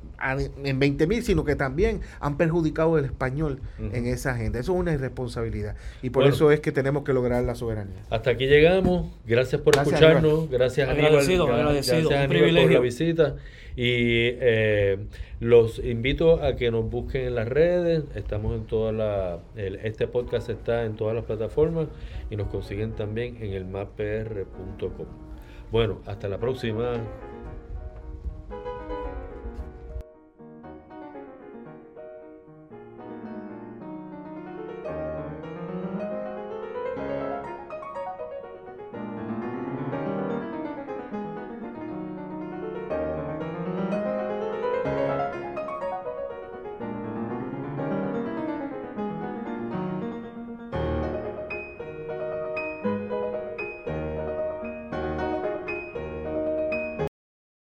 en 0.64 0.80
20 0.80 1.08
mil, 1.08 1.24
sino 1.24 1.44
que 1.44 1.56
también 1.56 2.02
han 2.20 2.38
perjudicado 2.38 2.98
el 2.98 3.06
español 3.06 3.60
en 3.80 4.06
esa 4.06 4.32
agenda. 4.32 4.60
Eso 4.60 4.74
es 4.74 4.80
una 4.80 4.94
irresponsabilidad 4.94 5.76
y 6.02 6.10
por 6.10 6.26
eso 6.28 6.52
es 6.52 6.60
que 6.60 6.72
tenemos 6.72 7.04
que 7.04 7.14
lograr 7.14 7.44
la 7.44 7.56
soberanía. 7.56 8.04
Hasta 8.10 8.32
aquí 8.32 8.48
llegamos. 8.48 9.12
Gracias 9.26 9.62
por 9.62 9.76
escucharnos. 9.76 10.50
Gracias, 10.50 10.90
agradecido, 10.90 11.52
agradecido. 11.52 12.10
Gracias, 12.10 12.30
Aníbal, 12.30 12.64
por 12.64 12.72
la 12.74 12.80
visita. 12.80 13.36
Y 13.76 14.36
eh, 14.40 14.98
los 15.40 15.80
invito 15.80 16.44
a 16.44 16.56
que 16.56 16.72
nos 16.72 16.90
busquen 16.90 17.28
en 17.28 17.36
las 17.36 17.48
redes. 17.48 18.04
Estamos 18.16 18.56
en 18.56 18.66
toda 18.66 18.92
la. 18.92 19.40
este 19.56 20.08
podcast 20.08 20.50
está 20.50 20.86
en 20.86 20.96
todas 20.96 21.16
las 21.16 21.26
plataformas 21.26 21.88
y 22.30 22.36
nos 22.36 22.48
consiguen 22.48 22.94
también 22.94 23.38
en 23.42 23.54
el 23.54 23.66
mappr.com. 23.66 25.08
Bueno, 25.72 26.00
hasta 26.06 26.28
la 26.28 26.38
próxima. 26.38 26.94